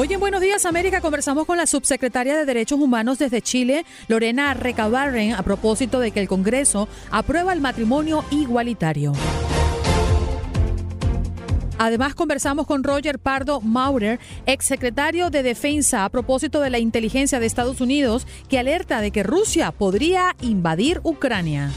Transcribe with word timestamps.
Hoy 0.00 0.12
en 0.12 0.20
Buenos 0.20 0.40
Días 0.40 0.64
América 0.64 1.00
conversamos 1.00 1.44
con 1.44 1.56
la 1.56 1.66
subsecretaria 1.66 2.36
de 2.36 2.44
Derechos 2.44 2.78
Humanos 2.78 3.18
desde 3.18 3.42
Chile, 3.42 3.84
Lorena 4.06 4.54
Recabarren, 4.54 5.32
a 5.32 5.42
propósito 5.42 5.98
de 5.98 6.12
que 6.12 6.20
el 6.20 6.28
Congreso 6.28 6.86
aprueba 7.10 7.52
el 7.52 7.60
matrimonio 7.60 8.24
igualitario. 8.30 9.12
Además, 11.78 12.14
conversamos 12.14 12.64
con 12.68 12.84
Roger 12.84 13.18
Pardo 13.18 13.60
Maurer, 13.60 14.20
exsecretario 14.46 15.30
de 15.30 15.42
Defensa, 15.42 16.04
a 16.04 16.10
propósito 16.10 16.60
de 16.60 16.70
la 16.70 16.78
inteligencia 16.78 17.40
de 17.40 17.46
Estados 17.46 17.80
Unidos, 17.80 18.24
que 18.48 18.60
alerta 18.60 19.00
de 19.00 19.10
que 19.10 19.24
Rusia 19.24 19.72
podría 19.72 20.36
invadir 20.40 21.00
Ucrania. 21.02 21.72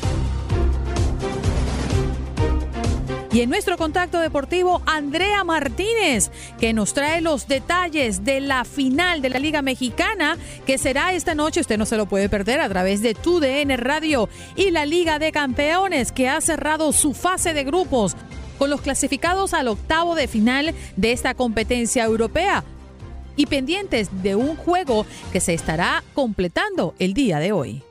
Y 3.33 3.39
en 3.39 3.49
nuestro 3.49 3.77
contacto 3.77 4.19
deportivo, 4.19 4.81
Andrea 4.85 5.45
Martínez, 5.45 6.31
que 6.59 6.73
nos 6.73 6.93
trae 6.93 7.21
los 7.21 7.47
detalles 7.47 8.25
de 8.25 8.41
la 8.41 8.65
final 8.65 9.21
de 9.21 9.29
la 9.29 9.39
Liga 9.39 9.61
Mexicana, 9.61 10.37
que 10.65 10.77
será 10.77 11.13
esta 11.13 11.33
noche, 11.33 11.61
usted 11.61 11.77
no 11.77 11.85
se 11.85 11.95
lo 11.95 12.07
puede 12.07 12.27
perder 12.27 12.59
a 12.59 12.67
través 12.67 13.01
de 13.01 13.13
TUDN 13.13 13.77
Radio 13.77 14.27
y 14.57 14.71
la 14.71 14.85
Liga 14.85 15.17
de 15.17 15.31
Campeones, 15.31 16.11
que 16.11 16.27
ha 16.27 16.41
cerrado 16.41 16.91
su 16.91 17.13
fase 17.13 17.53
de 17.53 17.63
grupos 17.63 18.17
con 18.57 18.69
los 18.69 18.81
clasificados 18.81 19.53
al 19.53 19.69
octavo 19.69 20.13
de 20.13 20.27
final 20.27 20.75
de 20.97 21.13
esta 21.13 21.33
competencia 21.33 22.03
europea 22.03 22.65
y 23.37 23.45
pendientes 23.45 24.09
de 24.21 24.35
un 24.35 24.57
juego 24.57 25.05
que 25.31 25.39
se 25.39 25.53
estará 25.53 26.03
completando 26.13 26.95
el 26.99 27.13
día 27.13 27.39
de 27.39 27.53
hoy. 27.53 27.81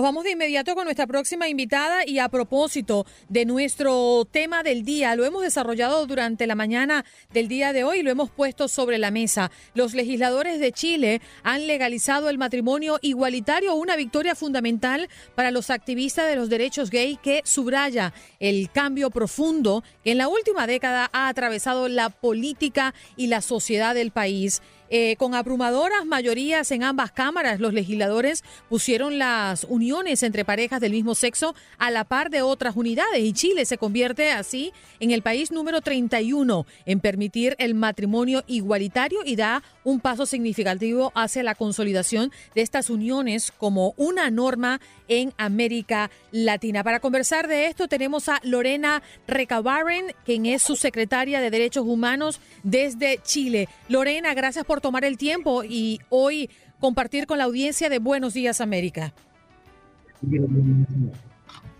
Nos 0.00 0.06
vamos 0.06 0.24
de 0.24 0.30
inmediato 0.30 0.74
con 0.74 0.84
nuestra 0.84 1.06
próxima 1.06 1.50
invitada 1.50 2.06
y 2.06 2.20
a 2.20 2.30
propósito 2.30 3.04
de 3.28 3.44
nuestro 3.44 4.24
tema 4.24 4.62
del 4.62 4.82
día, 4.82 5.14
lo 5.14 5.26
hemos 5.26 5.42
desarrollado 5.42 6.06
durante 6.06 6.46
la 6.46 6.54
mañana 6.54 7.04
del 7.34 7.48
día 7.48 7.74
de 7.74 7.84
hoy 7.84 7.98
y 7.98 8.02
lo 8.02 8.10
hemos 8.10 8.30
puesto 8.30 8.66
sobre 8.66 8.96
la 8.96 9.10
mesa. 9.10 9.50
Los 9.74 9.92
legisladores 9.92 10.58
de 10.58 10.72
Chile 10.72 11.20
han 11.42 11.66
legalizado 11.66 12.30
el 12.30 12.38
matrimonio 12.38 12.98
igualitario, 13.02 13.74
una 13.74 13.94
victoria 13.94 14.34
fundamental 14.34 15.10
para 15.34 15.50
los 15.50 15.68
activistas 15.68 16.26
de 16.26 16.36
los 16.36 16.48
derechos 16.48 16.88
gay 16.88 17.18
que 17.22 17.42
subraya 17.44 18.14
el 18.38 18.70
cambio 18.70 19.10
profundo 19.10 19.84
que 20.02 20.12
en 20.12 20.18
la 20.18 20.28
última 20.28 20.66
década 20.66 21.10
ha 21.12 21.28
atravesado 21.28 21.88
la 21.88 22.08
política 22.08 22.94
y 23.18 23.26
la 23.26 23.42
sociedad 23.42 23.94
del 23.94 24.12
país. 24.12 24.62
Eh, 24.92 25.14
con 25.18 25.36
abrumadoras 25.36 26.04
mayorías 26.04 26.70
en 26.72 26.82
ambas 26.82 27.12
cámaras, 27.12 27.60
los 27.60 27.72
legisladores 27.72 28.42
pusieron 28.68 29.18
las 29.18 29.62
uniones 29.64 30.24
entre 30.24 30.44
parejas 30.44 30.80
del 30.80 30.90
mismo 30.90 31.14
sexo 31.14 31.54
a 31.78 31.92
la 31.92 32.02
par 32.02 32.28
de 32.28 32.42
otras 32.42 32.74
unidades 32.74 33.22
y 33.22 33.32
Chile 33.32 33.64
se 33.66 33.78
convierte 33.78 34.32
así 34.32 34.72
en 34.98 35.12
el 35.12 35.22
país 35.22 35.52
número 35.52 35.80
31 35.80 36.66
en 36.86 36.98
permitir 36.98 37.54
el 37.60 37.74
matrimonio 37.74 38.42
igualitario 38.48 39.20
y 39.24 39.36
da 39.36 39.62
un 39.84 40.00
paso 40.00 40.26
significativo 40.26 41.12
hacia 41.14 41.44
la 41.44 41.54
consolidación 41.54 42.32
de 42.56 42.62
estas 42.62 42.90
uniones 42.90 43.52
como 43.56 43.94
una 43.96 44.28
norma 44.30 44.80
en 45.06 45.32
América 45.38 46.10
Latina. 46.32 46.82
Para 46.82 47.00
conversar 47.00 47.46
de 47.46 47.66
esto 47.66 47.86
tenemos 47.86 48.28
a 48.28 48.40
Lorena 48.42 49.02
Recabarren, 49.28 50.14
quien 50.24 50.46
es 50.46 50.62
su 50.62 50.74
secretaria 50.74 51.40
de 51.40 51.50
Derechos 51.50 51.86
Humanos 51.86 52.40
desde 52.64 53.20
Chile. 53.22 53.68
Lorena, 53.88 54.34
gracias 54.34 54.64
por 54.64 54.79
tomar 54.80 55.04
el 55.04 55.16
tiempo 55.16 55.62
y 55.64 56.00
hoy 56.08 56.50
compartir 56.78 57.26
con 57.26 57.38
la 57.38 57.44
audiencia 57.44 57.88
de 57.88 57.98
Buenos 57.98 58.34
Días 58.34 58.60
América. 58.60 59.12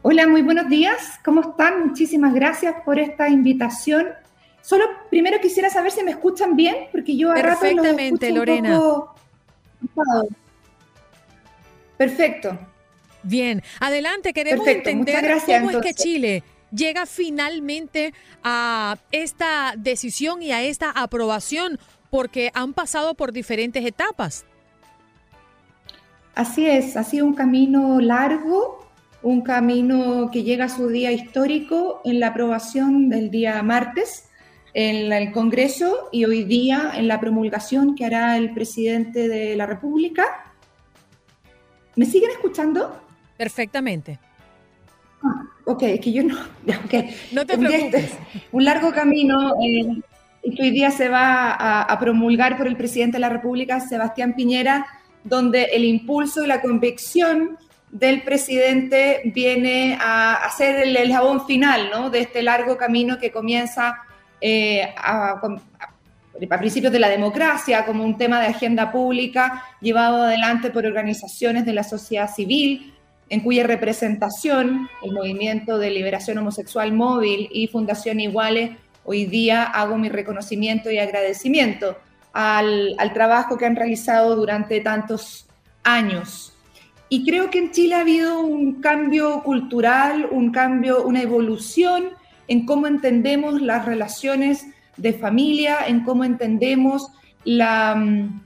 Hola, 0.02 0.26
muy 0.26 0.42
buenos 0.42 0.68
días. 0.68 1.18
¿Cómo 1.24 1.40
están? 1.40 1.88
Muchísimas 1.88 2.32
gracias 2.32 2.74
por 2.84 2.98
esta 2.98 3.28
invitación. 3.28 4.08
Solo 4.62 4.84
primero 5.10 5.40
quisiera 5.40 5.70
saber 5.70 5.92
si 5.92 6.02
me 6.02 6.12
escuchan 6.12 6.56
bien, 6.56 6.88
porque 6.92 7.16
yo 7.16 7.32
a 7.32 7.34
Perfectamente, 7.34 8.30
Lorena. 8.30 8.80
Perfecto. 11.96 12.58
Bien, 13.22 13.62
adelante, 13.80 14.32
queremos 14.32 14.66
entender 14.66 15.38
cómo 15.46 15.70
es 15.70 15.76
que 15.78 15.94
Chile 15.94 16.42
llega 16.72 17.04
finalmente 17.04 18.14
a 18.42 18.96
esta 19.10 19.74
decisión 19.76 20.42
y 20.42 20.52
a 20.52 20.62
esta 20.62 20.90
aprobación 20.90 21.78
porque 22.10 22.50
han 22.54 22.74
pasado 22.74 23.14
por 23.14 23.32
diferentes 23.32 23.84
etapas. 23.84 24.44
Así 26.34 26.66
es, 26.66 26.96
ha 26.96 27.04
sido 27.04 27.26
un 27.26 27.34
camino 27.34 28.00
largo, 28.00 28.86
un 29.22 29.42
camino 29.42 30.30
que 30.32 30.42
llega 30.42 30.66
a 30.66 30.68
su 30.68 30.88
día 30.88 31.12
histórico 31.12 32.00
en 32.04 32.20
la 32.20 32.28
aprobación 32.28 33.08
del 33.08 33.30
día 33.30 33.62
martes 33.62 34.28
en 34.72 35.12
el 35.12 35.32
Congreso 35.32 36.08
y 36.12 36.24
hoy 36.24 36.44
día 36.44 36.92
en 36.94 37.08
la 37.08 37.20
promulgación 37.20 37.94
que 37.94 38.04
hará 38.04 38.36
el 38.36 38.54
presidente 38.54 39.28
de 39.28 39.56
la 39.56 39.66
República. 39.66 40.24
¿Me 41.96 42.06
siguen 42.06 42.30
escuchando? 42.30 43.00
Perfectamente. 43.36 44.18
Ah, 45.22 45.44
ok, 45.64 45.82
es 45.82 46.00
que 46.00 46.12
yo 46.12 46.22
no. 46.22 46.38
Okay. 46.84 47.14
No 47.32 47.44
te 47.44 47.58
preocupes. 47.58 48.12
Un 48.52 48.64
largo 48.64 48.92
camino. 48.92 49.54
Eh, 49.62 50.00
que 50.42 50.62
hoy 50.62 50.70
día 50.70 50.90
se 50.90 51.08
va 51.08 51.52
a, 51.52 51.98
promulgar 51.98 52.56
por 52.56 52.66
el 52.66 52.76
presidente 52.76 53.16
de 53.16 53.20
la 53.20 53.28
República, 53.28 53.80
Sebastián 53.80 54.34
Piñera, 54.34 54.86
donde 55.22 55.64
el 55.64 55.84
impulso 55.84 56.42
y 56.42 56.46
la 56.46 56.62
convicción 56.62 57.58
del 57.90 58.22
presidente 58.22 59.20
viene 59.34 59.98
a, 60.00 60.34
hacer 60.36 60.76
el 60.76 60.96
eslabón 60.96 61.46
final 61.46 61.90
¿no? 61.92 62.10
de 62.10 62.20
este 62.20 62.42
largo 62.42 62.76
camino 62.76 63.18
que 63.18 63.30
comienza 63.30 63.98
eh, 64.40 64.94
a, 64.96 65.32
a, 65.32 66.58
principios 66.58 66.92
de 66.92 66.98
la 66.98 67.10
democracia 67.10 67.84
como 67.84 68.02
un 68.02 68.16
tema 68.16 68.40
de 68.40 68.46
agenda 68.46 68.90
pública 68.90 69.62
llevado 69.82 70.22
adelante 70.22 70.70
por 70.70 70.86
organizaciones 70.86 71.66
de 71.66 71.74
la 71.74 71.84
sociedad 71.84 72.32
civil, 72.34 72.94
en 73.28 73.40
cuya 73.40 73.64
representación 73.64 74.88
el 75.02 75.12
Movimiento 75.12 75.76
de 75.76 75.90
Liberación 75.90 76.38
Homosexual 76.38 76.92
Móvil 76.94 77.48
y 77.52 77.66
Fundación 77.66 78.20
Iguales 78.20 78.70
hoy 79.04 79.26
día 79.26 79.64
hago 79.64 79.96
mi 79.96 80.08
reconocimiento 80.08 80.90
y 80.90 80.98
agradecimiento 80.98 81.96
al, 82.32 82.96
trabajo 83.14 83.56
que 83.56 83.66
han 83.66 83.76
realizado 83.76 84.36
durante 84.36 84.80
tantos 84.80 85.46
años. 85.82 86.52
Y 87.08 87.24
creo 87.24 87.50
que 87.50 87.58
en 87.58 87.72
Chile 87.72 87.96
ha 87.96 88.00
habido 88.00 88.40
un 88.40 88.80
cambio 88.80 89.42
cultural, 89.42 90.28
un 90.30 90.52
cambio, 90.52 91.04
una 91.04 91.22
evolución 91.22 92.10
en 92.46 92.66
cómo 92.66 92.86
entendemos 92.86 93.60
las 93.60 93.84
relaciones 93.84 94.66
de 94.96 95.12
familia, 95.12 95.78
en 95.86 96.04
cómo 96.04 96.24
entendemos 96.24 97.08
la, 97.44 97.96
mm, 97.96 98.40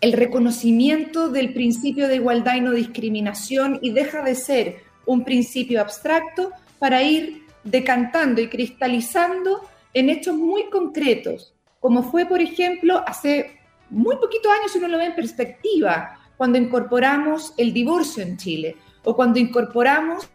el 0.00 0.12
reconocimiento 0.14 1.28
del 1.28 1.52
principio 1.52 2.08
de 2.08 2.16
igualdad 2.16 2.56
y 2.56 2.60
no 2.60 2.72
discriminación 2.72 3.78
y 3.82 3.90
deja 3.90 4.22
de 4.22 4.34
ser 4.34 4.76
un 5.06 5.24
principio 5.24 5.80
abstracto 5.80 6.50
para 6.80 7.02
ir 7.02 7.42
decantando 7.62 8.40
y 8.40 8.48
cristalizando 8.48 9.68
en 9.94 10.10
hechos 10.10 10.36
muy 10.36 10.70
concretos, 10.70 11.54
como 11.80 12.02
fue, 12.02 12.26
por 12.26 12.40
ejemplo, 12.40 13.02
hace 13.06 13.58
muy 13.90 14.16
poquitos 14.16 14.52
años, 14.52 14.72
si 14.72 14.78
uno 14.78 14.88
lo 14.88 14.98
ve 14.98 15.06
en 15.06 15.14
perspectiva, 15.14 16.18
cuando 16.36 16.58
incorporamos 16.58 17.54
el 17.56 17.72
divorcio 17.72 18.22
en 18.22 18.36
Chile 18.36 18.76
o 19.04 19.14
cuando 19.14 19.38
incorporamos 19.38 20.28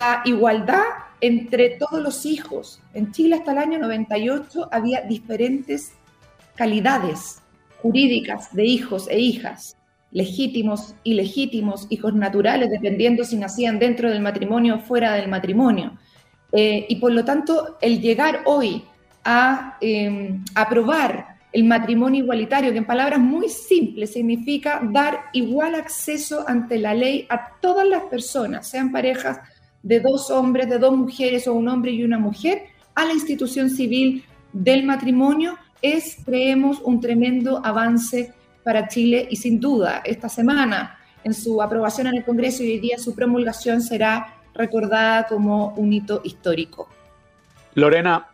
la 0.00 0.22
igualdad 0.24 0.84
entre 1.20 1.70
todos 1.70 2.02
los 2.02 2.26
hijos. 2.26 2.80
En 2.94 3.12
Chile 3.12 3.36
hasta 3.36 3.52
el 3.52 3.58
año 3.58 3.78
98 3.78 4.68
había 4.70 5.00
diferentes 5.02 5.92
calidades 6.54 7.42
jurídicas 7.82 8.54
de 8.54 8.64
hijos 8.64 9.08
e 9.08 9.18
hijas, 9.18 9.76
legítimos, 10.10 10.94
ilegítimos, 11.04 11.86
hijos 11.90 12.14
naturales, 12.14 12.70
dependiendo 12.70 13.24
si 13.24 13.36
nacían 13.36 13.78
dentro 13.78 14.10
del 14.10 14.20
matrimonio 14.20 14.76
o 14.76 14.80
fuera 14.80 15.14
del 15.14 15.28
matrimonio. 15.28 15.98
Eh, 16.52 16.86
y 16.88 16.96
por 16.96 17.12
lo 17.12 17.24
tanto, 17.24 17.78
el 17.80 18.00
llegar 18.00 18.42
hoy 18.46 18.84
a 19.30 19.76
em, 19.82 20.42
aprobar 20.54 21.36
el 21.52 21.64
matrimonio 21.64 22.24
igualitario, 22.24 22.72
que 22.72 22.78
en 22.78 22.86
palabras 22.86 23.20
muy 23.20 23.50
simples 23.50 24.14
significa 24.14 24.80
dar 24.82 25.24
igual 25.34 25.74
acceso 25.74 26.48
ante 26.48 26.78
la 26.78 26.94
ley 26.94 27.26
a 27.28 27.52
todas 27.60 27.86
las 27.86 28.04
personas, 28.04 28.66
sean 28.66 28.90
parejas 28.90 29.38
de 29.82 30.00
dos 30.00 30.30
hombres, 30.30 30.70
de 30.70 30.78
dos 30.78 30.96
mujeres 30.96 31.46
o 31.46 31.52
un 31.52 31.68
hombre 31.68 31.90
y 31.90 32.04
una 32.04 32.18
mujer, 32.18 32.62
a 32.94 33.04
la 33.04 33.12
institución 33.12 33.68
civil 33.68 34.24
del 34.54 34.84
matrimonio, 34.84 35.58
es, 35.82 36.16
creemos, 36.24 36.80
un 36.80 36.98
tremendo 36.98 37.60
avance 37.62 38.32
para 38.64 38.88
Chile 38.88 39.28
y 39.30 39.36
sin 39.36 39.60
duda 39.60 40.00
esta 40.06 40.30
semana 40.30 40.98
en 41.22 41.34
su 41.34 41.60
aprobación 41.60 42.06
en 42.06 42.16
el 42.16 42.24
Congreso 42.24 42.62
y 42.62 42.70
hoy 42.70 42.78
día 42.78 42.96
su 42.96 43.14
promulgación 43.14 43.82
será 43.82 44.38
recordada 44.54 45.26
como 45.26 45.74
un 45.74 45.92
hito 45.92 46.22
histórico. 46.24 46.88
Lorena, 47.74 48.26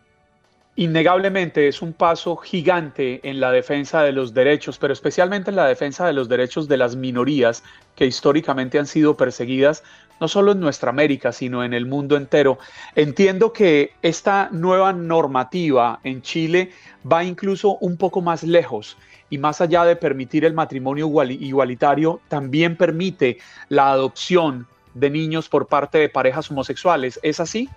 innegablemente 0.77 1.69
es 1.69 1.83
un 1.83 1.93
paso 1.93 2.37
gigante 2.37 3.21
en 3.29 3.39
la 3.41 3.53
defensa 3.53 4.03
de 4.03 4.13
los 4.13 4.35
derechos, 4.35 4.79
pero 4.79 4.93
especialmente 4.93 5.51
en 5.51 5.57
la 5.57 5.67
defensa 5.67 6.07
de 6.07 6.13
los 6.13 6.29
derechos 6.29 6.67
de 6.67 6.77
las 6.77 6.97
minorías 6.97 7.63
que 7.95 8.07
históricamente 8.07 8.79
han 8.79 8.87
sido 8.87 9.17
perseguidas 9.17 9.85
no 10.21 10.29
solo 10.29 10.53
en 10.53 10.61
nuestra 10.61 10.91
América, 10.91 11.33
sino 11.33 11.65
en 11.65 11.75
el 11.75 11.87
mundo 11.87 12.17
entero. 12.17 12.59
Entiendo 12.95 13.53
que 13.53 13.93
esta 14.03 14.49
nueva 14.53 14.93
normativa 14.93 16.01
en 16.05 16.23
Chile 16.23 16.71
va 17.11 17.25
incluso 17.25 17.77
un 17.81 17.97
poco 17.97 18.21
más 18.21 18.43
lejos 18.43 18.97
y 19.31 19.39
más 19.39 19.61
allá 19.61 19.85
de 19.85 19.97
permitir 19.97 20.45
el 20.45 20.55
matrimonio 20.55 21.11
igualitario, 21.31 22.21
también 22.29 22.77
permite 22.77 23.39
la 23.69 23.91
adopción 23.91 24.67
de 24.95 25.11
niños 25.11 25.49
por 25.49 25.67
parte 25.67 25.99
de 25.99 26.09
parejas 26.09 26.51
homosexuales. 26.51 27.19
¿Es 27.23 27.41
así? 27.41 27.69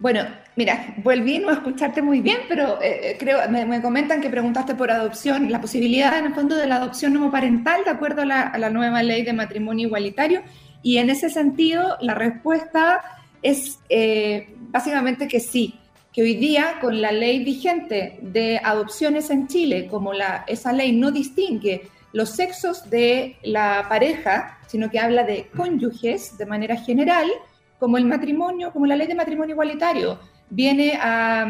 Bueno, 0.00 0.26
mira, 0.56 0.94
volví 1.04 1.38
no 1.38 1.50
a 1.50 1.52
escucharte 1.52 2.00
muy 2.00 2.22
bien, 2.22 2.38
pero 2.48 2.80
eh, 2.80 3.10
eh, 3.10 3.16
creo, 3.18 3.38
me, 3.50 3.82
comentan 3.82 4.22
que 4.22 4.30
preguntaste 4.30 4.74
por 4.74 4.90
adopción, 4.90 5.52
la 5.52 5.60
posibilidad 5.60 6.18
en 6.18 6.24
el 6.24 6.34
fondo 6.34 6.56
de 6.56 6.66
la 6.66 6.76
adopción 6.76 7.14
homoparental 7.18 7.84
de 7.84 7.90
acuerdo 7.90 8.22
a 8.22 8.24
la, 8.24 8.70
nueva 8.70 9.02
ley 9.02 9.22
de 9.24 9.34
matrimonio 9.34 9.88
igualitario. 9.88 10.40
Y 10.82 10.96
en 10.96 11.10
ese 11.10 11.28
sentido, 11.28 11.98
la 12.00 12.14
respuesta 12.14 13.02
es 13.42 13.78
eh, 13.90 14.54
básicamente 14.70 15.28
que 15.28 15.38
sí, 15.38 15.78
que 16.14 16.22
hoy 16.22 16.34
día 16.34 16.78
con 16.80 17.02
la 17.02 17.12
ley 17.12 17.44
vigente 17.44 18.18
de 18.22 18.58
adopciones 18.64 19.28
en 19.28 19.48
Chile, 19.48 19.86
como 19.86 20.14
la, 20.14 20.44
esa 20.46 20.72
ley 20.72 20.92
no 20.92 21.10
distingue 21.10 21.82
los 22.14 22.30
sexos 22.30 22.88
de 22.88 23.36
la 23.42 23.84
pareja, 23.90 24.58
sino 24.66 24.90
que 24.90 24.98
habla 24.98 25.24
de 25.24 25.48
cónyuges 25.54 26.38
de 26.38 26.46
manera 26.46 26.76
general, 26.76 27.30
como 27.80 27.96
el 27.96 28.04
matrimonio, 28.04 28.72
como 28.72 28.86
la 28.86 28.94
ley 28.94 29.08
de 29.08 29.14
matrimonio 29.14 29.54
igualitario, 29.54 30.20
viene 30.50 30.98
a, 31.00 31.46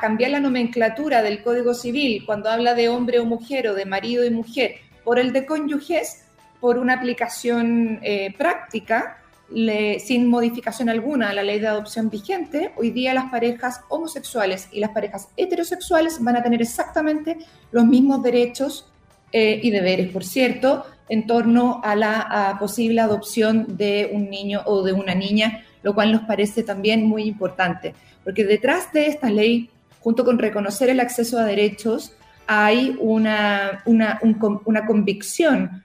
cambiar 0.00 0.30
la 0.30 0.40
nomenclatura 0.40 1.22
del 1.22 1.42
Código 1.42 1.74
Civil 1.74 2.24
cuando 2.24 2.48
habla 2.48 2.74
de 2.74 2.88
hombre 2.88 3.20
o 3.20 3.26
mujer 3.26 3.68
o 3.68 3.74
de 3.74 3.84
marido 3.84 4.24
y 4.24 4.30
mujer 4.30 4.76
por 5.04 5.18
el 5.18 5.32
de 5.32 5.44
cónyuges, 5.44 6.24
por 6.60 6.78
una 6.78 6.94
aplicación 6.94 8.00
eh, 8.02 8.34
práctica, 8.36 9.18
sin 9.48 10.26
modificación 10.26 10.88
alguna 10.88 11.30
a 11.30 11.32
la 11.32 11.42
ley 11.42 11.58
de 11.58 11.68
adopción 11.68 12.10
vigente, 12.10 12.72
hoy 12.76 12.90
día 12.90 13.14
las 13.14 13.30
parejas 13.30 13.80
homosexuales 13.88 14.68
y 14.72 14.80
las 14.80 14.90
parejas 14.90 15.28
heterosexuales 15.36 16.22
van 16.22 16.36
a 16.36 16.42
tener 16.42 16.60
exactamente 16.60 17.38
los 17.72 17.86
mismos 17.86 18.22
derechos 18.22 18.90
eh, 19.32 19.58
y 19.62 19.70
deberes, 19.70 20.10
por 20.12 20.24
cierto, 20.24 20.84
en 21.08 21.26
torno 21.26 21.80
a 21.82 21.94
la 21.96 22.56
posible 22.58 23.00
adopción 23.00 23.76
de 23.76 24.10
un 24.12 24.30
niño 24.30 24.62
o 24.66 24.82
de 24.82 24.92
una 24.92 25.14
niña, 25.14 25.64
lo 25.82 25.94
cual 25.94 26.12
nos 26.12 26.22
parece 26.22 26.62
también 26.62 27.04
muy 27.06 27.24
importante, 27.24 27.94
porque 28.24 28.44
detrás 28.44 28.92
de 28.92 29.06
esta 29.06 29.30
ley, 29.30 29.70
junto 30.00 30.24
con 30.24 30.38
reconocer 30.38 30.90
el 30.90 31.00
acceso 31.00 31.38
a 31.38 31.44
derechos, 31.44 32.12
hay 32.46 32.96
una, 32.98 33.82
una, 33.84 34.18
una 34.64 34.86
convicción 34.86 35.84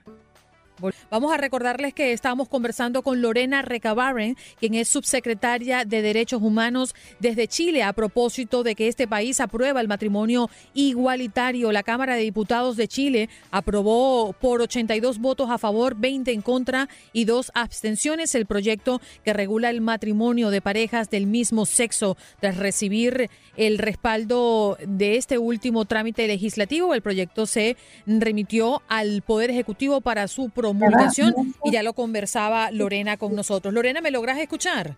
Vamos 1.10 1.32
a 1.32 1.36
recordarles 1.36 1.94
que 1.94 2.12
estábamos 2.12 2.48
conversando 2.48 3.02
con 3.02 3.22
Lorena 3.22 3.62
Recabarren, 3.62 4.36
quien 4.58 4.74
es 4.74 4.88
subsecretaria 4.88 5.84
de 5.84 6.02
Derechos 6.02 6.42
Humanos 6.42 6.94
desde 7.20 7.46
Chile, 7.46 7.84
a 7.84 7.92
propósito 7.92 8.64
de 8.64 8.74
que 8.74 8.88
este 8.88 9.06
país 9.06 9.38
aprueba 9.40 9.80
el 9.80 9.88
matrimonio 9.88 10.50
igualitario. 10.74 11.70
La 11.70 11.84
Cámara 11.84 12.16
de 12.16 12.22
Diputados 12.22 12.76
de 12.76 12.88
Chile 12.88 13.28
aprobó 13.52 14.32
por 14.32 14.62
82 14.62 15.18
votos 15.18 15.48
a 15.50 15.58
favor, 15.58 15.94
20 15.96 16.32
en 16.32 16.42
contra 16.42 16.88
y 17.12 17.24
dos 17.24 17.52
abstenciones 17.54 18.34
el 18.34 18.46
proyecto 18.46 19.00
que 19.24 19.32
regula 19.32 19.70
el 19.70 19.80
matrimonio 19.80 20.50
de 20.50 20.60
parejas 20.60 21.08
del 21.08 21.26
mismo 21.26 21.66
sexo. 21.66 22.16
Tras 22.40 22.56
recibir 22.56 23.30
el 23.56 23.78
respaldo 23.78 24.76
de 24.84 25.16
este 25.16 25.38
último 25.38 25.84
trámite 25.84 26.26
legislativo, 26.26 26.94
el 26.94 27.02
proyecto 27.02 27.46
se 27.46 27.76
remitió 28.06 28.82
al 28.88 29.22
Poder 29.22 29.50
Ejecutivo 29.50 30.00
para 30.00 30.26
su 30.26 30.50
promulgación 30.64 31.54
y 31.62 31.72
ya 31.72 31.82
lo 31.82 31.92
conversaba 31.92 32.70
Lorena 32.70 33.16
con 33.18 33.34
nosotros. 33.34 33.74
Lorena, 33.74 34.00
¿me 34.00 34.10
logras 34.10 34.38
escuchar? 34.38 34.94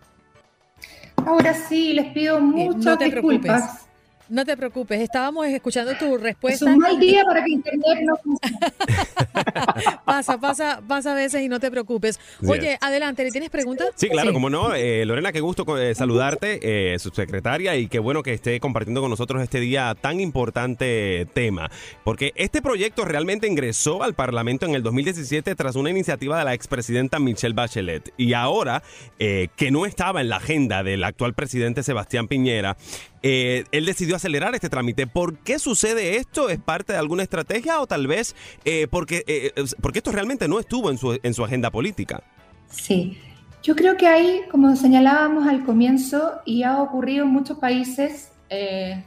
Ahora 1.25 1.53
sí, 1.53 1.93
les 1.93 2.13
pido 2.13 2.39
muchas 2.39 2.97
disculpas. 2.99 3.86
No 4.29 4.43
te 4.43 4.57
preocupes, 4.57 4.99
estábamos 4.99 5.47
escuchando 5.47 5.95
tu 5.97 6.17
respuesta. 6.17 6.65
Es 6.65 6.71
un 6.73 6.79
mal 6.79 6.99
día 6.99 7.23
para 7.23 7.43
que 7.43 7.51
Internet 7.51 7.99
no 8.01 8.15
Pasa, 10.05 10.37
pasa, 10.39 10.81
pasa 10.85 11.11
a 11.13 11.15
veces 11.15 11.41
y 11.41 11.47
no 11.47 11.59
te 11.59 11.71
preocupes. 11.71 12.19
Oye, 12.45 12.77
adelante, 12.81 13.23
¿le 13.23 13.31
tienes 13.31 13.49
preguntas? 13.49 13.89
Sí, 13.95 14.09
claro, 14.09 14.33
como 14.33 14.49
no. 14.49 14.73
Eh, 14.73 15.05
Lorena, 15.05 15.31
qué 15.31 15.39
gusto 15.39 15.77
eh, 15.77 15.95
saludarte, 15.95 16.59
eh, 16.93 16.99
subsecretaria, 16.99 17.75
y 17.77 17.87
qué 17.87 17.99
bueno 17.99 18.21
que 18.21 18.33
esté 18.33 18.59
compartiendo 18.59 19.01
con 19.01 19.09
nosotros 19.09 19.41
este 19.41 19.59
día 19.59 19.95
tan 19.99 20.19
importante 20.19 21.27
tema. 21.33 21.69
Porque 22.03 22.33
este 22.35 22.61
proyecto 22.61 23.05
realmente 23.05 23.47
ingresó 23.47 24.03
al 24.03 24.13
Parlamento 24.13 24.65
en 24.65 24.75
el 24.75 24.83
2017 24.83 25.55
tras 25.55 25.75
una 25.75 25.89
iniciativa 25.89 26.37
de 26.37 26.45
la 26.45 26.53
expresidenta 26.53 27.19
Michelle 27.19 27.53
Bachelet. 27.53 28.13
Y 28.17 28.33
ahora, 28.33 28.83
que 29.17 29.71
no 29.71 29.85
estaba 29.85 30.21
en 30.21 30.29
la 30.29 30.37
agenda 30.37 30.83
del 30.83 31.03
actual 31.03 31.33
presidente 31.33 31.83
Sebastián 31.83 32.27
Piñera, 32.27 32.75
eh, 33.21 33.65
él 33.71 33.85
decidió 33.85 34.15
acelerar 34.15 34.55
este 34.55 34.69
trámite. 34.69 35.07
¿Por 35.07 35.37
qué 35.39 35.59
sucede 35.59 36.17
esto? 36.17 36.49
¿Es 36.49 36.59
parte 36.59 36.93
de 36.93 36.99
alguna 36.99 37.23
estrategia 37.23 37.79
o 37.81 37.87
tal 37.87 38.07
vez 38.07 38.35
eh, 38.65 38.87
porque, 38.89 39.23
eh, 39.27 39.51
porque 39.81 39.99
esto 39.99 40.11
realmente 40.11 40.47
no 40.47 40.59
estuvo 40.59 40.89
en 40.89 40.97
su, 40.97 41.19
en 41.21 41.33
su 41.33 41.43
agenda 41.43 41.71
política? 41.71 42.23
Sí, 42.69 43.17
yo 43.63 43.75
creo 43.75 43.97
que 43.97 44.07
hay, 44.07 44.41
como 44.51 44.75
señalábamos 44.75 45.47
al 45.47 45.63
comienzo, 45.63 46.41
y 46.45 46.63
ha 46.63 46.81
ocurrido 46.81 47.25
en 47.25 47.31
muchos 47.31 47.57
países 47.57 48.31
en 48.49 49.03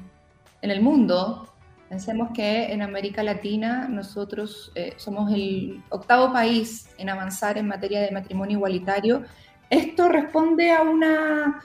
el 0.63 0.83
mundo, 0.83 1.47
Pensemos 1.89 2.31
que 2.33 2.73
en 2.73 2.83
América 2.83 3.25
Latina 3.25 3.89
nosotros 3.89 4.71
somos 4.97 5.33
el 5.35 5.83
octavo 5.89 6.33
país 6.33 6.89
en 6.99 7.09
avanzar 7.09 7.59
en 7.59 7.67
materia 7.67 8.01
de 8.01 8.13
matrimonio 8.13 8.59
igualitario. 8.59 9.25
Esto 9.71 10.09
responde 10.09 10.71
a 10.71 10.83
una 10.83 11.61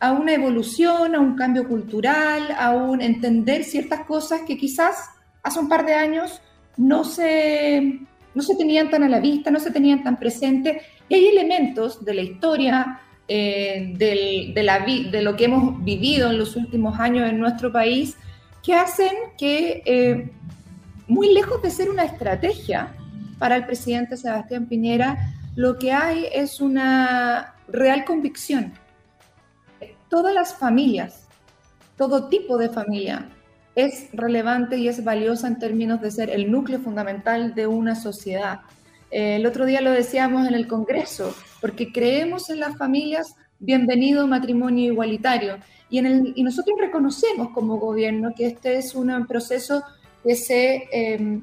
a 0.00 0.12
una 0.12 0.34
evolución, 0.34 1.14
a 1.14 1.20
un 1.20 1.36
cambio 1.36 1.66
cultural, 1.66 2.54
a 2.58 2.72
un 2.72 3.00
entender 3.00 3.64
ciertas 3.64 4.04
cosas 4.04 4.42
que 4.46 4.56
quizás 4.56 4.96
hace 5.42 5.58
un 5.58 5.68
par 5.68 5.86
de 5.86 5.94
años 5.94 6.40
no 6.76 7.04
se, 7.04 8.00
no 8.34 8.42
se 8.42 8.56
tenían 8.56 8.90
tan 8.90 9.02
a 9.02 9.08
la 9.08 9.20
vista, 9.20 9.50
no 9.50 9.60
se 9.60 9.70
tenían 9.70 10.02
tan 10.02 10.18
presentes. 10.18 10.82
Y 11.08 11.14
hay 11.14 11.26
elementos 11.28 12.04
de 12.04 12.14
la 12.14 12.22
historia, 12.22 13.00
eh, 13.28 13.94
de, 13.96 15.22
lo 15.22 15.36
que 15.36 15.44
hemos 15.44 15.82
vivido 15.82 16.30
en 16.30 16.38
los 16.38 16.56
últimos 16.56 16.98
años 17.00 17.28
en 17.28 17.38
nuestro 17.38 17.72
país, 17.72 18.16
que 18.62 18.74
hacen 18.74 19.12
que, 19.38 19.82
eh, 19.86 20.30
muy 21.08 21.32
lejos 21.32 21.62
de 21.62 21.70
ser 21.70 21.88
una 21.88 22.04
estrategia 22.04 22.94
para 23.38 23.56
el 23.56 23.64
presidente 23.64 24.16
Sebastián 24.16 24.66
Piñera, 24.66 25.34
lo 25.54 25.78
que 25.78 25.92
hay 25.92 26.26
es 26.32 26.60
una 26.60 27.54
real 27.68 28.04
convicción 28.04 28.74
todas 30.08 30.34
las 30.34 30.54
familias, 30.54 31.26
todo 31.96 32.28
tipo 32.28 32.58
de 32.58 32.68
familia, 32.68 33.28
es 33.74 34.08
relevante 34.12 34.78
y 34.78 34.88
es 34.88 35.04
valiosa 35.04 35.48
en 35.48 35.58
términos 35.58 36.00
de 36.00 36.10
ser 36.10 36.30
el 36.30 36.50
núcleo 36.50 36.80
fundamental 36.80 37.54
de 37.54 37.66
una 37.66 37.94
sociedad. 37.94 38.60
Eh, 39.10 39.36
el 39.36 39.46
otro 39.46 39.66
día 39.66 39.80
lo 39.82 39.90
decíamos 39.90 40.48
en 40.48 40.54
el 40.54 40.66
Congreso, 40.66 41.34
porque 41.60 41.92
creemos 41.92 42.48
en 42.50 42.60
las 42.60 42.76
familias, 42.76 43.34
bienvenido 43.58 44.26
matrimonio 44.26 44.92
igualitario. 44.92 45.58
Y, 45.90 45.98
en 45.98 46.06
el, 46.06 46.32
y 46.34 46.42
nosotros 46.42 46.76
reconocemos 46.80 47.50
como 47.50 47.76
gobierno 47.76 48.32
que 48.34 48.46
este 48.46 48.78
es 48.78 48.94
un 48.94 49.26
proceso 49.26 49.82
que 50.24 50.34
se, 50.34 50.88
em, 50.90 51.42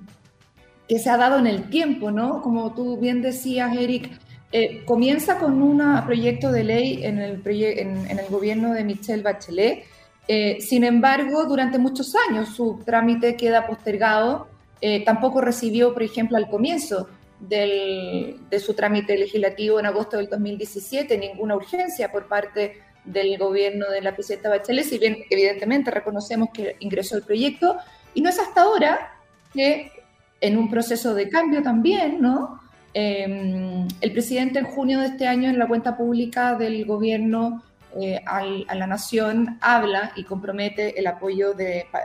que 0.87 0.99
se 0.99 1.09
ha 1.09 1.17
dado 1.17 1.39
en 1.39 1.47
el 1.47 1.69
tiempo, 1.69 2.11
¿no? 2.11 2.41
Como 2.41 2.73
tú 2.73 2.97
bien 2.97 3.21
decías, 3.21 3.75
Eric, 3.77 4.11
eh, 4.55 4.83
comienza 4.85 5.39
con 5.39 5.63
un 5.63 5.81
proyecto 6.05 6.51
de 6.51 6.63
ley 6.63 7.03
en 7.03 7.17
el, 7.17 7.41
en, 7.43 8.19
el 8.19 8.27
gobierno 8.29 8.71
de 8.71 8.83
Michelle 8.83 9.23
Bachelet. 9.23 9.83
Eh, 10.27 10.61
sin 10.61 10.83
embargo, 10.83 11.45
durante 11.45 11.79
muchos 11.79 12.13
años 12.29 12.49
su 12.49 12.79
trámite 12.85 13.35
queda 13.35 13.65
postergado. 13.65 14.47
Eh, 14.79 15.03
tampoco 15.03 15.41
recibió, 15.41 15.91
por 15.91 16.03
ejemplo, 16.03 16.37
al 16.37 16.49
comienzo 16.49 17.09
del, 17.39 18.41
de 18.47 18.59
su 18.59 18.75
trámite 18.75 19.17
legislativo 19.17 19.79
en 19.79 19.87
agosto 19.87 20.17
del 20.17 20.29
2017 20.29 21.17
ninguna 21.17 21.55
urgencia 21.55 22.11
por 22.11 22.27
parte 22.27 22.77
del 23.05 23.35
gobierno 23.39 23.89
de 23.89 24.01
la 24.01 24.13
presidenta 24.13 24.49
Bachelet, 24.49 24.85
si 24.85 24.99
bien 24.99 25.17
evidentemente 25.31 25.89
reconocemos 25.89 26.49
que 26.53 26.75
ingresó 26.79 27.17
el 27.17 27.23
proyecto, 27.23 27.77
y 28.13 28.21
no 28.21 28.29
es 28.29 28.37
hasta 28.37 28.61
ahora 28.61 29.17
que 29.51 29.91
en 30.39 30.57
un 30.59 30.69
proceso 30.69 31.15
de 31.15 31.27
cambio 31.27 31.63
también, 31.63 32.21
¿no? 32.21 32.61
Em, 32.93 33.87
el 34.01 34.11
presidente 34.11 34.59
en 34.59 34.65
junio 34.65 34.99
de 34.99 35.07
este 35.07 35.27
año 35.27 35.49
en 35.49 35.57
la 35.57 35.67
cuenta 35.67 35.97
pública 35.97 36.55
del 36.55 36.85
gobierno 36.85 37.63
eh, 37.99 38.21
a 38.25 38.75
la 38.75 38.87
nación 38.87 39.57
habla 39.61 40.11
y 40.15 40.23
compromete 40.23 40.99
el 40.99 41.07
apoyo 41.07 41.55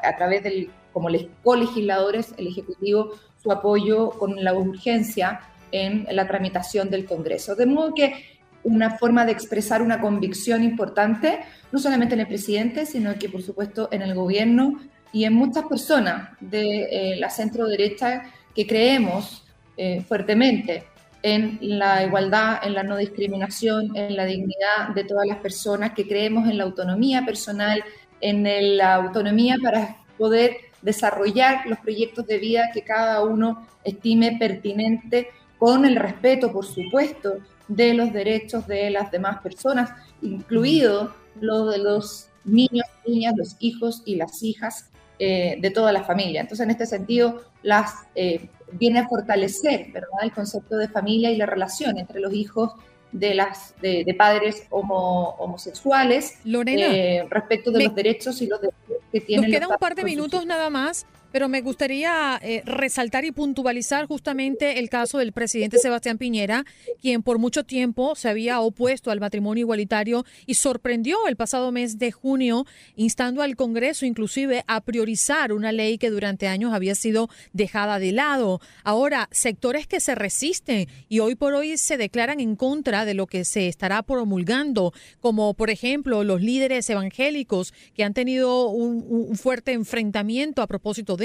a 0.03 0.17
través 0.17 0.43
del, 0.43 0.71
como 0.93 1.09
colegisladores, 1.43 2.35
el 2.39 2.49
Ejecutivo, 2.49 3.13
su 3.43 3.53
apoyo 3.53 4.11
con 4.11 4.43
la 4.43 4.55
urgencia 4.55 5.41
en 5.73 6.07
la 6.11 6.27
tramitación 6.27 6.91
del 6.91 7.05
Congreso. 7.05 7.55
De 7.55 7.67
modo 7.67 7.95
que 7.95 8.39
una 8.65 8.99
forma 8.99 9.25
de 9.25 9.33
expresar 9.33 9.83
una 9.83 10.01
convicción 10.01 10.63
importante, 10.63 11.41
no 11.71 11.79
solamente 11.79 12.15
en 12.15 12.21
el 12.21 12.27
presidente, 12.27 12.87
sino 12.87 13.15
que 13.19 13.29
por 13.29 13.43
supuesto 13.43 13.89
en 13.93 14.03
el 14.03 14.15
gobierno 14.15 14.81
y 15.13 15.25
en 15.25 15.35
muchas 15.35 15.65
personas 15.65 16.31
de 16.41 16.83
eh, 16.91 17.17
la 17.17 17.31
centro 17.31 17.67
derecha 17.67 18.25
que 18.55 18.67
creemos 18.67 19.48
eh, 19.79 20.03
fuertemente 20.03 20.85
en 21.23 21.59
la 21.61 22.05
igualdad, 22.05 22.61
en 22.63 22.75
la 22.75 22.83
no 22.83 22.97
discriminación, 22.97 23.97
en 23.97 24.17
la 24.17 24.25
dignidad 24.25 24.89
de 24.95 25.05
todas 25.05 25.27
las 25.27 25.39
personas, 25.39 25.93
que 25.93 26.07
creemos 26.07 26.49
en 26.49 26.59
la 26.59 26.65
autonomía 26.65 27.25
personal, 27.25 27.83
en 28.21 28.77
la 28.77 28.95
autonomía 28.95 29.57
para 29.63 29.97
poder 30.19 30.57
desarrollar 30.83 31.67
los 31.67 31.79
proyectos 31.79 32.27
de 32.27 32.39
vida 32.39 32.71
que 32.75 32.83
cada 32.83 33.25
uno 33.25 33.67
estime 33.85 34.37
pertinente 34.39 35.29
con 35.59 35.85
el 35.85 35.97
respeto, 35.97 36.53
por 36.53 36.67
supuesto, 36.67 37.39
de 37.69 37.95
los 37.95 38.13
derechos 38.13 38.67
de 38.67 38.91
las 38.91 39.11
demás 39.11 39.41
personas, 39.41 39.91
incluido 40.23 41.15
los 41.41 41.71
de 41.71 41.79
los 41.79 42.29
niños, 42.45 42.87
niñas, 43.07 43.35
los 43.37 43.57
hijos 43.61 44.03
y 44.05 44.17
las 44.17 44.43
hijas 44.43 44.91
eh, 45.19 45.57
de 45.61 45.71
toda 45.71 45.93
la 45.93 46.05
familia. 46.05 46.41
Entonces, 46.41 46.65
en 46.65 46.71
este 46.71 46.87
sentido, 46.87 47.43
las, 47.63 48.07
eh, 48.15 48.49
viene 48.73 49.01
a 49.01 49.09
fortalecer 49.09 49.91
¿verdad? 49.93 50.19
el 50.23 50.33
concepto 50.33 50.77
de 50.77 50.89
familia 50.89 51.31
y 51.31 51.37
la 51.37 51.47
relación 51.47 51.99
entre 51.99 52.21
los 52.21 52.33
hijos 52.33 52.73
de, 53.13 53.35
las, 53.35 53.75
de, 53.81 54.15
padres 54.17 54.67
homosexuales 54.71 56.39
eh, 56.45 57.25
respecto 57.31 57.71
de 57.71 57.85
los 57.85 57.95
derechos 57.95 58.41
y 58.43 58.47
los 58.47 58.61
derechos 58.61 59.05
que 59.11 59.21
tienen. 59.21 59.51
Nos 59.51 59.59
quedan 59.59 59.71
un 59.73 59.79
par 59.79 59.95
de 59.95 60.05
minutos 60.05 60.45
nada 60.47 60.71
más. 60.71 61.07
Pero 61.31 61.49
me 61.49 61.61
gustaría 61.61 62.41
eh, 62.43 62.63
resaltar 62.65 63.27
y 63.27 63.33
puntualizar 63.33 64.07
justamente 64.07 64.79
el 64.79 64.89
caso 64.89 65.19
del 65.19 65.33
presidente 65.33 65.79
Sebastián 65.79 66.17
Piñera, 66.17 66.65
quien 67.03 67.23
por 67.23 67.39
mucho 67.39 67.65
tiempo 67.65 68.15
se 68.15 68.31
había 68.31 68.61
opuesto 68.61 69.11
al 69.11 69.21
matrimonio 69.21 69.63
igualitario 69.63 70.25
y 70.47 70.55
sorprendió 70.55 71.27
el 71.27 71.37
pasado 71.37 71.71
mes 71.71 71.99
de 71.99 72.13
junio, 72.13 72.65
instando 72.97 73.43
al 73.43 73.57
Congreso 73.57 74.07
inclusive 74.07 74.65
a 74.67 74.81
priorizar 74.81 75.53
una 75.53 75.71
ley 75.71 75.99
que 75.99 76.09
durante 76.09 76.49
años 76.49 76.73
había 76.73 76.95
sido 76.95 77.29
dejada 77.53 77.99
de 77.99 78.13
lado. 78.13 78.63
Ahora, 78.83 79.29
sectores 79.31 79.87
que 79.87 80.01
se 80.01 80.15
resisten 80.15 80.89
y 81.11 81.19
hoy 81.19 81.35
por 81.35 81.53
hoy 81.53 81.77
se 81.77 81.99
declaran 81.99 82.41
en 82.41 82.57
contra 82.57 83.05
de 83.05 83.13
lo 83.13 83.27
que 83.27 83.45
se 83.45 83.69
estará 83.69 84.03
promulgando, 84.03 84.95
como 85.21 85.53
por 85.53 85.69
ejemplo 85.69 86.25
los 86.25 86.41
líderes 86.41 86.89
evangélicos 86.89 87.75
que 87.95 88.05
han 88.05 88.15
tenido 88.15 88.71
un, 88.71 89.05
un 89.07 89.37
fuerte 89.37 89.73
enfrentamiento 89.73 90.63
a 90.63 90.67
propósito 90.67 91.18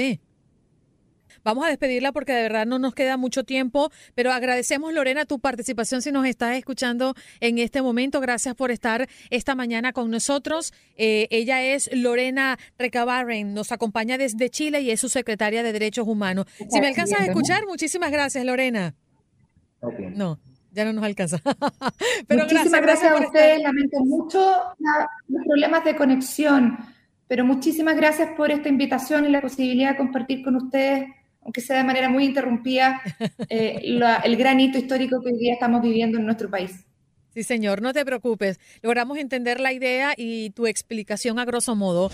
Vamos 1.44 1.66
a 1.66 1.68
despedirla 1.68 2.12
porque 2.12 2.32
de 2.32 2.42
verdad 2.42 2.66
no 2.66 2.78
nos 2.78 2.94
queda 2.94 3.18
mucho 3.18 3.44
tiempo, 3.44 3.90
pero 4.14 4.32
agradecemos 4.32 4.94
Lorena 4.94 5.26
tu 5.26 5.40
participación 5.40 6.00
si 6.00 6.10
nos 6.10 6.26
estás 6.26 6.56
escuchando 6.56 7.14
en 7.40 7.58
este 7.58 7.82
momento. 7.82 8.20
Gracias 8.20 8.54
por 8.54 8.70
estar 8.70 9.08
esta 9.28 9.54
mañana 9.54 9.92
con 9.92 10.10
nosotros. 10.10 10.72
Eh, 10.96 11.28
ella 11.30 11.62
es 11.62 11.90
Lorena 11.92 12.58
Recabarren, 12.78 13.52
nos 13.52 13.72
acompaña 13.72 14.16
desde 14.16 14.48
Chile 14.48 14.80
y 14.80 14.90
es 14.90 15.00
su 15.00 15.10
secretaria 15.10 15.62
de 15.62 15.72
Derechos 15.72 16.08
Humanos. 16.08 16.46
Si 16.70 16.80
me 16.80 16.88
alcanzas 16.88 17.20
a 17.20 17.26
escuchar, 17.26 17.66
muchísimas 17.66 18.10
gracias 18.10 18.44
Lorena. 18.44 18.94
No 20.14 20.40
ya 20.74 20.84
no 20.84 20.92
nos 20.92 21.04
alcanza. 21.04 21.38
Pero 22.26 22.42
Muchísimas 22.42 22.82
gracias, 22.82 23.12
a 23.12 23.20
ustedes. 23.20 23.62
Lamento 23.62 24.00
mucho 24.00 24.38
los 25.28 25.44
problemas 25.44 25.84
de 25.84 25.94
conexión. 25.94 26.76
Pero 27.34 27.44
muchísimas 27.44 27.96
gracias 27.96 28.28
por 28.36 28.52
esta 28.52 28.68
invitación 28.68 29.26
y 29.26 29.28
la 29.28 29.40
posibilidad 29.40 29.90
de 29.90 29.96
compartir 29.96 30.44
con 30.44 30.54
ustedes, 30.54 31.08
aunque 31.42 31.60
sea 31.60 31.78
de 31.78 31.82
manera 31.82 32.08
muy 32.08 32.26
interrumpida, 32.26 33.02
eh, 33.48 33.80
el 33.82 34.36
gran 34.36 34.60
hito 34.60 34.78
histórico 34.78 35.20
que 35.20 35.32
hoy 35.32 35.38
día 35.40 35.54
estamos 35.54 35.82
viviendo 35.82 36.16
en 36.16 36.26
nuestro 36.26 36.48
país. 36.48 36.86
Sí, 37.30 37.42
señor, 37.42 37.82
no 37.82 37.92
te 37.92 38.04
preocupes. 38.04 38.60
Logramos 38.82 39.18
entender 39.18 39.58
la 39.58 39.72
idea 39.72 40.14
y 40.16 40.50
tu 40.50 40.68
explicación 40.68 41.40
a 41.40 41.44
grosso 41.44 41.74
modo. 41.74 42.12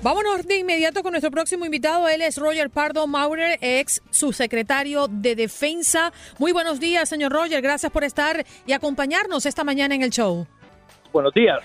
Vámonos 0.00 0.46
de 0.46 0.58
inmediato 0.58 1.02
con 1.02 1.10
nuestro 1.10 1.32
próximo 1.32 1.64
invitado. 1.64 2.08
Él 2.08 2.22
es 2.22 2.38
Roger 2.38 2.70
Pardo 2.70 3.08
Maurer, 3.08 3.58
ex 3.60 4.00
subsecretario 4.10 5.08
de 5.08 5.34
Defensa. 5.34 6.12
Muy 6.38 6.52
buenos 6.52 6.78
días, 6.78 7.08
señor 7.08 7.32
Roger. 7.32 7.60
Gracias 7.60 7.90
por 7.90 8.04
estar 8.04 8.44
y 8.64 8.72
acompañarnos 8.72 9.44
esta 9.44 9.64
mañana 9.64 9.96
en 9.96 10.02
el 10.02 10.10
show. 10.10 10.46
Buenos 11.12 11.34
días. 11.34 11.58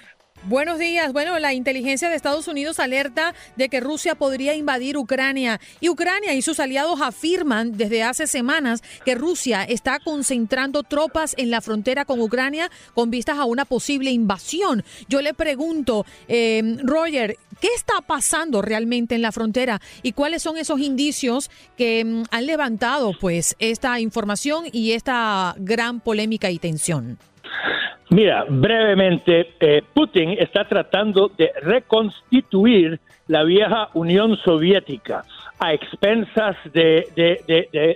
Buenos 0.45 0.77
días. 0.77 1.13
Bueno, 1.13 1.39
la 1.39 1.53
inteligencia 1.53 2.09
de 2.09 2.17
Estados 2.17 2.49
Unidos 2.49 2.81
alerta 2.81 3.33
de 3.55 3.69
que 3.69 3.79
Rusia 3.79 4.15
podría 4.15 4.53
invadir 4.55 4.97
Ucrania 4.97 5.61
y 5.79 5.87
Ucrania 5.87 6.33
y 6.33 6.41
sus 6.41 6.59
aliados 6.59 6.99
afirman 6.99 7.77
desde 7.77 8.03
hace 8.03 8.27
semanas 8.27 8.83
que 9.05 9.15
Rusia 9.15 9.63
está 9.63 9.99
concentrando 9.99 10.83
tropas 10.83 11.33
en 11.37 11.49
la 11.49 11.61
frontera 11.61 12.03
con 12.03 12.19
Ucrania 12.19 12.69
con 12.93 13.09
vistas 13.09 13.37
a 13.37 13.45
una 13.45 13.63
posible 13.63 14.11
invasión. 14.11 14.83
Yo 15.07 15.21
le 15.21 15.33
pregunto, 15.33 16.05
eh, 16.27 16.75
Roger, 16.83 17.37
¿qué 17.61 17.69
está 17.73 18.01
pasando 18.05 18.61
realmente 18.61 19.15
en 19.15 19.21
la 19.21 19.31
frontera 19.31 19.79
y 20.01 20.11
cuáles 20.11 20.43
son 20.43 20.57
esos 20.57 20.81
indicios 20.81 21.49
que 21.77 22.03
mm, 22.03 22.23
han 22.31 22.45
levantado 22.47 23.13
pues 23.17 23.55
esta 23.59 24.01
información 24.01 24.65
y 24.73 24.91
esta 24.91 25.55
gran 25.57 26.01
polémica 26.01 26.51
y 26.51 26.59
tensión? 26.59 27.17
Mira, 28.09 28.45
brevemente, 28.47 29.53
eh, 29.59 29.81
Putin 29.93 30.35
está 30.37 30.65
tratando 30.65 31.29
de 31.29 31.51
reconstituir 31.61 32.99
la 33.27 33.43
vieja 33.43 33.89
Unión 33.93 34.37
Soviética 34.37 35.23
a 35.59 35.73
expensas 35.73 36.57
de, 36.73 37.07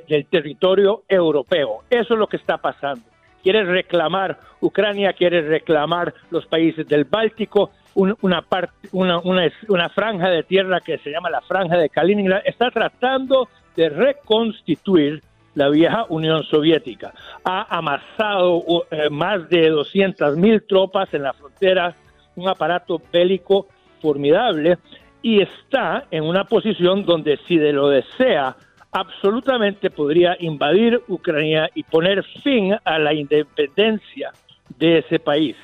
del 0.07 0.25
territorio 0.27 1.03
europeo. 1.07 1.83
Eso 1.89 2.13
es 2.13 2.19
lo 2.19 2.27
que 2.27 2.37
está 2.37 2.57
pasando. 2.57 3.03
Quiere 3.43 3.63
reclamar 3.63 4.39
Ucrania, 4.61 5.13
quiere 5.13 5.41
reclamar 5.41 6.13
los 6.31 6.45
países 6.47 6.87
del 6.87 7.03
Báltico, 7.05 7.71
una, 7.93 8.41
parte, 8.41 8.89
una, 8.91 9.19
una 9.19 9.89
franja 9.89 10.29
de 10.29 10.43
tierra 10.43 10.79
que 10.81 10.97
se 10.99 11.11
llama 11.11 11.29
la 11.29 11.41
franja 11.41 11.77
de 11.77 11.89
Kaliningrad. 11.89 12.41
Está 12.45 12.71
tratando 12.71 13.49
de 13.75 13.89
reconstituir 13.89 15.21
la 15.57 15.69
vieja 15.69 16.05
Unión 16.09 16.43
Soviética. 16.43 17.15
Ha 17.43 17.75
amasado 17.75 18.85
eh, 18.91 19.09
más 19.09 19.49
de 19.49 19.69
200 19.69 20.37
mil 20.37 20.61
tropas 20.67 21.11
en 21.15 21.23
la 21.23 21.33
frontera, 21.33 21.95
un 22.35 22.47
aparato 22.47 23.01
bélico 23.11 23.67
formidable 23.99 24.77
y 25.23 25.41
está 25.41 26.05
en 26.11 26.25
una 26.25 26.43
posición 26.43 27.05
donde 27.05 27.39
si 27.47 27.57
de 27.57 27.73
lo 27.73 27.89
desea, 27.89 28.55
absolutamente 28.91 29.89
podría 29.89 30.37
invadir 30.39 31.01
Ucrania 31.07 31.71
y 31.73 31.81
poner 31.81 32.23
fin 32.43 32.75
a 32.83 32.99
la 32.99 33.15
independencia 33.15 34.31
de 34.77 34.99
ese 34.99 35.17
país. 35.17 35.55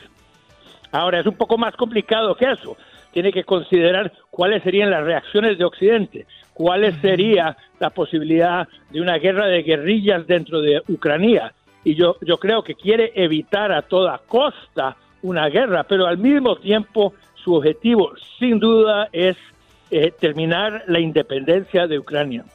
Ahora 0.91 1.19
es 1.19 1.27
un 1.27 1.38
poco 1.38 1.55
más 1.55 1.75
complicado 1.75 2.33
que 2.33 2.51
eso. 2.51 2.75
Tiene 3.12 3.31
que 3.31 3.43
considerar 3.43 4.12
cuáles 4.31 4.63
serían 4.63 4.89
las 4.89 5.03
reacciones 5.03 5.59
de 5.59 5.65
Occidente 5.65 6.25
cuál 6.53 7.00
sería 7.01 7.57
la 7.79 7.89
posibilidad 7.89 8.67
de 8.89 9.01
una 9.01 9.17
guerra 9.17 9.48
de 9.48 9.63
guerrillas 9.63 10.27
dentro 10.27 10.62
de 10.62 10.81
Ucrania. 10.88 11.53
Y 11.83 11.95
yo, 11.95 12.17
yo 12.22 12.38
creo 12.38 12.63
que 12.63 12.75
quiere 12.75 13.12
evitar 13.15 13.72
a 13.72 13.81
toda 13.81 14.22
costa 14.27 14.95
una 15.22 15.48
guerra, 15.50 15.83
pero 15.83 16.05
al 16.05 16.17
mismo 16.17 16.55
tiempo 16.57 17.13
su 17.36 17.55
objetivo 17.55 18.13
sin 18.39 18.60
duda 18.60 19.10
es 19.12 19.36
eh, 19.91 20.12
terminar 20.19 20.83
la 20.88 21.00
independencia 21.00 21.88
de 21.88 22.00
Ucrania. 22.00 22.45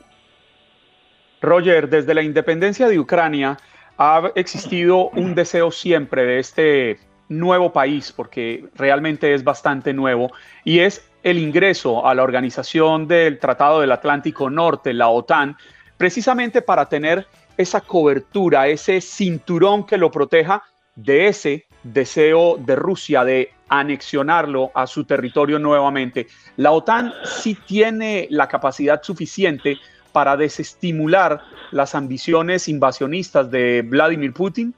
Roger, 1.40 1.88
desde 1.88 2.14
la 2.14 2.22
independencia 2.22 2.88
de 2.88 2.98
Ucrania 2.98 3.56
ha 3.96 4.30
existido 4.34 5.10
un 5.10 5.34
deseo 5.34 5.70
siempre 5.70 6.24
de 6.24 6.38
este 6.38 6.98
nuevo 7.28 7.72
país, 7.72 8.12
porque 8.12 8.64
realmente 8.74 9.34
es 9.34 9.44
bastante 9.44 9.92
nuevo, 9.92 10.32
y 10.64 10.80
es 10.80 11.08
el 11.30 11.38
ingreso 11.38 12.06
a 12.06 12.14
la 12.14 12.22
organización 12.22 13.06
del 13.06 13.38
Tratado 13.38 13.80
del 13.80 13.92
Atlántico 13.92 14.48
Norte, 14.48 14.92
la 14.94 15.08
OTAN, 15.08 15.56
precisamente 15.96 16.62
para 16.62 16.88
tener 16.88 17.26
esa 17.56 17.80
cobertura, 17.80 18.68
ese 18.68 19.00
cinturón 19.00 19.84
que 19.84 19.98
lo 19.98 20.10
proteja 20.10 20.62
de 20.94 21.28
ese 21.28 21.66
deseo 21.82 22.56
de 22.56 22.76
Rusia 22.76 23.24
de 23.24 23.52
anexionarlo 23.68 24.70
a 24.74 24.86
su 24.86 25.04
territorio 25.04 25.58
nuevamente. 25.58 26.26
La 26.56 26.72
OTAN 26.72 27.12
sí 27.24 27.56
tiene 27.66 28.26
la 28.30 28.48
capacidad 28.48 29.02
suficiente 29.02 29.76
para 30.12 30.36
desestimular 30.36 31.42
las 31.70 31.94
ambiciones 31.94 32.68
invasionistas 32.68 33.50
de 33.50 33.82
Vladimir 33.82 34.32
Putin. 34.32 34.74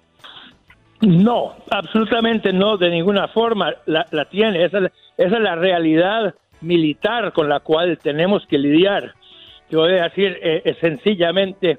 No, 1.01 1.55
absolutamente 1.71 2.53
no, 2.53 2.77
de 2.77 2.91
ninguna 2.91 3.29
forma 3.29 3.73
la, 3.87 4.05
tiene. 4.27 4.65
Esa, 4.65 4.91
es 5.17 5.31
la 5.33 5.55
realidad 5.55 6.35
militar 6.61 7.33
con 7.33 7.49
la 7.49 7.61
cual 7.61 7.99
tenemos 7.99 8.47
que 8.47 8.59
lidiar. 8.59 9.15
Yo 9.71 9.81
voy 9.81 9.99
a 9.99 10.05
decir 10.05 10.39
eh, 10.43 10.77
sencillamente, 10.81 11.79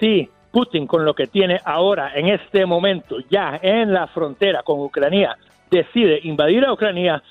sí, 0.00 0.28
Putin 0.50 0.86
con 0.86 1.04
lo 1.04 1.14
que 1.14 1.26
tiene 1.26 1.60
ahora, 1.64 2.12
en 2.14 2.28
este 2.28 2.66
momento, 2.66 3.18
ya 3.30 3.58
en 3.62 3.92
la 3.92 4.06
frontera 4.08 4.62
con 4.62 4.80
Ucrania, 4.80 5.36
decide 5.70 6.20
invadir 6.22 6.64
a 6.64 6.72
Ucrania, 6.72 7.22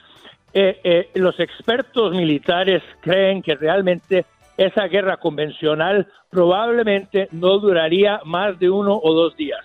eh, 0.53 0.79
eh, 0.83 1.09
los 1.15 1.39
expertos 1.39 2.13
militares 2.13 2.81
creen 3.01 3.41
que 3.41 3.55
realmente 3.55 4.25
esa 4.55 4.87
guerra 4.87 5.17
convencional 5.17 6.07
probablemente 6.29 7.27
no 7.31 7.59
duraría 7.59 8.21
más 8.25 8.57
de 8.59 8.69
uno 8.69 8.99
o 9.01 9.13
dos 9.13 9.35
días. 9.35 9.63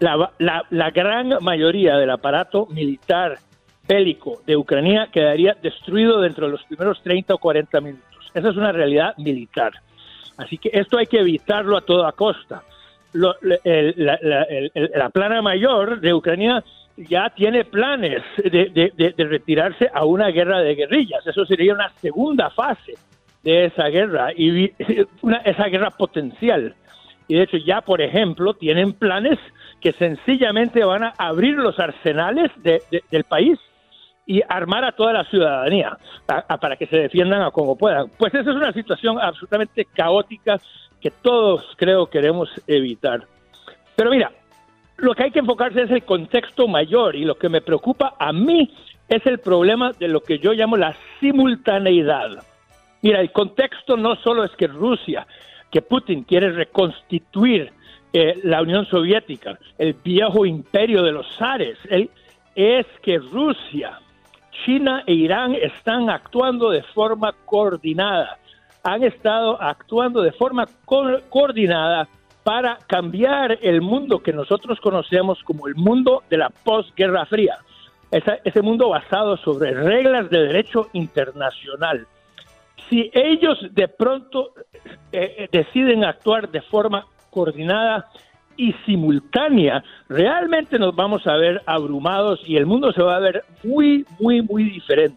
La, 0.00 0.90
gran 0.90 1.38
mayoría 1.40 1.96
del 1.96 2.10
aparato 2.10 2.66
militar 2.66 3.38
bélico 3.86 4.42
de 4.46 4.56
Ucrania 4.56 5.08
quedaría 5.10 5.56
destruido 5.60 6.20
dentro 6.20 6.46
de 6.46 6.52
los 6.52 6.62
primeros 6.64 7.02
30 7.02 7.34
o 7.34 7.38
40 7.38 7.80
minutos. 7.80 8.30
Esa 8.34 8.50
es 8.50 8.56
una 8.56 8.72
realidad 8.72 9.14
militar. 9.16 9.72
Así 10.36 10.58
que 10.58 10.70
esto 10.72 10.98
hay 10.98 11.06
que 11.06 11.18
evitarlo 11.18 11.76
a 11.76 11.80
toda 11.80 12.12
costa. 12.12 12.62
la, 13.12 15.10
plana 15.12 15.42
mayor 15.42 16.00
de 16.00 16.14
Ucrania 16.14 16.62
ya 16.96 17.30
tiene 17.30 17.64
planes 17.64 18.22
de, 18.36 19.14
retirarse 19.16 19.90
a 19.92 20.04
una 20.04 20.28
guerra 20.28 20.60
de 20.60 20.74
guerrillas. 20.74 21.26
Eso 21.26 21.44
sería 21.44 21.74
una 21.74 21.90
segunda 22.00 22.50
fase 22.50 22.94
de 23.42 23.64
esa 23.66 23.88
guerra 23.88 24.32
y 24.36 24.72
una, 25.22 25.38
esa 25.38 25.64
guerra 25.64 25.90
potencial. 25.90 26.74
Y 27.26 27.34
de 27.34 27.42
hecho 27.42 27.56
ya, 27.56 27.80
por 27.80 28.00
ejemplo, 28.00 28.54
tienen 28.54 28.92
planes 28.92 29.38
que 29.80 29.92
sencillamente 29.92 30.84
van 30.84 31.04
a 31.04 31.14
abrir 31.18 31.54
los 31.54 31.78
arsenales 31.78 32.50
del 32.62 33.24
país 33.24 33.58
y 34.26 34.42
armar 34.48 34.84
a 34.84 34.92
toda 34.92 35.12
la 35.12 35.24
ciudadanía 35.24 35.96
para 36.26 36.76
que 36.76 36.86
se 36.86 36.96
defiendan 36.98 37.42
a 37.42 37.50
como 37.50 37.76
puedan. 37.76 38.10
Pues 38.18 38.34
esa 38.34 38.50
es 38.50 38.56
una 38.56 38.72
situación 38.72 39.18
absolutamente 39.18 39.86
caótica 39.86 40.60
que 41.00 41.10
todos 41.10 41.64
creo 41.76 42.10
queremos 42.10 42.50
evitar. 42.66 43.26
Pero 43.96 44.10
mira, 44.10 44.30
lo 44.98 45.14
que 45.14 45.24
hay 45.24 45.30
que 45.30 45.38
enfocarse 45.38 45.82
es 45.82 45.90
el 45.90 46.04
contexto 46.04 46.68
mayor 46.68 47.16
y 47.16 47.24
lo 47.24 47.36
que 47.36 47.48
me 47.48 47.60
preocupa 47.60 48.14
a 48.18 48.32
mí 48.32 48.70
es 49.08 49.24
el 49.26 49.38
problema 49.38 49.92
de 49.92 50.08
lo 50.08 50.20
que 50.20 50.38
yo 50.38 50.52
llamo 50.52 50.76
la 50.76 50.94
simultaneidad. 51.20 52.44
Mira, 53.00 53.20
el 53.20 53.32
contexto 53.32 53.96
no 53.96 54.16
solo 54.16 54.44
es 54.44 54.50
que 54.56 54.66
Rusia, 54.66 55.26
que 55.70 55.82
Putin 55.82 56.24
quiere 56.24 56.50
reconstituir 56.50 57.72
eh, 58.12 58.40
la 58.44 58.62
Unión 58.62 58.86
Soviética, 58.86 59.58
el 59.76 59.94
viejo 59.94 60.46
imperio 60.46 61.02
de 61.02 61.12
los 61.12 61.26
zares, 61.36 61.78
es 62.54 62.86
que 63.02 63.18
Rusia 63.18 63.98
China 64.64 65.02
e 65.06 65.12
Irán 65.12 65.54
están 65.54 66.10
actuando 66.10 66.70
de 66.70 66.82
forma 66.82 67.32
coordinada. 67.44 68.38
Han 68.82 69.02
estado 69.04 69.60
actuando 69.60 70.22
de 70.22 70.32
forma 70.32 70.66
coordinada 70.84 72.08
para 72.42 72.78
cambiar 72.86 73.58
el 73.60 73.80
mundo 73.80 74.20
que 74.20 74.32
nosotros 74.32 74.80
conocemos 74.80 75.42
como 75.44 75.68
el 75.68 75.74
mundo 75.74 76.22
de 76.30 76.38
la 76.38 76.50
posguerra 76.50 77.26
fría. 77.26 77.58
Ese, 78.10 78.62
mundo 78.62 78.88
basado 78.88 79.36
sobre 79.36 79.74
reglas 79.74 80.30
de 80.30 80.38
derecho 80.38 80.88
internacional. 80.94 82.06
Si 82.88 83.10
ellos 83.12 83.58
de 83.72 83.86
pronto 83.86 84.54
eh, 85.12 85.34
eh, 85.38 85.48
deciden 85.52 86.04
actuar 86.04 86.48
de 86.48 86.62
forma 86.62 87.04
coordinada, 87.30 88.08
y 88.58 88.74
simultánea, 88.84 89.82
realmente 90.08 90.78
nos 90.78 90.94
vamos 90.94 91.26
a 91.26 91.36
ver 91.36 91.62
abrumados 91.64 92.40
y 92.44 92.56
el 92.56 92.66
mundo 92.66 92.92
se 92.92 93.00
va 93.00 93.16
a 93.16 93.20
ver 93.20 93.44
muy, 93.62 94.04
muy, 94.18 94.42
muy 94.42 94.64
diferente. 94.64 95.16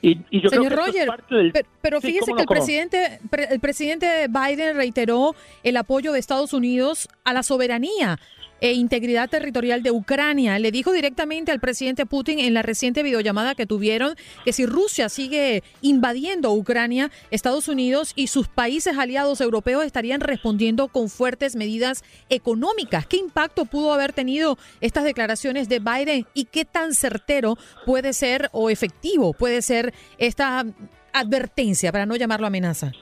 Y, 0.00 0.16
yo 0.40 0.48
Señor 0.48 0.72
creo 0.72 0.84
que 0.84 0.90
Roger, 0.90 1.06
parte 1.06 1.34
del... 1.34 1.52
pero, 1.80 2.00
fíjese 2.00 2.32
que 2.32 2.42
el 2.42 2.48
presidente, 2.48 3.20
el 3.50 3.60
presidente 3.60 4.26
Biden 4.28 4.76
reiteró 4.76 5.34
el 5.62 5.76
apoyo 5.76 6.12
de 6.12 6.18
Estados 6.18 6.52
Unidos 6.52 7.08
a 7.24 7.32
la 7.32 7.42
soberanía 7.44 8.18
e 8.62 8.72
integridad 8.72 9.28
territorial 9.28 9.82
de 9.82 9.90
Ucrania. 9.90 10.58
Le 10.60 10.70
dijo 10.70 10.92
directamente 10.92 11.50
al 11.50 11.58
presidente 11.58 12.06
Putin 12.06 12.38
en 12.38 12.54
la 12.54 12.62
reciente 12.62 13.02
videollamada 13.02 13.56
que 13.56 13.66
tuvieron 13.66 14.14
que 14.44 14.52
si 14.52 14.64
Rusia 14.66 15.08
sigue 15.08 15.64
invadiendo 15.82 16.52
Ucrania, 16.52 17.10
Estados 17.32 17.66
Unidos 17.66 18.12
y 18.14 18.28
sus 18.28 18.46
países 18.46 18.96
aliados 18.96 19.40
europeos 19.40 19.84
estarían 19.84 20.20
respondiendo 20.20 20.86
con 20.88 21.10
fuertes 21.10 21.56
medidas 21.56 22.04
económicas. 22.30 23.04
¿Qué 23.04 23.16
impacto 23.16 23.64
pudo 23.64 23.92
haber 23.92 24.12
tenido 24.12 24.56
estas 24.80 25.02
declaraciones 25.02 25.68
de 25.68 25.80
Biden 25.80 26.26
y 26.32 26.44
qué 26.44 26.64
tan 26.64 26.94
certero 26.94 27.58
puede 27.84 28.12
ser 28.12 28.48
o 28.52 28.70
efectivo 28.70 29.32
puede 29.32 29.60
ser 29.60 29.92
esta 30.18 30.64
advertencia, 31.12 31.90
para 31.90 32.06
no 32.06 32.14
llamarlo 32.14 32.46
amenaza? 32.46 32.92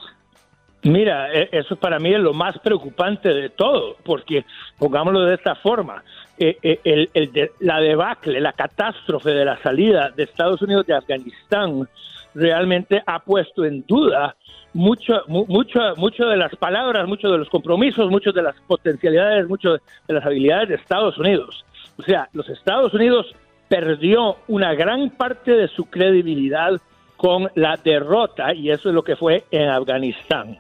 Mira, 0.83 1.33
e, 1.33 1.49
eso 1.53 1.77
para 1.77 1.99
mí 1.99 2.13
es 2.15 2.21
lo 2.21 2.33
más 2.33 2.59
preocupante 2.59 3.29
de 3.29 3.51
todo, 3.51 3.97
porque 4.03 4.45
pongámoslo 4.79 5.23
de 5.23 5.35
esta 5.35 5.55
forma, 5.55 6.03
eh, 6.39 6.57
eh, 6.63 6.81
el, 6.85 7.51
la 7.61 7.81
debacle, 7.81 8.41
la 8.41 8.55
catástrofe 8.55 9.31
de 9.31 9.45
la 9.45 9.59
salida 9.63 10.11
de 10.11 10.23
Estados 10.23 10.63
Unidos 10.63 10.87
de 10.87 10.95
Afganistán 10.95 11.87
realmente 12.35 13.03
ha 13.05 13.19
puesto 13.19 13.65
en 13.65 13.85
duda 13.87 14.37
mucho, 14.73 15.23
mucho, 15.27 15.81
mucho 15.97 16.27
de 16.27 16.37
las 16.37 16.55
palabras, 16.57 17.07
muchos 17.07 17.31
de 17.31 17.39
los 17.39 17.49
compromisos, 17.51 18.11
muchas 18.11 18.33
de 18.33 18.43
las 18.43 18.59
potencialidades, 18.67 19.49
muchas 19.49 19.81
de 20.07 20.15
las 20.15 20.25
habilidades 20.25 20.69
de 20.71 20.75
Estados 20.77 21.19
Unidos. 21.19 21.65
O 21.99 22.03
sea, 22.03 22.29
los 22.33 22.49
Estados 22.49 22.95
Unidos 22.95 23.27
perdió 23.69 24.37
una 24.49 24.73
gran 24.75 25.11
parte 25.11 25.53
de 25.53 25.69
su 25.69 25.85
credibilidad 25.91 26.81
con 27.17 27.51
la 27.55 27.77
derrota 27.77 28.55
y 28.55 28.71
eso 28.71 28.89
es 28.89 28.95
lo 28.95 29.03
que 29.03 29.17
fue 29.17 29.45
en 29.51 29.69
Afganistán. 29.69 30.59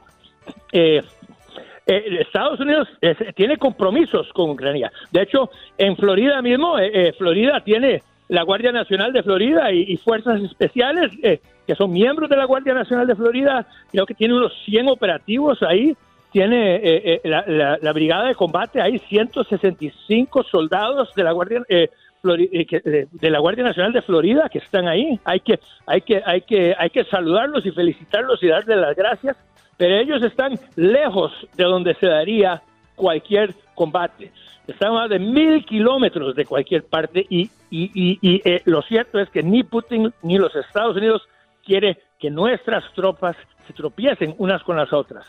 Eh, 0.72 1.02
eh, 1.86 2.18
Estados 2.20 2.60
Unidos 2.60 2.88
tiene 3.34 3.56
compromisos 3.56 4.28
con 4.32 4.50
Ucrania. 4.50 4.92
De 5.10 5.22
hecho, 5.22 5.50
en 5.76 5.96
Florida 5.96 6.40
mismo, 6.42 6.78
eh, 6.78 7.12
Florida 7.16 7.60
tiene 7.60 8.02
la 8.28 8.42
Guardia 8.42 8.70
Nacional 8.70 9.12
de 9.12 9.22
Florida 9.22 9.72
y, 9.72 9.96
fuerzas 9.96 10.40
especiales 10.42 11.10
que 11.66 11.74
son 11.74 11.90
miembros 11.90 12.30
de 12.30 12.36
la 12.36 12.44
Guardia 12.44 12.74
Nacional 12.74 13.08
de 13.08 13.16
Florida. 13.16 13.66
Creo 13.90 14.06
que 14.06 14.14
tiene 14.14 14.34
unos 14.34 14.52
100 14.64 14.88
operativos 14.88 15.60
ahí. 15.62 15.96
Tiene 16.30 17.20
la, 17.24 17.76
la, 17.82 17.92
brigada 17.92 18.28
de 18.28 18.36
combate, 18.36 18.80
hay 18.80 19.00
165 19.00 20.44
soldados 20.44 21.12
de 21.16 21.24
la 21.24 21.32
Guardia 21.32 21.62
de 22.22 23.30
la 23.30 23.38
Guardia 23.38 23.64
Nacional 23.64 23.92
de 23.92 24.02
Florida 24.02 24.48
que 24.48 24.58
están 24.58 24.88
ahí. 24.88 25.18
Hay 25.24 25.40
que, 25.40 25.60
hay 25.86 26.02
que, 26.02 26.22
hay 26.24 26.42
que, 26.42 26.74
hay 26.78 26.90
que 26.90 27.04
saludarlos 27.04 27.64
y 27.66 27.70
felicitarlos 27.70 28.42
y 28.42 28.48
darles 28.48 28.76
las 28.78 28.96
gracias 28.96 29.36
pero 29.80 29.96
ellos 29.96 30.22
están 30.22 30.60
lejos 30.76 31.32
de 31.56 31.64
donde 31.64 31.94
se 31.94 32.06
daría 32.06 32.60
cualquier 32.96 33.54
combate. 33.74 34.30
Están 34.66 34.92
más 34.92 35.08
de 35.08 35.18
mil 35.18 35.64
kilómetros 35.64 36.36
de 36.36 36.44
cualquier 36.44 36.84
parte 36.84 37.26
y, 37.30 37.50
eh, 37.72 38.60
lo 38.66 38.82
cierto 38.82 39.18
es 39.18 39.30
que 39.30 39.42
ni 39.42 39.62
Putin 39.62 40.12
ni 40.22 40.36
los 40.36 40.54
Estados 40.54 40.98
Unidos 40.98 41.26
quiere 41.64 41.96
que 42.18 42.30
nuestras 42.30 42.84
tropas 42.92 43.38
se 43.66 43.72
tropiecen 43.72 44.34
unas 44.36 44.62
con 44.64 44.76
las 44.76 44.92
otras. 44.92 45.24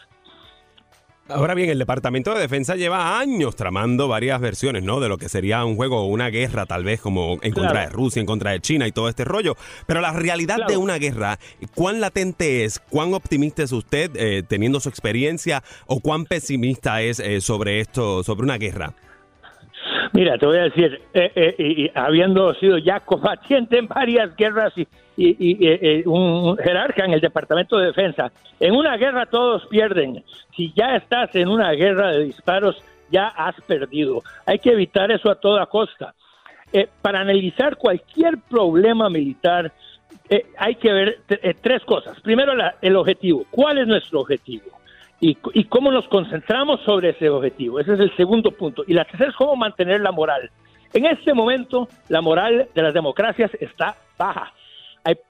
Ahora 1.33 1.53
bien, 1.53 1.69
el 1.69 1.79
Departamento 1.79 2.33
de 2.33 2.41
Defensa 2.41 2.75
lleva 2.75 3.19
años 3.19 3.55
tramando 3.55 4.07
varias 4.07 4.39
versiones, 4.41 4.83
¿no? 4.83 4.99
De 4.99 5.07
lo 5.07 5.17
que 5.17 5.29
sería 5.29 5.63
un 5.63 5.75
juego 5.75 6.01
o 6.01 6.05
una 6.05 6.29
guerra, 6.29 6.65
tal 6.65 6.83
vez 6.83 6.99
como 6.99 7.39
en 7.41 7.53
contra 7.53 7.81
de 7.81 7.89
Rusia, 7.89 8.19
en 8.19 8.25
contra 8.25 8.51
de 8.51 8.59
China 8.59 8.87
y 8.87 8.91
todo 8.91 9.09
este 9.09 9.23
rollo. 9.23 9.55
Pero 9.87 10.01
la 10.01 10.13
realidad 10.13 10.67
de 10.67 10.77
una 10.77 10.97
guerra, 10.97 11.39
¿cuán 11.73 12.01
latente 12.01 12.65
es? 12.65 12.79
¿Cuán 12.79 13.13
optimista 13.13 13.63
es 13.63 13.71
usted 13.71 14.11
eh, 14.15 14.43
teniendo 14.47 14.79
su 14.79 14.89
experiencia 14.89 15.63
o 15.85 15.99
cuán 15.99 16.25
pesimista 16.25 17.01
es 17.01 17.19
eh, 17.19 17.41
sobre 17.41 17.79
esto, 17.79 18.23
sobre 18.23 18.43
una 18.43 18.57
guerra? 18.57 18.93
Mira, 20.13 20.37
te 20.37 20.45
voy 20.45 20.57
a 20.57 20.63
decir, 20.63 21.01
eh, 21.13 21.91
habiendo 21.95 22.53
sido 22.55 22.77
ya 22.77 22.99
combatiente 22.99 23.77
en 23.77 23.87
varias 23.87 24.35
guerras 24.35 24.73
y 24.77 24.87
eh, 25.17 26.03
un 26.05 26.57
jerarca 26.57 27.05
en 27.05 27.13
el 27.13 27.21
Departamento 27.21 27.77
de 27.77 27.87
Defensa. 27.87 28.31
En 28.59 28.75
una 28.75 28.95
guerra 28.97 29.25
todos 29.25 29.65
pierden. 29.67 30.23
Si 30.55 30.71
ya 30.73 30.95
estás 30.95 31.35
en 31.35 31.47
una 31.47 31.71
guerra 31.71 32.11
de 32.11 32.25
disparos, 32.25 32.81
ya 33.11 33.27
has 33.27 33.55
perdido. 33.61 34.23
Hay 34.45 34.59
que 34.59 34.71
evitar 34.71 35.11
eso 35.11 35.29
a 35.29 35.35
toda 35.35 35.65
costa. 35.65 36.13
Eh, 36.73 36.87
para 37.01 37.19
analizar 37.19 37.75
cualquier 37.75 38.37
problema 38.49 39.09
militar, 39.09 39.73
eh, 40.29 40.45
hay 40.57 40.75
que 40.75 40.93
ver 40.93 41.19
eh, 41.27 41.53
tres 41.59 41.83
cosas. 41.83 42.19
Primero, 42.21 42.53
el 42.81 42.95
objetivo. 42.95 43.45
¿Cuál 43.51 43.79
es 43.79 43.87
nuestro 43.87 44.21
objetivo? 44.21 44.80
Y, 45.23 45.36
cómo 45.65 45.91
nos 45.91 46.07
concentramos 46.07 46.81
sobre 46.81 47.10
ese 47.10 47.29
objetivo. 47.29 47.79
Ese 47.79 47.93
es 47.93 47.99
el 47.99 48.15
segundo 48.17 48.51
punto. 48.51 48.84
Y 48.88 48.93
la 48.93 49.05
tercera 49.05 49.29
es 49.29 49.36
cómo 49.36 49.55
mantener 49.55 50.01
la 50.01 50.12
moral. 50.12 50.49
En 50.93 51.05
este 51.05 51.34
momento, 51.34 51.88
la 52.10 52.21
moral 52.21 52.67
de 52.73 52.81
las 52.81 52.93
democracias 52.93 53.51
está 53.60 53.95
baja. 54.17 54.51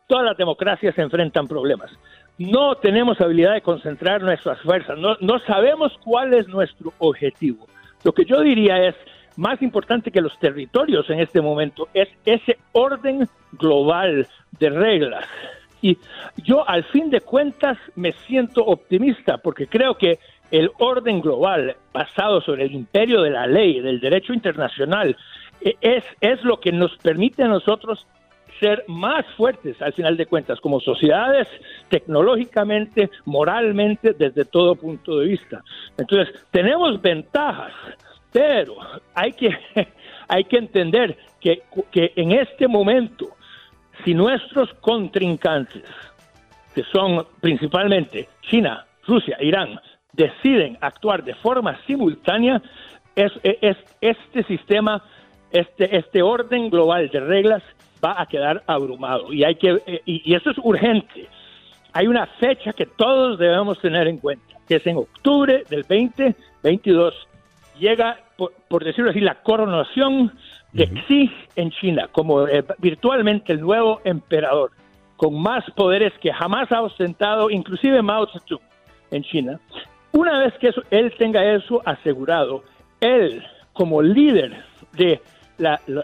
Todas 0.08 0.26
las 0.26 0.38
democracias 0.38 0.96
se 0.96 1.02
enfrentan 1.02 1.48
problemas. 1.48 1.92
No 2.38 2.76
tenemos 2.76 3.20
habilidad 3.20 3.54
de 3.54 3.62
concentrar 3.62 4.22
nuestras 4.22 4.60
fuerzas. 4.62 4.98
No, 4.98 5.18
no 5.20 5.40
sabemos 5.40 5.98
cuál 6.04 6.34
es 6.34 6.48
nuestro 6.48 6.94
objetivo. 6.98 7.68
Lo 8.04 8.14
que 8.14 8.26
yo 8.26 8.42
diría 8.42 8.88
es, 8.88 8.96
más 9.36 9.62
importante 9.62 10.12
que 10.12 10.22
los 10.22 10.38
territorios 10.40 11.10
en 11.10 11.20
este 11.20 11.42
momento 11.42 11.88
es 11.94 12.10
ese 12.26 12.58
orden 12.74 13.28
global 13.54 14.28
de 14.60 14.70
reglas. 14.70 15.26
Y 15.82 15.98
yo 16.38 16.68
al 16.68 16.84
fin 16.86 17.10
de 17.10 17.22
cuentas 17.22 17.78
me 17.96 18.14
siento 18.14 18.64
optimista 18.64 19.38
porque 19.38 19.68
creo 19.68 19.98
que 19.98 20.20
el 20.52 20.72
orden 20.80 21.22
global 21.22 21.76
basado 21.94 22.42
sobre 22.42 22.66
el 22.66 22.74
imperio 22.74 23.22
de 23.22 23.32
la 23.32 23.48
ley, 23.48 23.80
del 23.80 24.00
derecho 24.00 24.34
internacional, 24.34 25.16
e, 25.62 25.76
es, 25.82 26.04
es 26.20 26.44
lo 26.44 26.60
que 26.60 26.72
nos 26.72 26.96
permite 26.98 27.44
a 27.44 27.48
nosotros 27.48 28.06
ser 28.60 28.84
más 28.88 29.26
fuertes 29.38 29.82
al 29.82 29.94
final 29.94 30.18
de 30.18 30.28
cuentas 30.28 30.60
como 30.60 30.80
sociedades 30.80 31.48
tecnológicamente, 31.90 33.10
moralmente, 33.26 34.14
desde 34.14 34.46
todo 34.46 34.76
punto 34.76 35.18
de 35.18 35.28
vista. 35.28 35.64
Entonces, 35.98 36.34
tenemos 36.52 37.02
ventajas 37.02 37.74
pero 38.32 38.78
hay 39.14 39.34
que, 39.34 39.50
hay 40.28 40.44
que 40.46 40.58
entender 40.58 41.18
que, 41.40 41.64
que 41.92 42.14
en 42.16 42.32
este 42.32 42.68
momento, 42.68 43.30
si 44.04 44.14
nuestros 44.14 44.74
contrincantes, 44.82 45.84
que 46.74 46.84
son 46.84 47.26
principalmente 47.40 48.30
China, 48.42 48.86
Rusia, 49.06 49.38
Irán, 49.42 49.80
deciden 50.14 50.78
actuar 50.82 51.24
de 51.24 51.36
forma 51.36 51.78
simultánea, 51.86 52.62
es, 53.16 53.32
es, 53.44 53.78
este 54.00 54.44
sistema, 54.44 55.04
este, 55.52 55.96
este 55.96 56.22
orden 56.22 56.70
global 56.70 57.10
de 57.10 57.20
reglas 57.20 57.64
va 58.04 58.20
a 58.20 58.26
quedar 58.26 58.64
abrumado 58.68 59.32
y 59.32 59.44
hay 59.44 59.56
que 59.56 60.02
y, 60.06 60.32
y, 60.32 60.36
eso 60.36 60.52
es 60.52 60.58
urgente. 60.58 61.28
Hay 61.94 62.08
una 62.08 62.26
fecha 62.26 62.72
que 62.74 62.86
todos 62.86 63.38
debemos 63.38 63.80
tener 63.80 64.08
en 64.08 64.18
cuenta, 64.18 64.56
que 64.68 64.76
es 64.78 64.88
en 64.88 64.98
octubre 64.98 65.66
del 65.70 65.82
2022 65.82 67.28
llega, 67.82 68.18
por, 68.38 68.84
decirlo 68.84 69.10
así, 69.10 69.20
la 69.20 69.42
coronación 69.42 70.32
de 70.74 70.88
Xi 71.08 71.32
en 71.56 71.72
China 71.72 72.08
como 72.12 72.48
eh, 72.48 72.64
virtualmente 72.80 73.54
el 73.54 73.62
nuevo 73.62 74.02
emperador, 74.04 74.72
con 75.18 75.40
más 75.40 75.64
poderes 75.76 76.14
que 76.22 76.34
jamás 76.34 76.72
ha 76.72 76.82
ostentado, 76.82 77.50
inclusive 77.50 78.02
Mao 78.02 78.28
Zedong 78.28 78.62
en 79.12 79.24
China. 79.24 79.60
Una 80.14 80.40
vez 80.40 80.54
que 80.60 80.72
él 80.90 81.14
tenga 81.18 81.44
eso 81.54 81.82
asegurado, 81.86 82.64
él 83.00 83.44
como 83.74 84.02
líder 84.02 84.64
de 84.94 85.22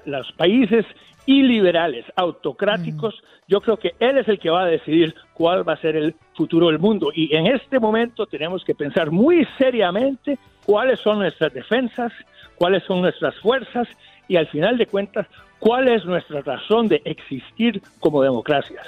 los 0.06 0.32
países 0.34 0.86
iliberales, 1.26 2.06
autocráticos, 2.16 3.22
yo 3.48 3.60
creo 3.60 3.78
que 3.78 3.96
él 4.00 4.18
es 4.18 4.28
el 4.28 4.40
que 4.40 4.50
va 4.50 4.64
a 4.64 4.68
decidir 4.68 5.14
cuál 5.34 5.68
va 5.68 5.74
a 5.74 5.82
ser 5.82 5.96
el 5.96 6.16
futuro 6.36 6.68
del 6.68 6.80
mundo. 6.80 7.12
Y 7.14 7.36
en 7.36 7.48
este 7.48 7.80
momento 7.80 8.26
tenemos 8.26 8.64
que 8.64 8.76
pensar 8.76 9.12
muy 9.12 9.46
seriamente 9.58 10.38
cuáles 10.66 11.00
son 11.00 11.20
nuestras 11.20 11.54
defensas, 11.54 12.14
cuáles 12.56 12.84
son 12.84 13.02
nuestras 13.02 13.36
fuerzas 13.40 13.88
y 14.28 14.36
al 14.36 14.48
final 14.48 14.78
de 14.78 14.86
cuentas, 14.86 15.28
cuál 15.60 15.88
es 15.88 16.06
nuestra 16.06 16.42
razón 16.42 16.88
de 16.88 17.02
existir 17.06 17.82
como 18.00 18.22
democracias. 18.22 18.86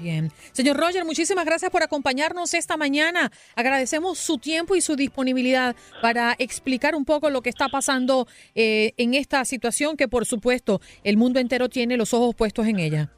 Bien. 0.00 0.30
Señor 0.52 0.76
Roger, 0.76 1.04
muchísimas 1.04 1.44
gracias 1.44 1.70
por 1.70 1.82
acompañarnos 1.82 2.54
esta 2.54 2.76
mañana. 2.76 3.30
Agradecemos 3.54 4.18
su 4.18 4.38
tiempo 4.38 4.74
y 4.74 4.80
su 4.80 4.96
disponibilidad 4.96 5.76
para 6.02 6.34
explicar 6.38 6.94
un 6.94 7.04
poco 7.04 7.30
lo 7.30 7.40
que 7.40 7.50
está 7.50 7.68
pasando 7.68 8.26
eh, 8.54 8.92
en 8.96 9.14
esta 9.14 9.44
situación 9.44 9.96
que, 9.96 10.08
por 10.08 10.26
supuesto, 10.26 10.80
el 11.04 11.16
mundo 11.16 11.38
entero 11.38 11.68
tiene 11.68 11.96
los 11.96 12.12
ojos 12.14 12.34
puestos 12.34 12.66
en 12.66 12.80
ella. 12.80 13.10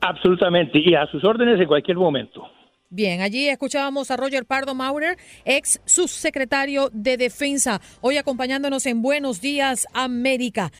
Absolutamente, 0.00 0.78
y 0.78 0.94
a 0.94 1.06
sus 1.06 1.24
órdenes 1.24 1.60
en 1.60 1.66
cualquier 1.66 1.96
momento. 1.96 2.46
Bien, 2.90 3.22
allí 3.22 3.48
escuchábamos 3.48 4.10
a 4.10 4.16
Roger 4.16 4.44
Pardo 4.46 4.74
Maurer, 4.74 5.18
ex 5.44 5.80
subsecretario 5.84 6.90
de 6.92 7.16
Defensa, 7.16 7.80
hoy 8.00 8.18
acompañándonos 8.18 8.86
en 8.86 9.02
Buenos 9.02 9.40
Días 9.40 9.86
América. 9.92 10.70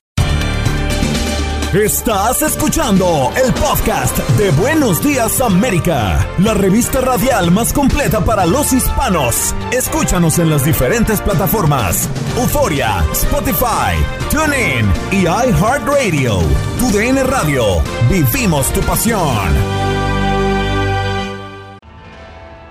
Estás 1.75 2.41
escuchando 2.41 3.33
el 3.45 3.53
podcast 3.53 4.17
de 4.39 4.53
Buenos 4.53 5.03
Días 5.03 5.41
América, 5.41 6.25
la 6.39 6.55
revista 6.55 7.01
radial 7.01 7.51
más 7.51 7.73
completa 7.73 8.25
para 8.25 8.47
los 8.47 8.73
hispanos. 8.73 9.53
Escúchanos 9.73 10.39
en 10.39 10.51
las 10.51 10.65
diferentes 10.65 11.21
plataformas: 11.21 12.09
Euforia, 12.37 13.05
Spotify, 13.11 13.97
TuneIn 14.31 14.87
y 15.11 15.23
iHeartRadio. 15.23 16.39
Tu 16.79 16.93
DN 16.97 17.25
Radio. 17.25 17.83
Vivimos 18.09 18.73
tu 18.73 18.81
pasión. 18.83 19.94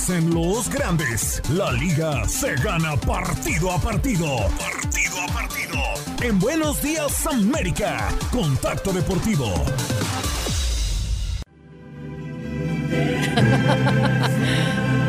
Dicen 0.00 0.32
los 0.32 0.70
grandes, 0.70 1.42
la 1.50 1.70
liga 1.72 2.26
se 2.26 2.54
gana 2.54 2.96
partido 2.96 3.70
a 3.70 3.78
partido. 3.78 4.48
Partido 4.58 5.20
a 5.20 5.26
partido. 5.26 5.76
En 6.22 6.38
Buenos 6.38 6.80
Días 6.82 7.26
América, 7.26 8.08
Contacto 8.32 8.94
Deportivo. 8.94 9.44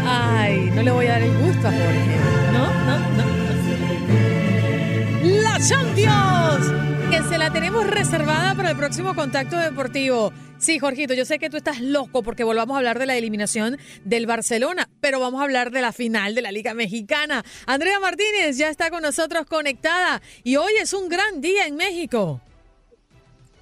Ay, 0.06 0.70
no 0.76 0.82
le 0.84 0.92
voy 0.92 1.08
a 1.08 1.12
dar 1.12 1.22
el 1.22 1.38
gusto 1.38 1.70
a 1.70 1.72
Jorge. 1.72 2.18
No, 2.52 2.68
no, 2.84 3.00
no. 3.16 3.24
¡La 5.42 5.58
Champions! 5.60 6.66
Que 7.10 7.24
se 7.30 7.38
la 7.38 7.50
tenemos 7.54 7.88
reservada 7.88 8.56
para 8.56 8.72
el 8.72 8.78
próximo 8.78 9.16
contacto 9.16 9.56
deportivo. 9.58 10.34
Sí, 10.62 10.78
Jorgito, 10.78 11.16
yo 11.16 11.26
sé 11.26 11.40
que 11.40 11.50
tú 11.50 11.58
estás 11.58 11.82
loco 11.82 12.22
porque 12.22 12.44
volvamos 12.44 12.76
a 12.76 12.78
hablar 12.78 13.00
de 13.00 13.08
la 13.08 13.18
eliminación 13.18 13.80
del 14.06 14.28
Barcelona, 14.28 14.88
pero 15.00 15.20
vamos 15.20 15.42
a 15.42 15.46
hablar 15.46 15.72
de 15.72 15.82
la 15.82 15.92
final 15.92 16.36
de 16.36 16.44
la 16.44 16.52
Liga 16.52 16.76
Mexicana. 16.76 17.44
Andrea 17.66 18.00
Martínez 18.00 18.60
ya 18.60 18.70
está 18.70 18.92
con 18.92 19.02
nosotros 19.02 19.48
conectada 19.48 20.22
y 20.44 20.58
hoy 20.58 20.74
es 20.80 20.94
un 20.94 21.10
gran 21.10 21.42
día 21.42 21.66
en 21.66 21.78
México. 21.78 22.42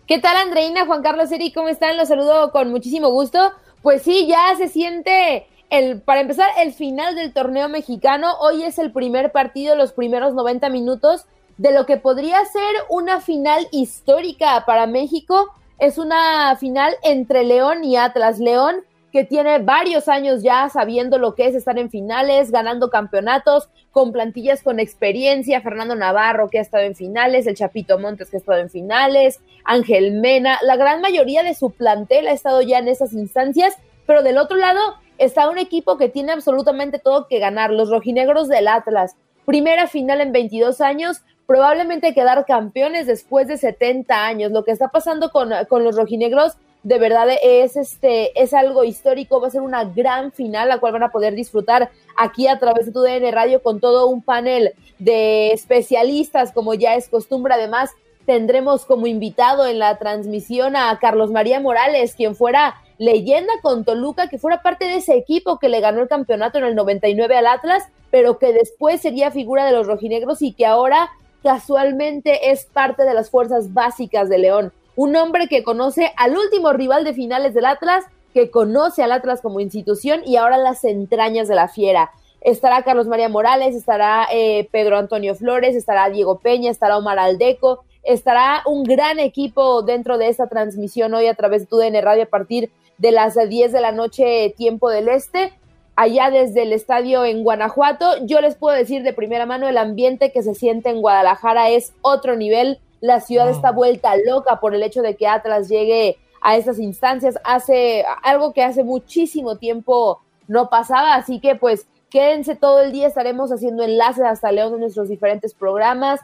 ¿Qué 0.07 0.19
tal, 0.19 0.35
Andreina? 0.35 0.85
Juan 0.85 1.01
Carlos 1.01 1.31
Eri, 1.31 1.53
¿cómo 1.53 1.69
están? 1.69 1.95
Los 1.95 2.09
saludo 2.09 2.51
con 2.51 2.69
muchísimo 2.69 3.07
gusto. 3.12 3.53
Pues 3.81 4.01
sí, 4.01 4.27
ya 4.27 4.53
se 4.57 4.67
siente 4.67 5.47
el, 5.69 6.01
para 6.01 6.19
empezar, 6.19 6.49
el 6.57 6.73
final 6.73 7.15
del 7.15 7.31
torneo 7.31 7.69
mexicano. 7.69 8.33
Hoy 8.41 8.63
es 8.63 8.77
el 8.77 8.91
primer 8.91 9.31
partido, 9.31 9.77
los 9.77 9.93
primeros 9.93 10.33
90 10.33 10.67
minutos 10.67 11.23
de 11.57 11.71
lo 11.71 11.85
que 11.85 11.95
podría 11.95 12.43
ser 12.43 12.75
una 12.89 13.21
final 13.21 13.69
histórica 13.71 14.65
para 14.65 14.85
México 14.85 15.53
es 15.80 15.98
una 15.98 16.56
final 16.58 16.94
entre 17.04 17.44
León 17.44 17.84
y 17.84 17.96
Atlas. 17.96 18.39
León 18.39 18.84
que 19.12 19.24
tiene 19.24 19.60
varios 19.60 20.08
años 20.08 20.44
ya 20.44 20.70
sabiendo 20.70 21.18
lo 21.18 21.34
que 21.34 21.48
es 21.48 21.56
estar 21.56 21.80
en 21.80 21.89
finales, 21.89 22.52
ganando 22.52 22.89
campeonatos, 22.89 23.70
con 23.92 24.12
plantillas 24.12 24.62
con 24.62 24.80
experiencia, 24.80 25.62
Fernando 25.62 25.96
Navarro 25.96 26.50
que 26.50 26.60
ha 26.60 26.62
estado 26.62 26.84
en 26.84 26.96
finales, 26.96 27.48
el 27.48 27.56
Chapito 27.56 27.98
Montes 27.98 28.30
que 28.30 28.38
ha 28.38 28.39
estado 28.39 28.60
en 28.60 28.70
finales, 28.70 29.39
Ángel 29.65 30.12
Mena, 30.12 30.60
la 30.62 30.76
gran 30.76 31.02
mayoría 31.02 31.42
de 31.42 31.56
su 31.56 31.72
plantel 31.72 32.28
ha 32.28 32.34
estado 32.34 32.62
ya 32.62 32.78
en 32.78 32.88
esas 32.88 33.13
instancias, 33.13 33.76
pero 34.06 34.22
del 34.22 34.38
otro 34.38 34.58
lado 34.58 34.80
está 35.18 35.50
un 35.50 35.58
equipo 35.58 35.98
que 35.98 36.10
tiene 36.10 36.32
absolutamente 36.32 37.00
todo 37.00 37.28
que 37.28 37.39
ganar, 37.39 37.72
los 37.72 37.89
rojinegros 37.89 38.48
del 38.48 38.68
Atlas. 38.68 39.15
Primera 39.46 39.88
final 39.88 40.22
en 40.22 40.32
22 40.32 40.82
años, 40.82 41.24
probablemente 41.49 42.13
quedar 42.13 42.45
campeones 42.45 43.07
después 43.07 43.47
de 43.47 43.57
70 43.57 44.23
años. 44.23 44.51
Lo 44.51 44.63
que 44.63 44.69
está 44.69 44.89
pasando 44.89 45.31
con, 45.31 45.49
los 45.49 45.95
rojinegros 45.95 46.53
de 46.83 46.99
verdad 46.99 47.27
es 47.41 47.75
este 47.75 48.39
es 48.39 48.53
algo 48.53 48.83
histórico, 48.83 49.41
va 49.41 49.47
a 49.47 49.49
ser 49.49 49.62
una 49.62 49.83
gran 49.83 50.31
final 50.31 50.69
la 50.69 50.77
cual 50.77 50.93
van 50.93 51.03
a 51.03 51.09
poder 51.09 51.33
disfrutar 51.33 51.89
aquí 52.15 52.47
a 52.47 52.59
través 52.59 52.85
de 52.85 52.91
tu 52.91 53.01
DN 53.01 53.31
Radio 53.31 53.63
con 53.63 53.79
todo 53.79 54.05
un 54.07 54.21
panel 54.21 54.73
de 54.99 55.51
especialistas 55.51 56.51
como 56.51 56.75
ya 56.75 56.93
es 56.93 57.09
costumbre, 57.09 57.55
además 57.55 57.89
tendremos 58.27 58.85
como 58.85 59.07
invitado 59.07 59.65
en 59.65 59.79
la 59.79 59.97
transmisión 59.97 60.75
a 60.75 60.99
Carlos 61.01 61.31
María 61.31 61.59
Morales, 61.59 62.13
quien 62.13 62.35
fuera 62.35 62.75
leyenda 62.99 63.53
con 63.63 63.85
Toluca, 63.85 64.29
que 64.29 64.38
fuera 64.38 64.62
parte 64.62 64.85
de 64.85 64.97
ese 64.97 65.17
equipo 65.17 65.57
que 65.57 65.67
le 65.67 65.79
ganó 65.79 66.01
el 66.01 66.07
campeonato 66.07 66.59
en 66.59 66.65
el 66.65 66.75
99 66.75 67.35
al 67.35 67.47
Atlas, 67.47 67.85
pero 68.12 68.38
que 68.38 68.53
después 68.53 69.01
sería 69.01 69.31
figura 69.31 69.65
de 69.65 69.71
los 69.71 69.88
rojinegros 69.88 70.43
y 70.43 70.53
que 70.53 70.67
ahora 70.67 71.09
casualmente 71.43 72.52
es 72.52 72.65
parte 72.65 73.04
de 73.04 73.13
las 73.13 73.30
fuerzas 73.30 73.73
básicas 73.73 74.30
de 74.30 74.38
León. 74.38 74.73
Un 74.95 75.15
hombre 75.15 75.47
que 75.47 75.63
conoce 75.63 76.12
al 76.17 76.36
último 76.38 76.73
rival 76.73 77.04
de 77.04 77.13
finales 77.13 77.54
del 77.54 77.65
Atlas, 77.65 78.06
que 78.34 78.52
conoce 78.52 79.04
al 79.04 79.12
Atlas 79.12 79.41
como 79.41 79.60
institución 79.60 80.21
y 80.25 80.36
ahora 80.36 80.58
las 80.58 80.84
entrañas 80.84 81.47
de 81.47 81.56
la 81.56 81.67
fiera. 81.67 82.12
Estará 82.41 82.84
Carlos 82.84 83.08
María 83.08 83.30
Morales, 83.30 83.75
estará 83.75 84.28
eh, 84.32 84.67
Pedro 84.71 84.97
Antonio 84.97 85.36
Flores, 85.36 85.75
estará 85.75 86.10
Diego 86.10 86.39
Peña, 86.39 86.71
estará 86.71 86.97
Omar 86.97 87.19
Aldeco, 87.19 87.84
estará 88.04 88.63
un 88.65 88.84
gran 88.84 89.19
equipo 89.19 89.82
dentro 89.82 90.17
de 90.17 90.30
esta 90.30 90.47
transmisión 90.47 91.13
hoy 91.13 91.28
a 91.28 91.36
través 91.36 91.62
de 91.62 91.67
TUDN 91.67 92.02
Radio 92.02 92.23
a 92.23 92.28
partir 92.28 92.71
de 92.97 93.12
las 93.12 93.36
10 93.36 93.71
de 93.71 93.82
la 93.82 93.91
noche, 93.91 94.54
tiempo 94.58 94.89
del 94.89 95.10
este, 95.10 95.54
allá 95.99 96.31
desde 96.31 96.62
el 96.62 96.71
estadio 96.71 97.25
en 97.25 97.43
Guanajuato. 97.43 98.25
Yo 98.25 98.39
les 98.39 98.55
puedo 98.55 98.73
decir 98.73 99.03
de 99.03 99.12
primera 99.12 99.45
mano, 99.45 99.67
el 99.67 99.77
ambiente 99.77 100.31
que 100.31 100.43
se 100.43 100.55
siente 100.55 100.89
en 100.89 101.01
Guadalajara 101.01 101.71
es 101.71 101.91
otro 101.99 102.38
nivel. 102.38 102.79
La 103.01 103.19
ciudad 103.19 103.49
está 103.49 103.71
vuelta 103.71 104.13
loca 104.25 104.62
por 104.62 104.73
el 104.73 104.81
hecho 104.81 105.01
de 105.01 105.17
que 105.17 105.27
Atlas 105.27 105.67
llegue 105.67 106.17
a 106.39 106.55
estas 106.55 106.79
instancias. 106.79 107.38
Hace 107.43 108.05
algo 108.23 108.53
que 108.53 108.63
hace 108.63 108.85
muchísimo 108.85 109.57
tiempo 109.57 110.21
no 110.47 110.69
pasaba, 110.69 111.15
así 111.15 111.41
que 111.41 111.55
pues 111.55 111.85
quédense 112.09 112.55
todo 112.55 112.79
el 112.79 112.93
día, 112.93 113.05
estaremos 113.05 113.51
haciendo 113.51 113.83
enlaces 113.83 114.23
hasta 114.23 114.53
León 114.53 114.71
de 114.71 114.79
nuestros 114.79 115.09
diferentes 115.09 115.53
programas. 115.53 116.21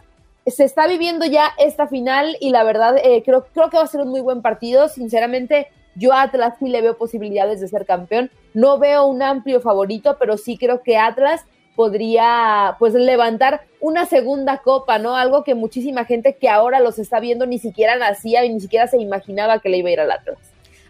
Se 0.48 0.64
está 0.64 0.88
viviendo 0.88 1.26
ya 1.26 1.50
esta 1.58 1.88
final 1.88 2.38
y 2.40 2.52
la 2.52 2.64
verdad 2.64 2.96
eh, 3.04 3.24
creo, 3.26 3.46
creo 3.54 3.70
que 3.70 3.76
va 3.76 3.84
a 3.84 3.88
ser 3.88 4.00
un 4.00 4.10
muy 4.10 4.22
buen 4.22 4.42
partido. 4.42 4.88
Sinceramente, 4.88 5.68
yo 5.96 6.14
a 6.14 6.24
Atlas 6.24 6.56
sí 6.60 6.68
le 6.68 6.82
veo 6.82 6.98
posibilidades 6.98 7.60
de 7.62 7.68
ser 7.68 7.86
campeón. 7.86 8.30
No 8.54 8.78
veo 8.78 9.06
un 9.06 9.22
amplio 9.22 9.62
favorito, 9.62 10.18
pero 10.20 10.38
sí 10.38 10.58
creo 10.58 10.84
que 10.84 10.98
Atlas 10.98 11.46
podría 11.76 12.76
pues 12.80 12.94
levantar 12.94 13.66
una 13.82 14.06
segunda 14.06 14.60
copa, 14.60 14.98
¿no? 14.98 15.16
Algo 15.16 15.44
que 15.44 15.56
muchísima 15.56 16.06
gente 16.06 16.36
que 16.36 16.50
ahora 16.50 16.80
los 16.80 17.00
está 17.00 17.20
viendo 17.20 17.46
ni 17.46 17.60
siquiera 17.60 17.98
nacía 17.98 18.46
y 18.46 18.54
ni 18.54 18.60
siquiera 18.60 18.88
se 18.88 18.98
imaginaba 18.98 19.60
que 19.60 19.70
le 19.70 19.78
iba 19.78 19.90
a 19.90 19.94
ir 19.94 20.00
al 20.00 20.12
Atlas. 20.12 20.38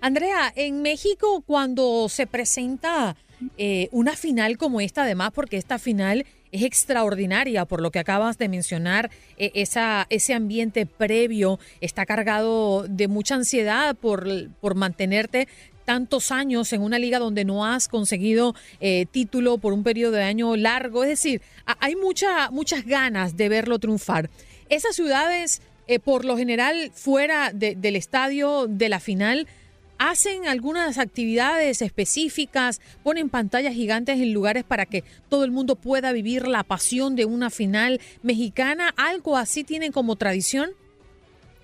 Andrea, 0.02 0.54
en 0.56 0.84
México 0.84 1.44
cuando 1.48 2.10
se 2.10 2.28
presenta 2.28 3.16
eh, 3.58 3.90
una 3.92 4.16
final 4.16 4.58
como 4.58 4.82
esta, 4.82 5.04
además, 5.04 5.32
porque 5.34 5.58
esta 5.58 5.80
final 5.80 6.26
es 6.52 6.64
extraordinaria 6.64 7.66
por 7.66 7.82
lo 7.82 7.92
que 7.92 8.00
acabas 8.00 8.38
de 8.38 8.50
mencionar, 8.50 9.12
eh, 9.38 9.52
esa, 9.56 10.08
ese 10.10 10.34
ambiente 10.34 10.86
previo 10.86 11.60
está 11.82 12.06
cargado 12.06 12.86
de 12.88 13.08
mucha 13.08 13.36
ansiedad 13.36 13.96
por, 13.96 14.28
por 14.62 14.76
mantenerte 14.76 15.48
tantos 15.84 16.32
años 16.32 16.74
en 16.74 16.82
una 16.82 16.98
liga 16.98 17.20
donde 17.20 17.46
no 17.46 17.66
has 17.66 17.88
conseguido 17.88 18.56
eh, 18.80 19.06
título 19.12 19.58
por 19.58 19.74
un 19.74 19.84
periodo 19.84 20.14
de 20.14 20.24
año 20.24 20.56
largo. 20.56 21.04
Es 21.04 21.10
decir, 21.10 21.42
hay 21.66 21.96
mucha, 21.96 22.50
muchas 22.50 22.86
ganas 22.86 23.38
de 23.38 23.50
verlo 23.50 23.78
triunfar. 23.78 24.30
Esas 24.70 24.96
ciudades, 24.96 25.62
por 26.04 26.26
lo 26.26 26.38
general, 26.38 26.92
fuera 26.96 27.52
del 27.54 27.96
estadio 27.96 28.66
de 28.68 28.90
la 28.90 29.00
final, 29.00 29.48
hacen 29.98 30.48
algunas 30.48 30.98
actividades 30.98 31.82
específicas, 31.82 32.82
ponen 33.04 33.30
pantallas 33.30 33.74
gigantes 33.74 34.20
en 34.20 34.34
lugares 34.34 34.64
para 34.64 34.86
que 34.86 35.04
todo 35.30 35.44
el 35.44 35.52
mundo 35.52 35.76
pueda 35.76 36.12
vivir 36.12 36.48
la 36.48 36.64
pasión 36.64 37.16
de 37.16 37.26
una 37.26 37.50
final 37.50 38.00
mexicana. 38.24 38.94
¿Algo 38.98 39.38
así 39.38 39.64
tienen 39.64 39.92
como 39.92 40.16
tradición? 40.16 40.72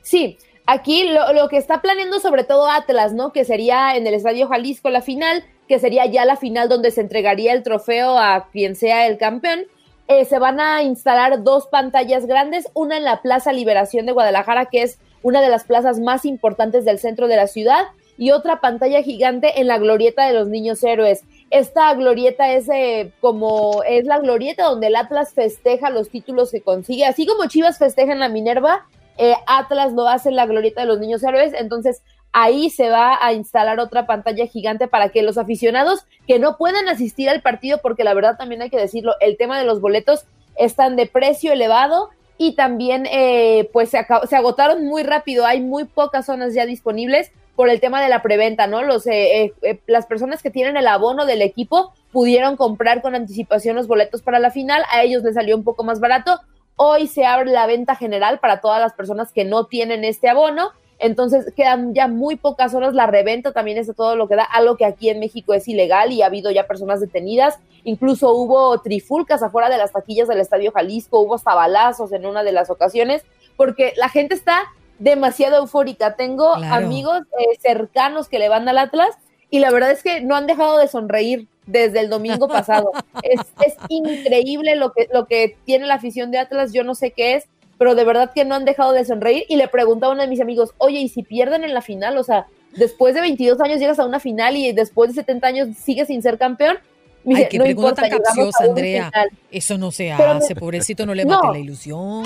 Sí, 0.01 0.37
aquí 0.65 1.09
lo, 1.09 1.47
que 1.49 1.57
está 1.57 1.81
planeando 1.81 2.19
sobre 2.19 2.43
todo 2.43 2.69
Atlas, 2.69 3.13
¿no? 3.13 3.31
Que 3.31 3.45
sería 3.45 3.95
en 3.95 4.07
el 4.07 4.13
Estadio 4.13 4.47
Jalisco 4.47 4.89
la 4.89 5.01
final, 5.01 5.43
que 5.67 5.79
sería 5.79 6.05
ya 6.05 6.25
la 6.25 6.37
final 6.37 6.69
donde 6.69 6.91
se 6.91 7.01
entregaría 7.01 7.53
el 7.53 7.63
trofeo 7.63 8.17
a 8.17 8.49
quien 8.51 8.75
sea 8.75 9.07
el 9.07 9.17
campeón. 9.17 9.65
Eh, 10.07 10.25
se 10.25 10.39
van 10.39 10.59
a 10.59 10.83
instalar 10.83 11.43
dos 11.43 11.67
pantallas 11.67 12.25
grandes, 12.25 12.67
una 12.73 12.97
en 12.97 13.05
la 13.05 13.21
Plaza 13.21 13.53
Liberación 13.53 14.05
de 14.05 14.11
Guadalajara, 14.11 14.65
que 14.65 14.81
es 14.83 14.97
una 15.23 15.41
de 15.41 15.49
las 15.49 15.63
plazas 15.63 15.99
más 15.99 16.25
importantes 16.25 16.83
del 16.83 16.99
centro 16.99 17.27
de 17.27 17.35
la 17.35 17.47
ciudad, 17.47 17.85
y 18.21 18.29
otra 18.29 18.61
pantalla 18.61 19.01
gigante 19.01 19.61
en 19.61 19.65
la 19.65 19.79
glorieta 19.79 20.27
de 20.27 20.33
los 20.33 20.47
niños 20.47 20.83
héroes. 20.83 21.23
Esta 21.49 21.91
glorieta 21.95 22.51
es 22.51 22.69
eh, 22.69 23.13
como 23.19 23.81
es 23.81 24.05
la 24.05 24.19
glorieta 24.19 24.65
donde 24.65 24.87
el 24.87 24.95
Atlas 24.95 25.33
festeja 25.33 25.89
los 25.89 26.11
títulos 26.11 26.51
que 26.51 26.61
consigue, 26.61 27.03
así 27.03 27.25
como 27.25 27.47
Chivas 27.47 27.79
festeja 27.79 28.11
en 28.11 28.19
la 28.19 28.29
Minerva, 28.29 28.85
eh, 29.17 29.33
Atlas 29.47 29.93
lo 29.93 30.07
hace 30.07 30.29
en 30.29 30.35
la 30.35 30.45
glorieta 30.45 30.81
de 30.81 30.87
los 30.87 30.99
niños 30.99 31.23
héroes, 31.23 31.53
entonces 31.57 32.03
ahí 32.31 32.69
se 32.69 32.91
va 32.91 33.17
a 33.19 33.33
instalar 33.33 33.79
otra 33.79 34.05
pantalla 34.05 34.45
gigante 34.45 34.87
para 34.87 35.09
que 35.09 35.23
los 35.23 35.39
aficionados 35.39 36.05
que 36.27 36.37
no 36.37 36.57
puedan 36.57 36.87
asistir 36.89 37.27
al 37.27 37.41
partido, 37.41 37.79
porque 37.81 38.03
la 38.03 38.13
verdad 38.13 38.37
también 38.37 38.61
hay 38.61 38.69
que 38.69 38.77
decirlo, 38.77 39.15
el 39.19 39.35
tema 39.35 39.57
de 39.57 39.65
los 39.65 39.81
boletos 39.81 40.25
están 40.57 40.95
de 40.95 41.07
precio 41.07 41.53
elevado 41.53 42.11
y 42.37 42.53
también 42.53 43.07
eh, 43.07 43.67
pues 43.73 43.89
se, 43.89 44.05
se 44.29 44.35
agotaron 44.35 44.85
muy 44.85 45.01
rápido, 45.01 45.47
hay 45.47 45.59
muy 45.59 45.85
pocas 45.85 46.27
zonas 46.27 46.53
ya 46.53 46.67
disponibles 46.67 47.31
por 47.55 47.69
el 47.69 47.79
tema 47.79 48.01
de 48.01 48.09
la 48.09 48.21
preventa, 48.21 48.67
¿no? 48.67 48.81
Los, 48.81 49.05
eh, 49.07 49.43
eh, 49.43 49.53
eh, 49.61 49.79
las 49.87 50.05
personas 50.05 50.41
que 50.41 50.51
tienen 50.51 50.77
el 50.77 50.87
abono 50.87 51.25
del 51.25 51.41
equipo 51.41 51.93
pudieron 52.11 52.57
comprar 52.57 53.01
con 53.01 53.15
anticipación 53.15 53.75
los 53.75 53.87
boletos 53.87 54.21
para 54.21 54.39
la 54.39 54.51
final, 54.51 54.83
a 54.91 55.03
ellos 55.03 55.23
les 55.23 55.35
salió 55.35 55.55
un 55.55 55.63
poco 55.63 55.83
más 55.83 55.99
barato. 55.99 56.39
Hoy 56.75 57.07
se 57.07 57.25
abre 57.25 57.51
la 57.51 57.67
venta 57.67 57.95
general 57.95 58.39
para 58.39 58.61
todas 58.61 58.81
las 58.81 58.93
personas 58.93 59.31
que 59.31 59.45
no 59.45 59.65
tienen 59.65 60.03
este 60.03 60.29
abono. 60.29 60.71
Entonces 60.97 61.51
quedan 61.55 61.95
ya 61.95 62.07
muy 62.07 62.35
pocas 62.35 62.73
horas. 62.75 62.93
La 62.93 63.07
reventa 63.07 63.51
también 63.51 63.77
es 63.77 63.93
todo 63.95 64.15
lo 64.15 64.27
que 64.27 64.35
da, 64.35 64.43
algo 64.43 64.77
que 64.77 64.85
aquí 64.85 65.09
en 65.09 65.19
México 65.19 65.53
es 65.53 65.67
ilegal 65.67 66.11
y 66.11 66.21
ha 66.21 66.27
habido 66.27 66.51
ya 66.51 66.67
personas 66.67 67.01
detenidas. 67.01 67.59
Incluso 67.83 68.31
hubo 68.33 68.79
trifulcas 68.81 69.41
afuera 69.41 69.69
de 69.69 69.77
las 69.77 69.91
taquillas 69.91 70.27
del 70.27 70.39
Estadio 70.39 70.71
Jalisco, 70.71 71.19
hubo 71.19 71.35
hasta 71.35 71.55
balazos 71.55 72.11
en 72.13 72.27
una 72.27 72.43
de 72.43 72.51
las 72.51 72.69
ocasiones, 72.69 73.23
porque 73.57 73.93
la 73.97 74.09
gente 74.09 74.35
está 74.35 74.63
demasiado 75.01 75.57
eufórica. 75.57 76.15
Tengo 76.15 76.53
amigos 76.53 77.21
eh, 77.39 77.57
cercanos 77.59 78.29
que 78.29 78.39
le 78.39 78.49
van 78.49 78.69
al 78.69 78.77
Atlas 78.77 79.09
y 79.49 79.59
la 79.59 79.71
verdad 79.71 79.91
es 79.91 80.03
que 80.03 80.21
no 80.21 80.35
han 80.35 80.45
dejado 80.45 80.77
de 80.77 80.87
sonreír 80.87 81.47
desde 81.65 81.99
el 81.99 82.09
domingo 82.09 82.47
pasado. 82.47 82.91
es, 83.23 83.41
es, 83.65 83.75
increíble 83.89 84.75
lo 84.75 84.93
que, 84.93 85.07
lo 85.11 85.25
que 85.25 85.57
tiene 85.65 85.87
la 85.87 85.95
afición 85.95 86.29
de 86.29 86.37
Atlas, 86.37 86.71
yo 86.71 86.83
no 86.83 86.93
sé 86.93 87.11
qué 87.11 87.35
es, 87.35 87.45
pero 87.79 87.95
de 87.95 88.03
verdad 88.03 88.31
que 88.33 88.45
no 88.45 88.53
han 88.53 88.63
dejado 88.63 88.93
de 88.93 89.03
sonreír. 89.03 89.43
Y 89.49 89.55
le 89.55 89.67
preguntaba 89.67 90.11
a 90.11 90.13
uno 90.13 90.21
de 90.21 90.29
mis 90.29 90.39
amigos, 90.39 90.69
oye, 90.77 90.99
¿y 90.99 91.09
si 91.09 91.23
pierden 91.23 91.63
en 91.63 91.73
la 91.73 91.81
final? 91.81 92.15
O 92.17 92.23
sea, 92.23 92.45
después 92.75 93.15
de 93.15 93.21
22 93.21 93.59
años 93.59 93.79
llegas 93.79 93.97
a 93.97 94.05
una 94.05 94.19
final 94.19 94.55
y 94.55 94.71
después 94.71 95.09
de 95.09 95.21
70 95.21 95.47
años 95.47 95.69
sigues 95.77 96.07
sin 96.07 96.21
ser 96.21 96.37
campeón. 96.37 96.77
Ay, 97.25 97.47
qué 97.49 97.57
no 97.57 97.63
pregunta 97.63 98.07
tan 98.07 98.09
capciosa, 98.09 98.65
Andrea. 98.65 99.11
Eso 99.51 99.79
no 99.79 99.91
se 99.91 100.11
hace, 100.11 100.55
pobrecito, 100.55 101.07
no 101.07 101.15
le 101.15 101.25
mate 101.25 101.47
la 101.51 101.59
ilusión. 101.59 102.25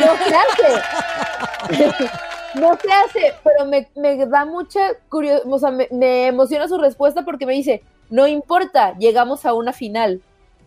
No 0.00 0.16
se 0.16 0.34
hace. 0.34 2.10
No 2.54 2.78
se 2.78 2.92
hace, 2.92 3.34
pero 3.42 3.64
me, 3.66 4.26
da 4.26 4.44
mucha 4.44 4.80
curiosidad, 5.08 5.50
o 5.50 5.58
sea, 5.58 5.70
me, 5.70 6.26
emociona 6.26 6.68
su 6.68 6.78
respuesta 6.78 7.24
porque 7.24 7.46
me 7.46 7.54
dice, 7.54 7.82
no 8.10 8.26
importa, 8.26 8.96
llegamos 8.98 9.46
a 9.46 9.54
una 9.54 9.72
final. 9.72 10.20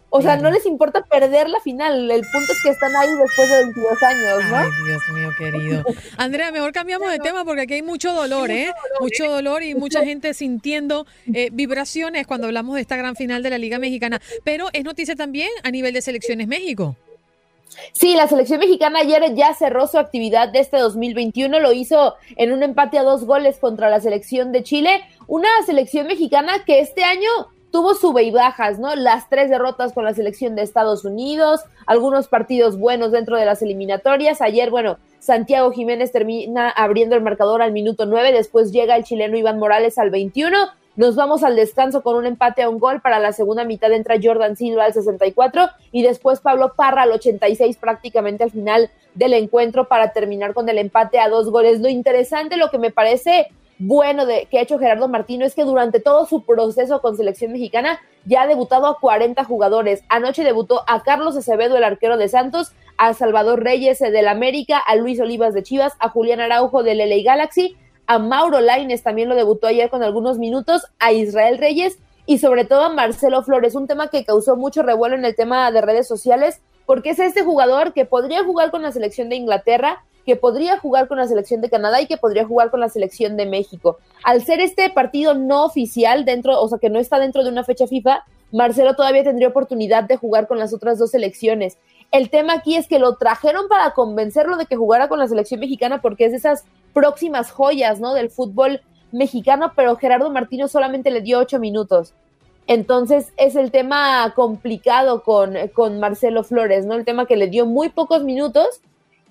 O 0.10 0.22
sea, 0.22 0.38
no 0.38 0.50
les 0.50 0.66
importa 0.66 1.02
perder 1.04 1.50
la 1.50 1.60
final. 1.60 2.10
El 2.10 2.22
punto 2.22 2.54
es 2.54 2.64
que 2.64 2.70
están 2.70 2.96
ahí 2.96 3.10
después 3.16 3.50
de 3.50 3.58
22 3.66 4.04
años, 4.04 4.46
¿no? 4.50 4.56
Ay, 4.56 4.70
Dios 4.86 5.04
mío, 5.10 5.30
querido. 5.38 5.84
Andrea, 6.16 6.54
mejor 6.54 6.72
cambiamos 6.72 7.12
de 7.12 7.20
tema 7.20 7.44
porque 7.44 7.64
aquí 7.64 7.74
hay 7.74 7.82
mucho 7.82 8.14
dolor, 8.14 8.50
¿eh? 8.50 8.72
Mucho 9.02 9.30
dolor 9.30 9.62
y 9.62 9.76
mucha 9.76 10.06
gente 10.06 10.34
sintiendo 10.34 11.06
eh, 11.34 11.50
vibraciones 11.52 12.28
cuando 12.28 12.48
hablamos 12.48 12.76
de 12.76 12.82
esta 12.82 12.96
gran 12.96 13.18
final 13.18 13.44
de 13.44 13.50
la 13.50 13.58
Liga 13.58 13.78
Mexicana. 13.78 14.22
Pero 14.46 14.70
es 14.72 14.86
noticia 14.86 15.18
también 15.18 15.50
a 15.64 15.72
nivel 15.72 15.94
de 15.94 16.02
Selecciones 16.02 16.48
México. 16.48 16.96
Sí, 17.94 18.16
la 18.16 18.28
selección 18.28 18.60
mexicana 18.60 19.00
ayer 19.00 19.34
ya 19.36 19.54
cerró 19.54 19.88
su 19.88 19.98
actividad 19.98 20.50
de 20.50 20.60
este 20.60 20.78
2021, 20.78 21.60
lo 21.60 21.72
hizo 21.72 22.16
en 22.36 22.52
un 22.52 22.64
empate 22.64 22.98
a 22.98 23.04
dos 23.04 23.26
goles 23.26 23.58
contra 23.58 23.90
la 23.90 24.00
selección 24.00 24.52
de 24.52 24.64
Chile, 24.64 25.02
una 25.28 25.50
selección 25.66 26.08
mexicana 26.08 26.64
que 26.66 26.80
este 26.80 27.04
año 27.04 27.30
tuvo 27.72 27.94
sube 27.94 28.24
y 28.24 28.32
bajas, 28.32 28.80
¿no? 28.80 28.96
Las 28.96 29.28
tres 29.28 29.50
derrotas 29.50 29.92
con 29.92 30.06
la 30.06 30.14
selección 30.14 30.56
de 30.56 30.62
Estados 30.62 31.04
Unidos, 31.04 31.62
algunos 31.86 32.30
partidos 32.30 32.80
buenos 32.80 33.12
dentro 33.12 33.38
de 33.38 33.46
las 33.46 33.62
eliminatorias. 33.62 34.42
Ayer, 34.42 34.70
bueno, 34.70 34.98
Santiago 35.20 35.72
Jiménez 35.72 36.14
termina 36.14 36.70
abriendo 36.70 37.18
el 37.18 37.22
marcador 37.22 37.62
al 37.62 37.74
minuto 37.74 38.06
nueve, 38.06 38.32
después 38.32 38.72
llega 38.72 38.96
el 38.96 39.04
chileno 39.04 39.38
Iván 39.38 39.60
Morales 39.60 39.98
al 39.98 40.10
21 40.10 40.70
nos 40.96 41.16
vamos 41.16 41.44
al 41.44 41.56
descanso 41.56 42.04
con 42.04 42.16
un 42.16 42.26
empate 42.26 42.62
a 42.62 42.70
un 42.70 42.80
gol. 42.80 43.02
Para 43.02 43.20
la 43.20 43.34
segunda 43.34 43.66
mitad 43.66 43.92
entra 43.92 44.16
Jordan 44.22 44.56
Silva 44.56 44.86
al 44.86 44.94
64 44.94 45.70
y 45.92 46.04
después 46.04 46.40
Pablo 46.40 46.74
Parra 46.76 47.04
al 47.04 47.12
86 47.12 47.78
prácticamente 47.78 48.44
al 48.44 48.52
final 48.52 48.90
del 49.14 49.34
encuentro 49.34 49.88
para 49.88 50.14
terminar 50.14 50.54
con 50.54 50.70
el 50.70 50.78
empate 50.78 51.20
a 51.20 51.30
dos 51.30 51.50
goles. 51.50 51.82
Lo 51.82 51.90
interesante, 51.90 52.58
lo 52.58 52.70
que 52.70 52.78
me 52.78 52.92
parece 52.92 53.48
bueno 53.78 54.26
de, 54.26 54.48
que 54.50 54.58
ha 54.58 54.62
hecho 54.62 54.80
Gerardo 54.80 55.10
Martino 55.10 55.46
es 55.46 55.54
que 55.54 55.66
durante 55.66 56.00
todo 56.00 56.26
su 56.26 56.46
proceso 56.46 57.02
con 57.02 57.18
selección 57.18 57.52
mexicana 57.52 58.00
ya 58.24 58.44
ha 58.44 58.48
debutado 58.48 58.88
a 58.88 59.00
40 59.00 59.44
jugadores. 59.44 60.04
Anoche 60.10 60.44
debutó 60.44 60.84
a 60.88 61.04
Carlos 61.04 61.36
Acevedo, 61.36 61.76
el 61.78 61.84
arquero 61.84 62.18
de 62.18 62.30
Santos, 62.30 62.72
a 62.98 63.14
Salvador 63.14 63.64
Reyes 63.64 64.02
eh, 64.02 64.12
del 64.12 64.28
América, 64.28 64.78
a 64.80 64.96
Luis 64.96 65.20
Olivas 65.20 65.54
de 65.54 65.64
Chivas, 65.64 65.94
a 66.00 66.10
Julián 66.10 66.40
Araujo 66.40 66.84
del 66.84 67.00
LA 67.00 67.24
Galaxy, 67.24 67.76
a 68.08 68.20
Mauro 68.20 68.60
Laines 68.62 69.04
también 69.04 69.30
lo 69.30 69.36
debutó 69.36 69.68
ayer 69.68 69.90
con 69.90 70.04
algunos 70.04 70.38
minutos, 70.38 70.86
a 71.00 71.12
Israel 71.12 71.58
Reyes 71.58 71.98
y 72.26 72.40
sobre 72.40 72.66
todo 72.66 72.84
a 72.84 72.90
Marcelo 72.90 73.44
Flores, 73.44 73.76
un 73.76 73.88
tema 73.88 74.08
que 74.10 74.26
causó 74.26 74.56
mucho 74.56 74.84
revuelo 74.84 75.16
en 75.16 75.26
el 75.26 75.36
tema 75.36 75.72
de 75.72 75.82
redes 75.82 76.08
sociales, 76.08 76.62
porque 76.86 77.12
es 77.12 77.20
este 77.20 77.44
jugador 77.44 77.94
que 77.94 78.06
podría 78.06 78.44
jugar 78.44 78.72
con 78.72 78.82
la 78.82 78.92
selección 78.92 79.30
de 79.30 79.36
Inglaterra, 79.36 80.04
que 80.26 80.36
podría 80.36 80.80
jugar 80.80 81.08
con 81.08 81.18
la 81.18 81.28
selección 81.28 81.62
de 81.62 81.70
Canadá 81.70 82.02
y 82.02 82.08
que 82.08 82.18
podría 82.18 82.46
jugar 82.46 82.72
con 82.72 82.80
la 82.80 82.90
selección 82.90 83.38
de 83.38 83.46
México. 83.46 84.00
Al 84.24 84.44
ser 84.44 84.60
este 84.60 84.90
partido 84.90 85.36
no 85.36 85.66
oficial 85.66 86.26
dentro, 86.26 86.60
o 86.60 86.68
sea, 86.68 86.80
que 86.80 86.90
no 86.90 87.00
está 87.00 87.20
dentro 87.20 87.44
de 87.44 87.50
una 87.50 87.64
fecha 87.64 87.86
FIFA, 87.86 88.24
Marcelo 88.52 88.96
todavía 88.96 89.24
tendría 89.24 89.48
oportunidad 89.48 90.04
de 90.04 90.18
jugar 90.18 90.48
con 90.48 90.58
las 90.58 90.74
otras 90.74 90.98
dos 90.98 91.12
selecciones. 91.12 91.78
El 92.12 92.30
tema 92.30 92.54
aquí 92.54 92.76
es 92.76 92.88
que 92.88 93.00
lo 93.00 93.16
trajeron 93.16 93.68
para 93.68 93.94
convencerlo 93.94 94.58
de 94.58 94.66
que 94.66 94.76
jugara 94.76 95.10
con 95.10 95.20
la 95.20 95.28
selección 95.28 95.60
mexicana 95.60 96.02
porque 96.02 96.26
es 96.26 96.32
de 96.32 96.38
esas 96.38 96.66
próximas 96.94 97.52
joyas, 97.52 98.00
¿no? 98.00 98.14
Del 98.14 98.30
fútbol 98.30 98.82
mexicano, 99.12 99.74
pero 99.76 99.96
Gerardo 99.96 100.30
Martino 100.30 100.68
solamente 100.68 101.12
le 101.12 101.22
dio 101.22 101.40
ocho 101.40 101.60
minutos. 101.60 102.14
Entonces 102.68 103.32
es 103.38 103.56
el 103.56 103.72
tema 103.72 104.34
complicado 104.36 105.24
con, 105.24 105.56
con 105.74 106.00
Marcelo 106.00 106.44
Flores, 106.44 106.86
¿no? 106.86 106.96
El 106.96 107.06
tema 107.06 107.26
que 107.26 107.36
le 107.36 107.48
dio 107.48 107.66
muy 107.66 107.90
pocos 107.90 108.24
minutos 108.24 108.82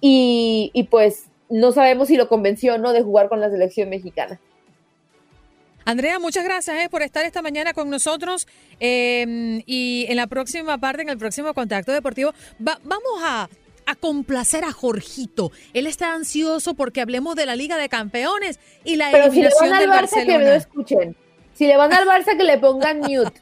y, 0.00 0.70
y 0.72 0.85
pues 0.85 1.29
no 1.48 1.72
sabemos 1.72 2.09
si 2.09 2.16
lo 2.16 2.29
convenció 2.29 2.74
o 2.74 2.79
no 2.79 2.92
de 2.92 3.03
jugar 3.03 3.29
con 3.29 3.40
la 3.40 3.50
selección 3.50 3.88
mexicana. 3.90 4.40
Andrea, 5.84 6.18
muchas 6.18 6.44
gracias 6.44 6.76
eh, 6.84 6.88
por 6.90 7.02
estar 7.02 7.24
esta 7.26 7.42
mañana 7.42 7.74
con 7.74 7.90
nosotros 7.90 8.46
eh, 8.80 9.62
y 9.66 10.06
en 10.08 10.16
la 10.16 10.26
próxima 10.26 10.78
parte, 10.78 11.02
en 11.02 11.08
el 11.10 11.18
próximo 11.18 11.52
contacto 11.54 11.92
deportivo, 11.92 12.32
va- 12.66 12.78
vamos 12.84 13.22
a, 13.22 13.48
a 13.86 13.94
complacer 13.94 14.64
a 14.64 14.72
Jorgito. 14.72 15.52
Él 15.74 15.86
está 15.86 16.14
ansioso 16.14 16.74
porque 16.74 17.00
hablemos 17.02 17.36
de 17.36 17.46
la 17.46 17.54
Liga 17.56 17.76
de 17.76 17.88
Campeones 17.88 18.58
y 18.84 18.96
la 18.96 19.10
Pero 19.10 19.30
si 19.30 19.42
le 19.42 19.48
eliminación 19.48 19.70
van 19.70 19.72
al 19.74 19.80
del 19.80 19.90
Barça, 19.90 20.10
que 20.10 20.24
no 20.26 20.32
Barcelona. 20.32 20.56
escuchen. 20.56 21.16
Si 21.54 21.66
le 21.66 21.76
van 21.76 21.92
al 21.92 22.06
Barça, 22.06 22.36
que 22.36 22.44
le 22.44 22.58
pongan 22.58 22.98
mute. 23.00 23.40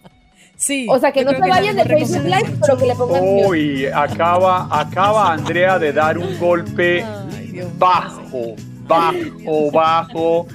Sí, 0.56 0.86
O 0.88 0.98
sea, 0.98 1.10
que 1.12 1.24
no 1.24 1.30
se 1.32 1.38
vayan 1.38 1.74
de 1.76 1.84
Facebook. 1.84 2.24
Live, 2.24 2.56
pero 2.60 2.76
que 2.76 2.86
le 2.86 2.94
pongan 2.94 3.24
mute. 3.24 3.46
Uy, 3.48 3.86
acaba, 3.86 4.68
acaba 4.70 5.32
Andrea 5.32 5.78
de 5.78 5.92
dar 5.92 6.18
un 6.18 6.38
golpe 6.38 7.04
bajo, 7.78 8.54
bajo, 8.92 9.70
bajo. 9.70 10.46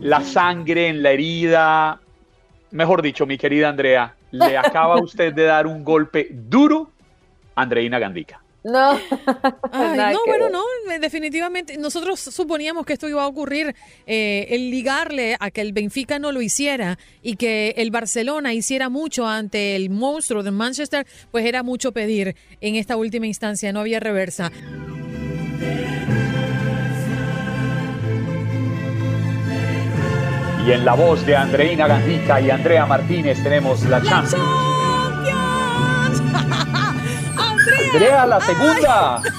La 0.00 0.20
sangre 0.22 0.88
en 0.88 1.02
la 1.02 1.10
herida. 1.10 2.00
Mejor 2.70 3.02
dicho, 3.02 3.26
mi 3.26 3.38
querida 3.38 3.68
Andrea, 3.68 4.14
le 4.30 4.56
acaba 4.56 5.00
usted 5.00 5.32
de 5.32 5.44
dar 5.44 5.66
un 5.66 5.84
golpe 5.84 6.28
duro 6.30 6.90
a 7.54 7.62
Andreina 7.62 7.98
Gandica. 7.98 8.40
No. 8.66 8.98
Ay, 9.72 10.12
no, 10.12 10.18
bueno, 10.26 10.48
no, 10.50 10.64
eh, 10.90 10.98
definitivamente. 10.98 11.78
Nosotros 11.78 12.18
suponíamos 12.18 12.84
que 12.84 12.94
esto 12.94 13.08
iba 13.08 13.22
a 13.22 13.28
ocurrir, 13.28 13.76
eh, 14.08 14.46
el 14.50 14.70
ligarle 14.70 15.36
a 15.38 15.52
que 15.52 15.60
el 15.60 15.72
Benfica 15.72 16.18
no 16.18 16.32
lo 16.32 16.42
hiciera 16.42 16.98
y 17.22 17.36
que 17.36 17.74
el 17.76 17.92
Barcelona 17.92 18.54
hiciera 18.54 18.88
mucho 18.88 19.28
ante 19.28 19.76
el 19.76 19.88
monstruo 19.88 20.42
de 20.42 20.50
Manchester, 20.50 21.06
pues 21.30 21.46
era 21.46 21.62
mucho 21.62 21.92
pedir 21.92 22.34
en 22.60 22.74
esta 22.74 22.96
última 22.96 23.28
instancia, 23.28 23.72
no 23.72 23.80
había 23.80 24.00
reversa. 24.00 24.50
Y 30.66 30.72
en 30.72 30.84
la 30.84 30.94
voz 30.94 31.24
de 31.24 31.36
Andreina 31.36 31.86
Gandica 31.86 32.40
y 32.40 32.50
Andrea 32.50 32.86
Martínez 32.86 33.40
tenemos 33.42 33.82
la 33.84 34.02
Champions. 34.02 34.42
Andrea, 37.92 38.26
la 38.26 38.40
segunda. 38.40 39.22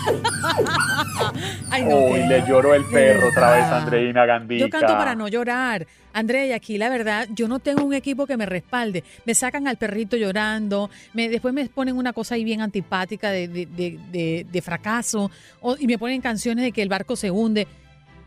Ay, 1.70 1.84
no, 1.84 1.98
Uy, 1.98 2.26
le 2.28 2.48
lloró 2.48 2.74
el 2.74 2.86
perro 2.86 3.28
otra 3.30 3.52
vez 3.52 3.64
a. 3.66 3.82
Andreina 3.84 4.26
Gandica. 4.26 4.66
Yo 4.66 4.70
canto 4.70 4.94
para 4.98 5.16
no 5.16 5.28
llorar. 5.28 5.86
Andrea, 6.14 6.46
y 6.46 6.52
aquí 6.54 6.78
la 6.78 6.88
verdad, 6.90 7.28
yo 7.32 7.48
no 7.50 7.60
tengo 7.60 7.84
un 7.84 7.94
equipo 7.94 8.26
que 8.26 8.38
me 8.38 8.46
respalde. 8.46 9.04
Me 9.26 9.36
sacan 9.36 9.68
al 9.68 9.76
perrito 9.78 10.16
llorando, 10.16 10.90
me, 11.14 11.28
después 11.30 11.54
me 11.54 11.66
ponen 11.68 11.98
una 11.98 12.14
cosa 12.14 12.36
ahí 12.36 12.44
bien 12.46 12.62
antipática 12.62 13.30
de, 13.32 13.48
de- 13.50 13.66
de- 13.68 14.00
de- 14.12 14.46
de 14.50 14.62
fracaso, 14.62 15.30
o- 15.60 15.76
y 15.78 15.86
me 15.88 15.98
ponen 15.98 16.22
canciones 16.22 16.64
de 16.64 16.72
que 16.72 16.82
el 16.82 16.90
barco 16.90 17.16
se 17.18 17.30
hunde. 17.30 17.68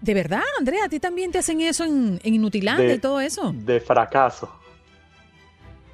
De 0.01 0.15
verdad, 0.15 0.43
Andrea, 0.59 0.85
a 0.85 0.89
ti 0.89 0.99
también 1.01 1.31
te 1.31 1.39
hacen 1.39 1.61
eso 1.61 1.85
en, 1.85 2.19
en 2.23 2.35
Inutilandia 2.35 2.87
De- 2.89 2.95
y 2.95 2.99
todo 2.99 3.21
eso. 3.21 3.53
De 3.55 3.81
fracaso. 3.81 4.51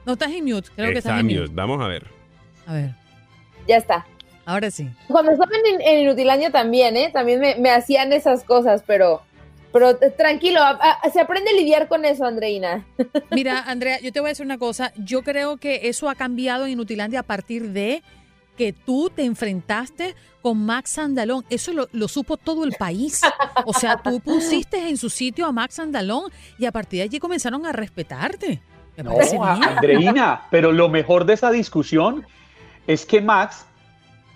No 0.04 0.12
estás 0.12 0.30
en 0.30 0.44
mute, 0.44 0.68
creo 0.76 0.92
que 0.92 0.98
Está 0.98 1.10
estás 1.10 1.20
en 1.20 1.26
mute. 1.26 1.40
mute. 1.40 1.52
Vamos 1.54 1.84
a 1.84 1.88
ver. 1.88 2.06
A 2.66 2.72
ver, 2.74 2.94
Ya 3.66 3.76
está. 3.76 4.06
ahora 4.44 4.70
sí. 4.70 4.88
Cuando 5.08 5.32
estaba 5.32 5.50
en, 5.72 5.80
en 5.80 6.02
Inutilandia 6.02 6.50
también, 6.50 6.96
¿eh? 6.96 7.10
También 7.12 7.40
me, 7.40 7.56
me 7.56 7.70
hacían 7.70 8.12
esas 8.12 8.44
cosas, 8.44 8.84
pero, 8.86 9.22
pero 9.72 9.90
eh, 9.90 10.10
tranquilo, 10.16 10.60
a- 10.60 10.70
a- 11.02 11.10
se 11.10 11.20
aprende 11.20 11.50
a 11.50 11.54
lidiar 11.54 11.88
con 11.88 12.04
eso, 12.04 12.24
Andreina. 12.24 12.86
Mira, 13.32 13.60
Andrea, 13.62 13.98
yo 14.00 14.12
te 14.12 14.20
voy 14.20 14.28
a 14.28 14.30
decir 14.30 14.46
una 14.46 14.58
cosa. 14.58 14.92
Yo 14.96 15.22
creo 15.22 15.56
que 15.56 15.88
eso 15.88 16.08
ha 16.08 16.14
cambiado 16.14 16.66
en 16.66 16.72
Inutilandia 16.72 17.20
a 17.20 17.24
partir 17.24 17.70
de 17.70 18.04
que 18.56 18.72
tú 18.72 19.10
te 19.14 19.24
enfrentaste 19.24 20.14
con 20.42 20.64
Max 20.64 20.90
Sandalón. 20.90 21.44
Eso 21.50 21.72
lo, 21.72 21.88
lo 21.92 22.08
supo 22.08 22.36
todo 22.36 22.64
el 22.64 22.72
país. 22.72 23.20
O 23.64 23.72
sea, 23.72 23.96
tú 23.96 24.20
pusiste 24.24 24.88
en 24.88 24.96
su 24.96 25.10
sitio 25.10 25.46
a 25.46 25.52
Max 25.52 25.74
Sandalón 25.74 26.30
y 26.58 26.66
a 26.66 26.72
partir 26.72 26.98
de 26.98 27.04
allí 27.04 27.18
comenzaron 27.18 27.66
a 27.66 27.72
respetarte. 27.72 28.60
Me 28.96 29.04
No. 29.04 29.12
Andreina, 29.42 30.46
pero 30.50 30.72
lo 30.72 30.88
mejor 30.88 31.26
de 31.26 31.34
esa 31.34 31.50
discusión 31.50 32.26
es 32.86 33.04
que 33.04 33.20
Max 33.20 33.66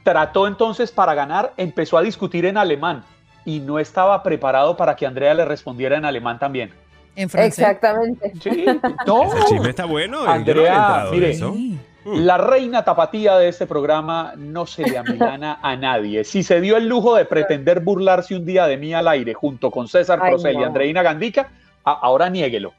trató 0.03 0.47
entonces 0.47 0.91
para 0.91 1.15
ganar, 1.15 1.55
empezó 1.57 1.97
a 1.97 2.03
discutir 2.03 2.45
en 2.45 2.57
alemán 2.57 3.05
y 3.45 3.61
no 3.61 3.79
estaba 3.79 4.23
preparado 4.23 4.77
para 4.77 4.97
que 4.97 5.07
Andrea 5.07 5.35
le 5.35 5.45
respondiera 5.45 5.97
en 5.97 6.05
alemán 6.05 6.39
también. 6.39 6.73
En 7.17 7.29
francés. 7.29 7.59
Exactamente. 7.59 8.33
Sí, 8.41 8.67
no. 9.07 9.25
Ese 9.25 9.45
chisme 9.49 9.71
está 9.71 9.85
bueno. 9.85 10.25
no 10.25 10.31
Andrea, 10.31 11.07
mire, 11.11 11.31
eso. 11.31 11.53
Sí. 11.55 11.79
La 12.05 12.39
reina 12.39 12.83
tapatía 12.85 13.37
de 13.37 13.49
este 13.49 13.67
programa 13.67 14.33
no 14.37 14.65
se 14.67 14.83
le 14.89 14.97
amilana 14.97 15.59
a 15.63 15.77
nadie. 15.77 16.25
Si 16.25 16.43
se 16.43 16.61
dio 16.61 16.77
el 16.77 16.89
lujo 16.89 17.15
de 17.15 17.25
pretender 17.27 17.81
burlarse 17.81 18.35
un 18.35 18.47
día 18.47 18.67
de 18.67 18.77
mí 18.79 18.95
al 18.95 19.07
aire 19.09 19.35
junto 19.35 19.71
con 19.71 19.87
César 19.87 20.19
Procel 20.19 20.59
y. 20.61 20.65
Andreina 20.65 21.03
Gandica, 21.03 21.49
a- 21.85 21.93
ahora 21.93 22.31
niéguelo. 22.31 22.73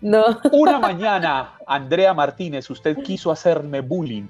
No. 0.00 0.24
Una 0.52 0.78
mañana, 0.78 1.54
Andrea 1.66 2.14
Martínez, 2.14 2.70
usted 2.70 2.96
quiso 3.02 3.32
hacerme 3.32 3.80
bullying, 3.80 4.28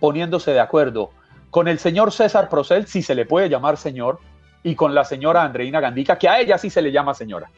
poniéndose 0.00 0.52
de 0.52 0.60
acuerdo 0.60 1.10
con 1.50 1.68
el 1.68 1.78
señor 1.78 2.10
César 2.12 2.48
Procel, 2.48 2.86
si 2.86 3.02
se 3.02 3.14
le 3.14 3.26
puede 3.26 3.50
llamar 3.50 3.76
señor, 3.76 4.18
y 4.62 4.74
con 4.74 4.94
la 4.94 5.04
señora 5.04 5.42
Andreina 5.42 5.80
Gandica, 5.80 6.16
que 6.18 6.28
a 6.28 6.40
ella 6.40 6.56
sí 6.56 6.70
se 6.70 6.80
le 6.80 6.90
llama 6.90 7.12
señora. 7.14 7.50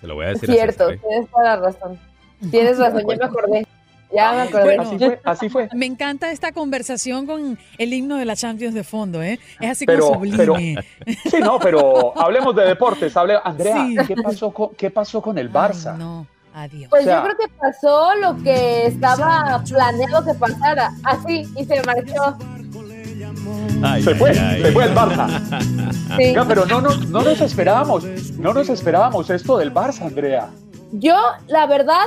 Se 0.00 0.06
lo 0.08 0.14
voy 0.16 0.26
a 0.26 0.28
decir 0.30 0.50
a 0.50 0.54
Cierto, 0.54 0.88
César, 0.88 0.94
¿eh? 0.94 1.00
tienes 1.08 1.30
toda 1.30 1.44
la 1.44 1.56
razón. 1.56 1.98
Tienes 2.50 2.78
razón, 2.80 3.00
ya 3.08 3.16
me 3.16 3.24
acordé. 3.24 3.66
Ya 4.14 4.32
me 4.32 4.40
acordé. 4.42 4.76
Bueno. 4.76 4.82
Así 4.82 4.98
fue, 4.98 5.20
así 5.24 5.48
fue. 5.48 5.68
Me 5.74 5.86
encanta 5.86 6.30
esta 6.30 6.52
conversación 6.52 7.26
con 7.26 7.58
el 7.78 7.92
himno 7.92 8.16
de 8.16 8.24
la 8.24 8.36
Champions 8.36 8.74
de 8.74 8.84
fondo, 8.84 9.22
¿eh? 9.22 9.38
Es 9.60 9.70
así 9.70 9.86
Pero- 9.86 10.08
como 10.08 10.24
sublime. 10.24 10.76
Sí, 11.30 11.38
no, 11.40 11.58
pero 11.58 12.12
hablemos 12.20 12.54
de 12.54 12.64
deportes. 12.64 13.16
Hable, 13.16 13.38
Andrea, 13.42 13.86
Sí. 13.86 13.96
¿qué, 14.06 14.16
pasó 14.16 14.50
con, 14.52 14.74
¿qué 14.74 14.90
pasó 14.90 15.22
con 15.22 15.38
el 15.38 15.46
Ay, 15.48 15.52
Barça? 15.52 15.96
no, 15.96 16.26
adiós. 16.54 16.88
Pues 16.90 17.02
O 17.02 17.04
sea- 17.06 17.16
yo 17.16 17.22
creo 17.24 17.36
que 17.38 17.48
pasó 17.58 18.14
lo 18.16 18.36
que 18.42 18.86
estaba 18.86 19.62
planeado 19.68 20.24
que 20.24 20.34
pasara. 20.34 20.90
Así, 21.04 21.46
y 21.56 21.64
se 21.64 21.82
marchó. 21.82 22.36
Ay, 23.84 24.02
Se 24.02 24.14
fue, 24.14 24.30
ay. 24.30 24.62
se 24.62 24.72
fue 24.72 24.84
el 24.84 24.94
Barça. 24.94 25.28
Sí. 26.16 26.34
Pero 26.46 26.66
no, 26.66 26.80
no, 26.80 26.94
no 26.94 27.22
nos 27.22 27.40
esperábamos, 27.40 28.04
no 28.38 28.52
nos 28.54 28.68
esperábamos 28.68 29.28
esto 29.30 29.56
del 29.58 29.72
Barça, 29.74 30.02
Andrea. 30.02 30.50
Yo, 30.92 31.16
la 31.48 31.66
verdad, 31.66 32.04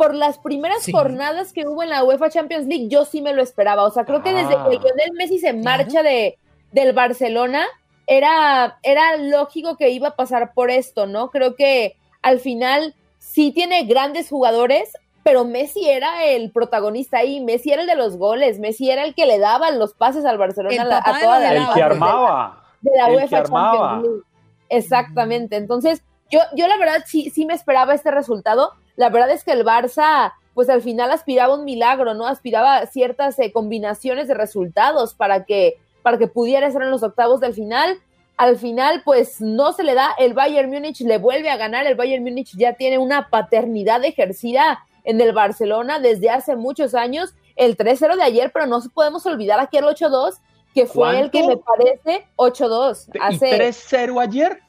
por 0.00 0.14
las 0.14 0.38
primeras 0.38 0.82
Sí. 0.82 0.92
jornadas 0.92 1.52
que 1.52 1.66
hubo 1.68 1.82
en 1.82 1.90
la 1.90 2.02
UEFA 2.04 2.30
Champions 2.30 2.66
League, 2.66 2.88
yo 2.88 3.04
sí 3.04 3.20
me 3.20 3.34
lo 3.34 3.42
esperaba. 3.42 3.82
O 3.84 3.90
sea, 3.90 4.06
creo 4.06 4.22
que 4.22 4.32
desde 4.32 4.54
Ah. 4.54 4.66
que 4.70 4.78
Lionel 4.78 5.12
Messi 5.12 5.38
se 5.38 5.52
marcha 5.52 6.02
de, 6.02 6.38
del 6.72 6.94
Barcelona, 6.94 7.66
era, 8.06 8.78
era 8.82 9.16
lógico 9.18 9.76
que 9.76 9.90
iba 9.90 10.08
a 10.08 10.16
pasar 10.16 10.52
por 10.54 10.70
esto, 10.70 11.06
¿no? 11.06 11.28
Creo 11.30 11.54
que 11.54 11.96
al 12.22 12.40
final 12.40 12.94
sí 13.18 13.52
tiene 13.52 13.84
grandes 13.84 14.30
jugadores, 14.30 14.90
pero 15.22 15.44
Messi 15.44 15.86
era 15.88 16.24
el 16.24 16.50
protagonista 16.50 17.18
ahí, 17.18 17.40
Messi 17.40 17.70
era 17.70 17.82
el 17.82 17.86
de 17.88 17.94
los 17.94 18.16
goles, 18.16 18.58
Messi 18.58 18.90
era 18.90 19.04
el 19.04 19.14
que 19.14 19.26
le 19.26 19.38
daba 19.38 19.70
los 19.70 19.92
pases 19.92 20.24
al 20.24 20.38
Barcelona 20.38 20.82
El 20.82 20.90
a, 20.92 20.98
a 21.04 21.20
toda 21.20 21.38
la 21.40 21.52
El 21.52 21.74
que 21.74 21.82
armaba. 21.82 22.64
de 22.80 22.90
la 22.96 23.06
el 23.08 23.14
UEFA 23.16 23.28
que 23.28 23.36
armaba. 23.36 23.78
Champions 23.90 24.02
League. 24.14 24.22
Exactamente. 24.70 25.56
Entonces, 25.56 26.02
yo, 26.30 26.40
yo 26.56 26.66
la 26.68 26.78
verdad 26.78 27.02
sí, 27.06 27.30
sí 27.30 27.44
me 27.44 27.54
esperaba 27.54 27.92
este 27.94 28.10
resultado. 28.10 28.72
La 29.00 29.08
verdad 29.08 29.30
es 29.30 29.44
que 29.44 29.52
el 29.52 29.64
Barça, 29.64 30.34
pues 30.52 30.68
al 30.68 30.82
final 30.82 31.10
aspiraba 31.10 31.54
un 31.54 31.64
milagro, 31.64 32.12
¿no? 32.12 32.26
Aspiraba 32.26 32.76
a 32.76 32.86
ciertas 32.86 33.38
eh, 33.38 33.50
combinaciones 33.50 34.28
de 34.28 34.34
resultados 34.34 35.14
para 35.14 35.46
que, 35.46 35.78
para 36.02 36.18
que 36.18 36.26
pudiera 36.26 36.66
estar 36.66 36.82
en 36.82 36.90
los 36.90 37.02
octavos 37.02 37.40
del 37.40 37.54
final. 37.54 37.98
Al 38.36 38.58
final, 38.58 39.00
pues 39.02 39.40
no 39.40 39.72
se 39.72 39.84
le 39.84 39.94
da. 39.94 40.10
El 40.18 40.34
Bayern 40.34 40.68
Múnich 40.68 41.00
le 41.00 41.16
vuelve 41.16 41.48
a 41.48 41.56
ganar. 41.56 41.86
El 41.86 41.94
Bayern 41.94 42.22
Múnich 42.22 42.54
ya 42.58 42.74
tiene 42.74 42.98
una 42.98 43.30
paternidad 43.30 44.04
ejercida 44.04 44.80
en 45.04 45.18
el 45.18 45.32
Barcelona 45.32 45.98
desde 45.98 46.28
hace 46.28 46.54
muchos 46.54 46.94
años. 46.94 47.32
El 47.56 47.78
3-0 47.78 48.16
de 48.16 48.22
ayer, 48.22 48.50
pero 48.52 48.66
no 48.66 48.82
podemos 48.92 49.24
olvidar 49.24 49.60
aquí 49.60 49.78
el 49.78 49.84
8-2 49.84 50.34
que 50.74 50.84
fue 50.84 51.20
el 51.20 51.30
que 51.30 51.46
me 51.46 51.56
parece 51.56 52.26
8-2. 52.36 53.08
Hace... 53.18 53.48
¿Y 53.48 53.60
3-0 53.60 54.22
ayer? 54.22 54.60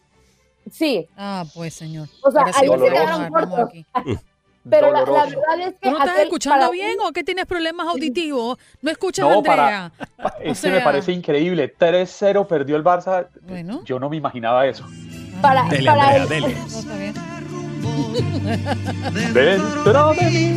Sí. 0.69 1.07
Ah, 1.17 1.45
pues 1.53 1.73
señor. 1.73 2.07
O 2.23 2.31
sea, 2.31 2.43
ayer 2.43 2.79
se 2.79 2.89
quedaron 2.89 3.29
cortos. 3.29 3.69
Pero 4.69 4.91
la, 4.91 5.03
verdad 5.03 5.59
es 5.59 5.73
que. 5.73 5.89
¿Tú 5.89 5.91
no 5.91 5.99
estás 5.99 6.19
escuchando 6.19 6.69
bien 6.71 6.97
o 7.01 7.11
que 7.11 7.23
tienes 7.23 7.45
problemas 7.45 7.87
auditivos? 7.87 8.59
No 8.81 8.91
escuchas 8.91 9.25
a 9.25 9.33
Andrea. 9.33 9.91
Para, 10.17 10.35
es 10.43 10.61
que 10.61 10.69
me 10.69 10.81
parece 10.81 11.11
increíble. 11.11 11.73
3-0 11.75 12.45
perdió 12.45 12.75
el 12.75 12.83
Barça. 12.83 13.27
Bueno. 13.41 13.81
Yo 13.85 13.99
no 13.99 14.09
me 14.09 14.17
imaginaba 14.17 14.67
eso. 14.67 14.85
Para, 15.41 15.63
dele, 15.63 15.89
para 15.89 16.21
Andrea, 16.21 16.23
el... 16.23 16.29
dele. 16.29 16.55
Dentro 19.33 20.13
de 20.13 20.25
mí. 20.29 20.47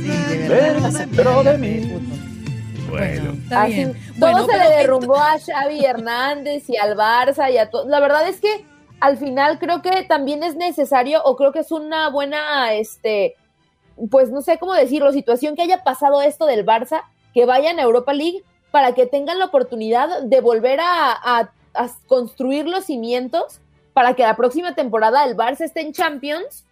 Sí, 0.00 0.36
Dentro 0.46 1.42
de 1.42 1.58
mí. 1.58 2.10
Bueno, 2.88 3.32
está 3.32 3.62
Así, 3.62 3.74
bien. 3.74 3.92
todo 3.92 4.32
Bueno, 4.32 4.46
se 4.46 4.58
le 4.58 4.68
derrumbó 4.76 5.16
a 5.16 5.38
Xavi 5.38 5.84
Hernández 5.84 6.68
y 6.68 6.76
al 6.76 6.96
Barça 6.96 7.52
y 7.52 7.58
a 7.58 7.70
todo. 7.70 7.88
La 7.88 8.00
verdad 8.00 8.28
es 8.28 8.40
que 8.40 8.64
al 9.00 9.16
final 9.16 9.58
creo 9.58 9.82
que 9.82 10.02
también 10.04 10.42
es 10.42 10.56
necesario 10.56 11.22
o 11.24 11.36
creo 11.36 11.52
que 11.52 11.60
es 11.60 11.72
una 11.72 12.10
buena, 12.10 12.74
este, 12.74 13.36
pues 14.10 14.30
no 14.30 14.42
sé 14.42 14.58
cómo 14.58 14.74
decirlo, 14.74 15.12
situación 15.12 15.56
que 15.56 15.62
haya 15.62 15.82
pasado 15.84 16.22
esto 16.22 16.46
del 16.46 16.64
Barça, 16.66 17.02
que 17.34 17.46
vayan 17.46 17.78
a 17.78 17.82
Europa 17.82 18.12
League 18.12 18.42
para 18.70 18.92
que 18.92 19.06
tengan 19.06 19.38
la 19.38 19.46
oportunidad 19.46 20.22
de 20.22 20.40
volver 20.40 20.80
a, 20.82 21.50
construir 22.08 22.66
los 22.66 22.84
cimientos 22.86 23.60
para 23.92 24.14
que 24.14 24.24
la 24.24 24.36
próxima 24.36 24.74
temporada 24.74 25.24
el 25.24 25.36
Barça 25.36 25.60
esté 25.60 25.82
en 25.82 25.92
Champions 25.92 26.66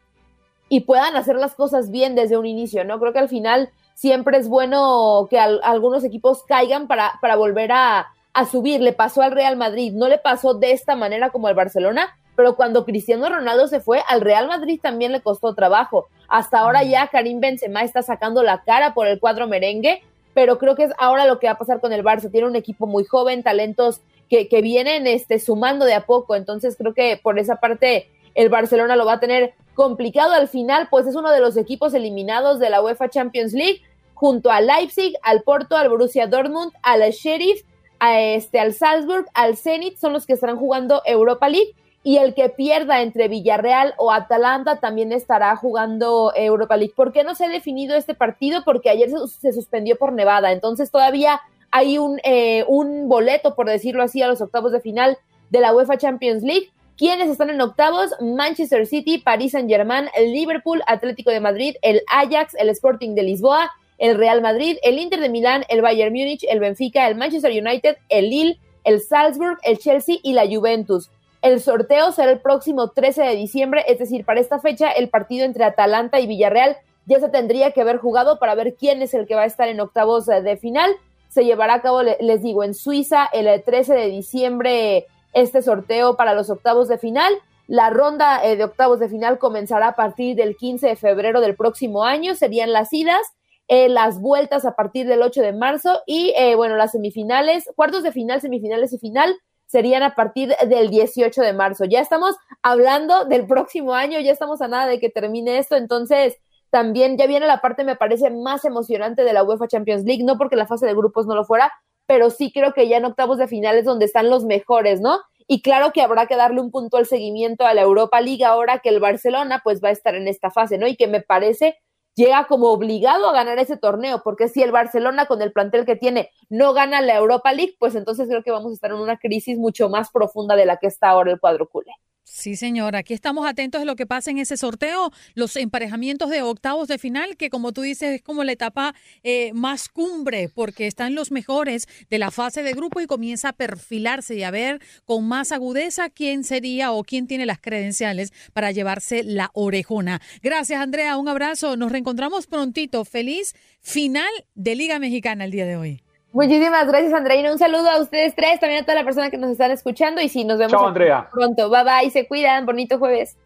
y 0.68 0.80
puedan 0.80 1.14
hacer 1.16 1.36
las 1.36 1.54
cosas 1.54 1.90
bien 1.90 2.14
desde 2.16 2.36
un 2.36 2.46
inicio, 2.46 2.84
¿no? 2.84 2.98
Creo 2.98 3.12
que 3.12 3.20
al 3.20 3.28
final 3.28 3.70
siempre 3.94 4.38
es 4.38 4.48
bueno 4.48 5.28
que 5.30 5.38
al- 5.38 5.60
algunos 5.62 6.02
equipos 6.02 6.42
caigan 6.42 6.88
para, 6.88 7.12
para 7.20 7.36
volver 7.36 7.70
a, 7.72 8.08
a 8.32 8.44
subir. 8.46 8.80
Le 8.80 8.92
pasó 8.92 9.22
al 9.22 9.30
Real 9.32 9.56
Madrid, 9.56 9.92
no 9.94 10.08
le 10.08 10.18
pasó 10.18 10.54
de 10.54 10.72
esta 10.72 10.96
manera 10.96 11.30
como 11.30 11.46
al 11.46 11.54
Barcelona, 11.54 12.17
pero 12.38 12.54
cuando 12.54 12.84
Cristiano 12.84 13.28
Ronaldo 13.28 13.66
se 13.66 13.80
fue, 13.80 14.00
al 14.06 14.20
Real 14.20 14.46
Madrid 14.46 14.78
también 14.80 15.10
le 15.10 15.20
costó 15.20 15.56
trabajo. 15.56 16.06
Hasta 16.28 16.60
ahora 16.60 16.84
ya 16.84 17.08
Karim 17.08 17.40
Benzema 17.40 17.82
está 17.82 18.00
sacando 18.02 18.44
la 18.44 18.62
cara 18.62 18.94
por 18.94 19.08
el 19.08 19.18
cuadro 19.18 19.48
merengue, 19.48 20.04
pero 20.34 20.56
creo 20.56 20.76
que 20.76 20.84
es 20.84 20.92
ahora 20.98 21.26
lo 21.26 21.40
que 21.40 21.48
va 21.48 21.54
a 21.54 21.58
pasar 21.58 21.80
con 21.80 21.92
el 21.92 22.04
Barça. 22.04 22.30
Tiene 22.30 22.46
un 22.46 22.54
equipo 22.54 22.86
muy 22.86 23.02
joven, 23.02 23.42
talentos 23.42 24.02
que, 24.30 24.46
que 24.46 24.62
vienen 24.62 25.08
este, 25.08 25.40
sumando 25.40 25.84
de 25.84 25.94
a 25.94 26.06
poco, 26.06 26.36
entonces 26.36 26.76
creo 26.76 26.94
que 26.94 27.18
por 27.20 27.40
esa 27.40 27.56
parte 27.56 28.08
el 28.36 28.50
Barcelona 28.50 28.94
lo 28.94 29.04
va 29.04 29.14
a 29.14 29.20
tener 29.20 29.54
complicado 29.74 30.32
al 30.32 30.46
final, 30.46 30.86
pues 30.92 31.08
es 31.08 31.16
uno 31.16 31.32
de 31.32 31.40
los 31.40 31.56
equipos 31.56 31.92
eliminados 31.92 32.60
de 32.60 32.70
la 32.70 32.80
UEFA 32.80 33.08
Champions 33.08 33.52
League, 33.52 33.82
junto 34.14 34.52
al 34.52 34.68
Leipzig, 34.68 35.12
al 35.24 35.42
Porto, 35.42 35.76
al 35.76 35.88
Borussia 35.88 36.28
Dortmund, 36.28 36.70
al 36.84 37.00
Sheriff, 37.10 37.64
a 37.98 38.20
este, 38.20 38.60
al 38.60 38.74
Salzburg, 38.74 39.26
al 39.34 39.56
Zenit, 39.56 39.98
son 39.98 40.12
los 40.12 40.24
que 40.24 40.34
estarán 40.34 40.56
jugando 40.56 41.02
Europa 41.04 41.48
League. 41.48 41.74
Y 42.04 42.18
el 42.18 42.34
que 42.34 42.48
pierda 42.48 43.02
entre 43.02 43.28
Villarreal 43.28 43.94
o 43.98 44.12
Atalanta 44.12 44.80
también 44.80 45.12
estará 45.12 45.54
jugando 45.56 46.32
Europa 46.34 46.76
League. 46.76 46.94
¿Por 46.96 47.12
qué 47.12 47.24
no 47.24 47.34
se 47.34 47.46
ha 47.46 47.48
definido 47.48 47.96
este 47.96 48.14
partido? 48.14 48.62
Porque 48.64 48.88
ayer 48.88 49.10
se, 49.40 49.52
suspendió 49.52 49.96
por 49.96 50.12
Nevada. 50.12 50.52
Entonces 50.52 50.90
todavía 50.90 51.40
hay 51.70 51.98
un, 51.98 52.20
eh, 52.22 52.64
un 52.68 53.08
boleto, 53.08 53.54
por 53.54 53.68
decirlo 53.68 54.02
así, 54.02 54.22
a 54.22 54.28
los 54.28 54.40
octavos 54.40 54.72
de 54.72 54.80
final 54.80 55.18
de 55.50 55.60
la 55.60 55.74
UEFA 55.74 55.98
Champions 55.98 56.42
League. 56.42 56.70
¿Quiénes 56.96 57.28
están 57.28 57.50
en 57.50 57.60
octavos? 57.60 58.10
Manchester 58.20 58.86
City, 58.86 59.18
París 59.18 59.52
Saint 59.52 59.70
Germain, 59.70 60.08
el 60.16 60.32
Liverpool, 60.32 60.82
Atlético 60.86 61.30
de 61.30 61.40
Madrid, 61.40 61.76
el 61.82 62.02
Ajax, 62.08 62.54
el 62.58 62.70
Sporting 62.70 63.14
de 63.14 63.22
Lisboa, 63.22 63.70
el 63.98 64.16
Real 64.16 64.40
Madrid, 64.42 64.78
el 64.82 64.98
Inter 64.98 65.20
de 65.20 65.28
Milán, 65.28 65.64
el 65.68 65.80
Bayern 65.80 66.12
Múnich, 66.12 66.44
el 66.48 66.58
Benfica, 66.58 67.06
el 67.06 67.16
Manchester 67.16 67.52
United, 67.52 67.98
el 68.08 68.30
Lille, 68.30 68.58
el 68.82 69.00
Salzburg, 69.00 69.58
el 69.62 69.78
Chelsea 69.78 70.16
y 70.22 70.32
la 70.32 70.46
Juventus. 70.46 71.10
El 71.48 71.62
sorteo 71.62 72.12
será 72.12 72.30
el 72.30 72.40
próximo 72.40 72.90
13 72.90 73.22
de 73.22 73.34
diciembre, 73.34 73.82
es 73.88 73.98
decir, 73.98 74.26
para 74.26 74.38
esta 74.38 74.58
fecha 74.58 74.90
el 74.90 75.08
partido 75.08 75.46
entre 75.46 75.64
Atalanta 75.64 76.20
y 76.20 76.26
Villarreal 76.26 76.76
ya 77.06 77.20
se 77.20 77.30
tendría 77.30 77.70
que 77.70 77.80
haber 77.80 77.96
jugado 77.96 78.38
para 78.38 78.54
ver 78.54 78.74
quién 78.78 79.00
es 79.00 79.14
el 79.14 79.26
que 79.26 79.34
va 79.34 79.44
a 79.44 79.46
estar 79.46 79.66
en 79.66 79.80
octavos 79.80 80.28
eh, 80.28 80.42
de 80.42 80.58
final. 80.58 80.94
Se 81.30 81.46
llevará 81.46 81.74
a 81.74 81.80
cabo, 81.80 82.02
le- 82.02 82.18
les 82.20 82.42
digo, 82.42 82.64
en 82.64 82.74
Suiza 82.74 83.24
el 83.32 83.46
eh, 83.46 83.60
13 83.64 83.94
de 83.94 84.08
diciembre 84.10 85.06
este 85.32 85.62
sorteo 85.62 86.16
para 86.16 86.34
los 86.34 86.50
octavos 86.50 86.86
de 86.86 86.98
final. 86.98 87.32
La 87.66 87.88
ronda 87.88 88.44
eh, 88.44 88.56
de 88.56 88.64
octavos 88.64 89.00
de 89.00 89.08
final 89.08 89.38
comenzará 89.38 89.88
a 89.88 89.96
partir 89.96 90.36
del 90.36 90.54
15 90.54 90.86
de 90.88 90.96
febrero 90.96 91.40
del 91.40 91.56
próximo 91.56 92.04
año, 92.04 92.34
serían 92.34 92.74
las 92.74 92.92
idas, 92.92 93.22
eh, 93.68 93.88
las 93.88 94.20
vueltas 94.20 94.66
a 94.66 94.76
partir 94.76 95.06
del 95.06 95.22
8 95.22 95.40
de 95.40 95.54
marzo 95.54 96.00
y, 96.06 96.34
eh, 96.36 96.56
bueno, 96.56 96.76
las 96.76 96.92
semifinales, 96.92 97.70
cuartos 97.74 98.02
de 98.02 98.12
final, 98.12 98.42
semifinales 98.42 98.92
y 98.92 98.98
final 98.98 99.34
serían 99.68 100.02
a 100.02 100.14
partir 100.14 100.54
del 100.66 100.90
18 100.90 101.42
de 101.42 101.52
marzo. 101.52 101.84
Ya 101.84 102.00
estamos 102.00 102.34
hablando 102.62 103.26
del 103.26 103.46
próximo 103.46 103.94
año, 103.94 104.18
ya 104.18 104.32
estamos 104.32 104.60
a 104.60 104.68
nada 104.68 104.86
de 104.86 104.98
que 104.98 105.10
termine 105.10 105.58
esto, 105.58 105.76
entonces 105.76 106.38
también 106.70 107.16
ya 107.16 107.26
viene 107.26 107.46
la 107.46 107.60
parte, 107.60 107.84
me 107.84 107.96
parece, 107.96 108.30
más 108.30 108.64
emocionante 108.64 109.24
de 109.24 109.32
la 109.32 109.44
UEFA 109.44 109.68
Champions 109.68 110.04
League, 110.04 110.24
no 110.24 110.36
porque 110.36 110.56
la 110.56 110.66
fase 110.66 110.86
de 110.86 110.94
grupos 110.94 111.26
no 111.26 111.34
lo 111.34 111.44
fuera, 111.44 111.72
pero 112.06 112.30
sí 112.30 112.50
creo 112.52 112.72
que 112.72 112.88
ya 112.88 112.96
en 112.96 113.04
octavos 113.04 113.38
de 113.38 113.46
finales 113.48 113.84
donde 113.84 114.06
están 114.06 114.30
los 114.30 114.44
mejores, 114.44 115.00
¿no? 115.00 115.20
Y 115.46 115.62
claro 115.62 115.92
que 115.92 116.02
habrá 116.02 116.26
que 116.26 116.36
darle 116.36 116.60
un 116.60 116.70
puntual 116.70 117.06
seguimiento 117.06 117.64
a 117.64 117.74
la 117.74 117.82
Europa 117.82 118.20
League 118.20 118.44
ahora 118.44 118.80
que 118.80 118.90
el 118.90 119.00
Barcelona 119.00 119.60
pues 119.64 119.82
va 119.82 119.88
a 119.88 119.92
estar 119.92 120.14
en 120.14 120.28
esta 120.28 120.50
fase, 120.50 120.76
¿no? 120.78 120.86
Y 120.86 120.96
que 120.96 121.06
me 121.06 121.22
parece 121.22 121.78
llega 122.18 122.48
como 122.48 122.70
obligado 122.70 123.28
a 123.28 123.32
ganar 123.32 123.60
ese 123.60 123.76
torneo, 123.76 124.22
porque 124.24 124.48
si 124.48 124.60
el 124.60 124.72
Barcelona 124.72 125.26
con 125.26 125.40
el 125.40 125.52
plantel 125.52 125.86
que 125.86 125.94
tiene 125.94 126.30
no 126.48 126.72
gana 126.72 127.00
la 127.00 127.16
Europa 127.16 127.52
League, 127.52 127.76
pues 127.78 127.94
entonces 127.94 128.26
creo 128.28 128.42
que 128.42 128.50
vamos 128.50 128.72
a 128.72 128.74
estar 128.74 128.90
en 128.90 128.96
una 128.98 129.18
crisis 129.18 129.56
mucho 129.56 129.88
más 129.88 130.10
profunda 130.10 130.56
de 130.56 130.66
la 130.66 130.78
que 130.78 130.88
está 130.88 131.10
ahora 131.10 131.30
el 131.30 131.38
cuadro 131.38 131.68
culé. 131.68 131.92
Sí, 132.30 132.56
señora. 132.56 132.98
Aquí 132.98 133.14
estamos 133.14 133.46
atentos 133.46 133.80
de 133.80 133.86
lo 133.86 133.96
que 133.96 134.06
pasa 134.06 134.30
en 134.30 134.38
ese 134.38 134.56
sorteo, 134.56 135.10
los 135.34 135.56
emparejamientos 135.56 136.30
de 136.30 136.42
octavos 136.42 136.86
de 136.86 136.98
final, 136.98 137.36
que 137.36 137.48
como 137.48 137.72
tú 137.72 137.80
dices 137.80 138.16
es 138.16 138.22
como 138.22 138.44
la 138.44 138.52
etapa 138.52 138.94
eh, 139.22 139.50
más 139.54 139.88
cumbre, 139.88 140.48
porque 140.48 140.86
están 140.86 141.14
los 141.14 141.32
mejores 141.32 141.88
de 142.10 142.18
la 142.18 142.30
fase 142.30 142.62
de 142.62 142.74
grupo 142.74 143.00
y 143.00 143.06
comienza 143.06 143.48
a 143.48 143.52
perfilarse 143.54 144.36
y 144.36 144.42
a 144.42 144.50
ver 144.50 144.80
con 145.04 145.26
más 145.26 145.52
agudeza 145.52 146.10
quién 146.10 146.44
sería 146.44 146.92
o 146.92 147.02
quién 147.02 147.26
tiene 147.26 147.46
las 147.46 147.60
credenciales 147.60 148.32
para 148.52 148.72
llevarse 148.72 149.24
la 149.24 149.50
orejona. 149.54 150.20
Gracias, 150.42 150.80
Andrea. 150.80 151.16
Un 151.16 151.28
abrazo. 151.28 151.76
Nos 151.76 151.90
reencontramos 151.90 152.46
prontito. 152.46 153.04
Feliz 153.04 153.54
final 153.80 154.30
de 154.54 154.76
Liga 154.76 154.98
Mexicana 154.98 155.44
el 155.46 155.50
día 155.50 155.66
de 155.66 155.76
hoy. 155.76 156.02
Muchísimas 156.32 156.86
gracias, 156.86 157.12
Andreina. 157.14 157.50
Un 157.50 157.58
saludo 157.58 157.88
a 157.90 158.00
ustedes 158.00 158.34
tres, 158.34 158.60
también 158.60 158.82
a 158.82 158.84
toda 158.84 158.96
la 158.96 159.04
persona 159.04 159.30
que 159.30 159.38
nos 159.38 159.50
están 159.50 159.70
escuchando 159.70 160.20
y 160.20 160.28
sí, 160.28 160.44
nos 160.44 160.58
vemos 160.58 160.72
Chao, 160.72 160.80
aquí 160.82 160.88
Andrea. 160.88 161.28
pronto. 161.32 161.70
Bye 161.70 161.84
bye, 161.84 162.10
se 162.10 162.26
cuidan, 162.26 162.66
bonito 162.66 162.98
jueves. 162.98 163.36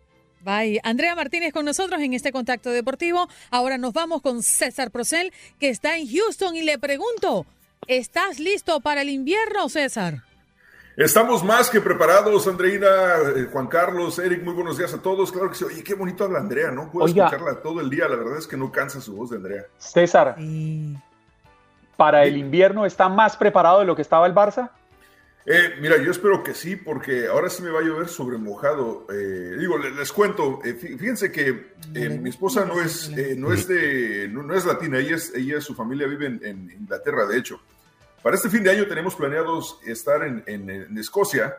Bye. 0.40 0.80
Andrea 0.82 1.14
Martínez 1.14 1.52
con 1.52 1.64
nosotros 1.64 2.00
en 2.00 2.12
este 2.14 2.32
contacto 2.32 2.70
deportivo. 2.70 3.28
Ahora 3.52 3.78
nos 3.78 3.92
vamos 3.92 4.20
con 4.22 4.42
César 4.42 4.90
Procel, 4.90 5.32
que 5.60 5.68
está 5.68 5.96
en 5.96 6.08
Houston, 6.08 6.56
y 6.56 6.62
le 6.62 6.78
pregunto, 6.80 7.46
¿estás 7.86 8.40
listo 8.40 8.80
para 8.80 9.02
el 9.02 9.08
invierno, 9.10 9.68
César? 9.68 10.14
Estamos 10.96 11.42
más 11.44 11.70
que 11.70 11.80
preparados, 11.80 12.46
Andreina, 12.48 12.86
eh, 13.36 13.46
Juan 13.50 13.68
Carlos, 13.68 14.18
Eric, 14.18 14.42
muy 14.42 14.52
buenos 14.54 14.76
días 14.76 14.92
a 14.92 15.00
todos. 15.00 15.30
Claro 15.32 15.48
que 15.48 15.54
sí. 15.54 15.64
Oye, 15.64 15.84
qué 15.84 15.94
bonito 15.94 16.24
habla 16.24 16.40
Andrea, 16.40 16.70
¿no? 16.72 16.90
Puedo 16.90 17.06
Oiga. 17.06 17.26
escucharla 17.28 17.62
todo 17.62 17.80
el 17.80 17.88
día. 17.88 18.08
La 18.08 18.16
verdad 18.16 18.36
es 18.38 18.46
que 18.48 18.56
no 18.56 18.70
cansa 18.72 19.00
su 19.00 19.14
voz 19.16 19.30
de 19.30 19.36
Andrea. 19.36 19.62
César, 19.78 20.34
Sí. 20.36 20.94
¿Para 22.02 22.24
el 22.24 22.36
invierno 22.36 22.84
está 22.84 23.08
más 23.08 23.36
preparado 23.36 23.78
de 23.78 23.84
lo 23.86 23.94
que 23.94 24.02
estaba 24.02 24.26
el 24.26 24.34
Barça? 24.34 24.70
Eh, 25.46 25.74
mira, 25.80 25.96
yo 26.02 26.10
espero 26.10 26.42
que 26.42 26.52
sí, 26.52 26.74
porque 26.74 27.28
ahora 27.28 27.48
sí 27.48 27.62
me 27.62 27.70
va 27.70 27.78
a 27.78 27.82
llover 27.84 28.08
sobre 28.08 28.38
mojado. 28.38 29.06
Eh, 29.08 29.54
digo, 29.56 29.78
le- 29.78 29.92
les, 29.92 30.10
cuento, 30.12 30.58
eh, 30.64 30.74
fí- 30.74 30.98
fíjense 30.98 31.30
que 31.30 31.74
eh, 31.94 32.08
mi 32.08 32.30
esposa 32.30 32.64
no 32.64 32.80
es, 32.80 33.08
eh, 33.16 33.36
no 33.38 33.52
es 33.52 33.68
de, 33.68 34.28
no, 34.32 34.42
no 34.42 34.52
es 34.52 34.64
latina, 34.66 34.98
ella 34.98 35.14
es, 35.14 35.32
ella, 35.32 35.60
su 35.60 35.76
familia 35.76 36.08
vive 36.08 36.26
en, 36.26 36.40
en 36.44 36.70
Inglaterra, 36.72 37.24
de 37.26 37.38
hecho. 37.38 37.60
Para 38.20 38.34
este 38.34 38.50
fin 38.50 38.64
de 38.64 38.70
año 38.72 38.88
tenemos 38.88 39.14
planeados 39.14 39.78
estar 39.86 40.24
en, 40.24 40.42
en- 40.46 40.68
en 40.70 40.98
Escocia 40.98 41.54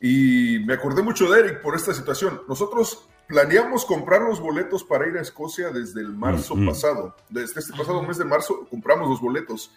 y 0.00 0.60
me 0.66 0.74
acordé 0.74 1.02
mucho 1.02 1.28
de 1.28 1.40
Eric 1.40 1.62
por 1.62 1.74
esta 1.74 1.92
situación. 1.94 2.42
Nosotros 2.48 3.08
planeamos 3.26 3.84
comprar 3.84 4.22
los 4.22 4.40
boletos 4.40 4.84
para 4.84 5.06
ir 5.08 5.16
a 5.16 5.22
Escocia 5.22 5.70
desde 5.70 6.00
el 6.00 6.12
marzo 6.12 6.54
Ujú. 6.54 6.66
pasado. 6.66 7.16
Desde 7.28 7.60
este 7.60 7.72
pasado 7.76 8.02
mes 8.02 8.18
de 8.18 8.24
marzo 8.24 8.66
compramos 8.70 9.08
los 9.08 9.20
boletos. 9.20 9.70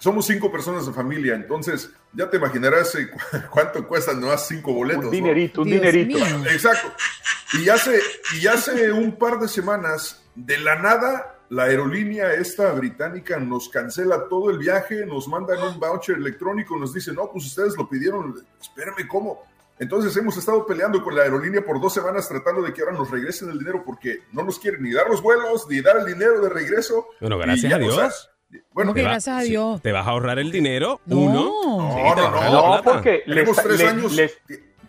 Somos 0.00 0.26
cinco 0.26 0.52
personas 0.52 0.86
de 0.86 0.92
familia, 0.92 1.34
entonces 1.34 1.90
ya 2.12 2.30
te 2.30 2.36
imaginarás 2.36 2.94
eh, 2.94 3.10
cu- 3.10 3.18
cuánto 3.50 3.86
cuestan 3.88 4.20
nomás 4.20 4.46
cinco 4.46 4.72
boletos. 4.72 5.04
Un 5.06 5.10
¿no? 5.10 5.16
dinerito, 5.16 5.62
un 5.62 5.68
Dios 5.68 5.80
dinerito. 5.82 6.18
mío. 6.18 6.44
Exacto. 6.50 6.92
Y 7.54 7.68
hace, 7.68 8.00
y 8.40 8.46
hace 8.46 8.92
un 8.92 9.16
par 9.16 9.40
de 9.40 9.48
semanas, 9.48 10.22
de 10.36 10.56
la 10.58 10.76
nada, 10.76 11.34
la 11.48 11.64
aerolínea 11.64 12.32
esta 12.34 12.70
británica 12.72 13.40
nos 13.40 13.68
cancela 13.70 14.28
todo 14.28 14.50
el 14.50 14.58
viaje, 14.58 15.04
nos 15.04 15.26
mandan 15.26 15.60
un 15.64 15.80
voucher 15.80 16.16
electrónico, 16.16 16.76
nos 16.76 16.94
dicen, 16.94 17.16
no, 17.16 17.28
pues 17.32 17.46
ustedes 17.46 17.74
lo 17.76 17.88
pidieron, 17.88 18.46
espérame, 18.60 19.08
¿cómo? 19.08 19.42
Entonces 19.80 20.16
hemos 20.16 20.36
estado 20.36 20.66
peleando 20.66 21.02
con 21.02 21.14
la 21.14 21.22
aerolínea 21.22 21.64
por 21.64 21.80
dos 21.80 21.92
semanas 21.94 22.28
tratando 22.28 22.62
de 22.62 22.72
que 22.72 22.80
ahora 22.82 22.94
nos 22.94 23.10
regresen 23.10 23.50
el 23.50 23.58
dinero 23.58 23.82
porque 23.84 24.22
no 24.32 24.42
nos 24.42 24.58
quieren 24.58 24.82
ni 24.82 24.92
dar 24.92 25.08
los 25.08 25.22
vuelos, 25.22 25.66
ni 25.68 25.80
dar 25.80 25.98
el 25.98 26.06
dinero 26.06 26.40
de 26.40 26.48
regreso. 26.48 27.06
Bueno, 27.20 27.38
gracias 27.38 27.72
a 27.72 27.78
Dios. 27.78 28.30
Bueno, 28.72 28.94
que 28.94 29.02
gracias 29.02 29.36
a 29.36 29.40
Dios. 29.42 29.82
Te 29.82 29.92
vas 29.92 30.06
a 30.06 30.10
ahorrar 30.10 30.38
el 30.38 30.50
dinero, 30.50 31.00
No. 31.06 31.16
uno. 31.18 31.42
No, 31.44 31.94
Sí, 31.94 32.20
no, 32.50 32.76
no, 32.76 32.82
porque 32.82 33.22
le, 33.26 33.34
Tenemos 33.34 33.58
está- 33.58 33.62
tres 33.68 33.78
le- 33.80 33.86
años. 33.88 34.16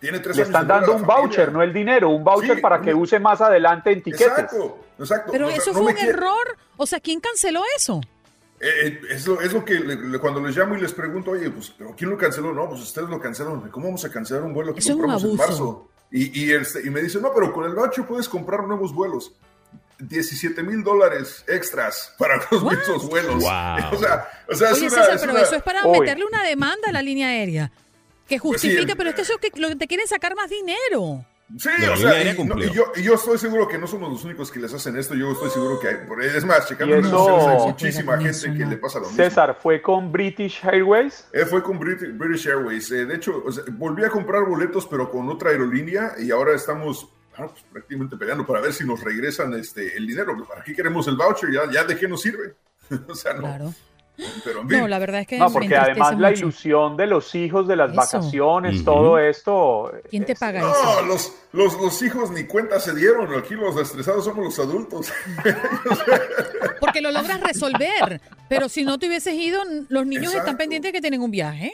tiene 0.00 0.18
tres 0.20 0.36
le 0.36 0.42
años 0.42 0.48
están 0.48 0.66
dando 0.66 0.92
un 0.94 1.00
familia. 1.04 1.16
voucher, 1.20 1.52
no 1.52 1.62
el 1.62 1.72
dinero, 1.72 2.08
un 2.08 2.24
voucher 2.24 2.56
Sí, 2.56 2.62
para 2.62 2.80
que 2.80 2.94
use 2.94 3.20
más 3.20 3.40
adelante 3.42 3.92
en 3.92 4.02
tiquetes. 4.02 4.26
Exacto, 4.28 4.78
exacto. 4.98 5.30
Pero 5.32 5.44
No, 5.46 5.50
eso 5.52 5.72
no 5.72 5.78
fue 5.82 5.86
un 5.92 5.94
quiere- 5.94 6.10
error. 6.10 6.56
O 6.78 6.86
sea, 6.86 7.00
¿quién 7.00 7.20
canceló 7.20 7.62
eso? 7.76 8.00
Eh, 8.60 8.68
eh, 8.86 9.00
es, 9.10 9.26
lo, 9.26 9.40
es 9.40 9.52
lo 9.52 9.64
que 9.64 9.74
le- 9.80 9.96
le- 9.96 10.18
cuando 10.18 10.40
les 10.40 10.54
llamo 10.56 10.76
y 10.76 10.80
les 10.80 10.92
pregunto, 10.92 11.30
oye, 11.30 11.48
pues, 11.50 11.72
¿pero 11.76 11.94
quién 11.96 12.10
lo 12.10 12.18
canceló? 12.18 12.52
No, 12.52 12.68
pues 12.68 12.82
ustedes 12.82 13.08
lo 13.08 13.18
cancelaron. 13.18 13.68
¿Cómo 13.70 13.86
vamos 13.86 14.04
a 14.04 14.10
cancelar 14.10 14.42
un 14.42 14.52
vuelo 14.52 14.74
que 14.74 14.80
Eso 14.80 14.90
es 14.90 14.94
un 14.96 15.00
compramos 15.00 15.24
en 15.24 15.28
abuso. 15.30 15.46
marzo? 15.48 15.88
Y, 16.10 16.44
y, 16.44 16.52
este- 16.52 16.86
y 16.86 16.90
me 16.90 17.00
dicen, 17.00 17.22
no, 17.22 17.32
pero 17.34 17.52
con 17.52 17.64
el 17.64 17.74
voucher 17.74 18.04
puedes 18.06 18.28
comprar 18.28 18.64
nuevos 18.66 18.92
vuelos. 18.94 19.32
17 19.98 20.62
mil 20.62 20.82
dólares 20.82 21.44
extras 21.46 22.14
para 22.18 22.36
los 22.50 22.62
What? 22.62 22.76
mismos 22.78 23.08
vuelos. 23.08 23.42
Wow. 23.42 23.50
O 23.92 23.98
sea, 23.98 24.28
o 24.48 24.54
sea, 24.54 24.70
es 24.70 24.74
Oye, 24.78 24.86
una- 24.86 24.90
César, 24.96 25.14
es 25.14 25.20
pero 25.20 25.32
una- 25.32 25.42
eso 25.42 25.56
es 25.56 25.62
para 25.62 25.86
meterle 25.86 26.24
una 26.24 26.42
demanda 26.42 26.88
a 26.88 26.92
la 26.92 27.02
línea 27.02 27.28
aérea. 27.28 27.70
Que 28.28 28.38
Pues 28.38 28.60
sí, 28.60 28.70
el- 28.70 28.86
pero 28.96 29.08
es 29.10 29.14
que 29.16 29.22
eso 29.22 29.34
es 29.34 29.50
que 29.50 29.58
lo 29.60 29.68
que 29.68 29.76
te 29.76 29.86
quieren 29.88 30.06
sacar 30.06 30.34
más 30.36 30.48
dinero. 30.50 31.24
Sí, 31.58 31.68
Pero 31.78 31.94
o 31.94 31.96
sea, 31.96 32.22
y, 32.22 32.30
no- 32.30 32.36
cumplió. 32.36 32.66
y 32.70 32.72
yo, 32.74 32.84
y 32.96 33.02
yo 33.02 33.14
estoy 33.14 33.36
seguro 33.36 33.66
que 33.66 33.76
no 33.76 33.86
somos 33.86 34.08
los 34.10 34.24
únicos 34.24 34.50
que 34.52 34.60
les 34.60 34.72
hacen 34.72 34.96
esto. 34.96 35.14
Yo 35.14 35.32
estoy 35.32 35.50
seguro 35.50 35.80
que 35.80 35.88
hay. 35.88 35.96
Es 36.34 36.44
más, 36.44 36.68
checando 36.68 36.94
en 36.94 37.02
redes 37.02 37.12
eso- 37.14 37.26
sociales 37.26 37.60
hay 37.62 37.68
muchísima 37.68 38.12
gente 38.16 38.30
eso, 38.30 38.46
que 38.52 38.66
le 38.66 38.76
pasa 38.76 38.98
lo 39.00 39.06
mismo. 39.08 39.24
César, 39.24 39.58
¿fue 39.60 39.82
con 39.82 40.12
British 40.12 40.60
Airways? 40.64 41.26
Eh, 41.32 41.44
fue 41.44 41.62
con 41.62 41.78
Brit- 41.80 42.16
British 42.16 42.46
Airways. 42.46 42.90
Eh, 42.92 43.04
de 43.04 43.16
hecho, 43.16 43.42
o 43.44 43.50
sea, 43.50 43.64
volví 43.72 44.04
a 44.04 44.10
comprar 44.10 44.44
boletos, 44.44 44.86
pero 44.86 45.10
con 45.10 45.28
otra 45.28 45.50
aerolínea, 45.50 46.12
y 46.18 46.30
ahora 46.30 46.54
estamos 46.54 47.08
ah, 47.36 47.46
pues, 47.48 47.64
prácticamente 47.72 48.16
peleando 48.16 48.46
para 48.46 48.60
ver 48.60 48.72
si 48.72 48.84
nos 48.86 49.02
regresan 49.02 49.52
este, 49.54 49.96
el 49.96 50.06
dinero. 50.06 50.36
¿Para 50.48 50.62
qué 50.62 50.74
queremos 50.74 51.08
el 51.08 51.16
voucher? 51.16 51.50
¿Ya, 51.52 51.70
ya 51.70 51.84
de 51.84 51.96
qué 51.96 52.06
nos 52.06 52.22
sirve? 52.22 52.54
o 53.08 53.14
sea, 53.14 53.34
no. 53.34 53.40
Claro. 53.40 53.74
Pero 54.44 54.60
en 54.62 54.68
fin. 54.68 54.78
No, 54.80 54.88
la 54.88 54.98
verdad 54.98 55.20
es 55.22 55.26
que 55.26 55.38
No, 55.38 55.50
porque 55.50 55.76
además 55.76 56.18
la 56.18 56.30
mucho. 56.30 56.40
ilusión 56.42 56.96
de 56.96 57.06
los 57.06 57.34
hijos, 57.34 57.66
de 57.68 57.76
las 57.76 57.90
Eso. 57.92 57.96
vacaciones, 58.00 58.84
todo 58.84 59.18
esto. 59.18 59.92
¿Quién 60.10 60.24
te 60.24 60.32
es- 60.32 60.38
paga 60.38 60.60
no, 60.60 60.70
eso? 60.70 61.02
los, 61.06 61.32
los, 61.52 61.80
los 61.80 62.02
hijos 62.02 62.30
ni 62.30 62.44
cuenta 62.44 62.78
se 62.80 62.94
dieron. 62.94 63.34
Aquí 63.38 63.54
los 63.54 63.76
estresados 63.76 64.24
somos 64.24 64.44
los 64.44 64.58
adultos. 64.58 65.12
Porque 66.80 67.00
lo 67.00 67.10
logras 67.10 67.40
resolver. 67.40 68.20
Pero 68.48 68.68
si 68.68 68.84
no 68.84 68.98
te 68.98 69.06
hubieses 69.06 69.34
ido, 69.34 69.60
los 69.88 70.06
niños 70.06 70.34
están 70.34 70.56
pendientes 70.56 70.88
de 70.90 70.92
que 70.92 71.00
tienen 71.00 71.20
un 71.22 71.30
viaje. 71.30 71.72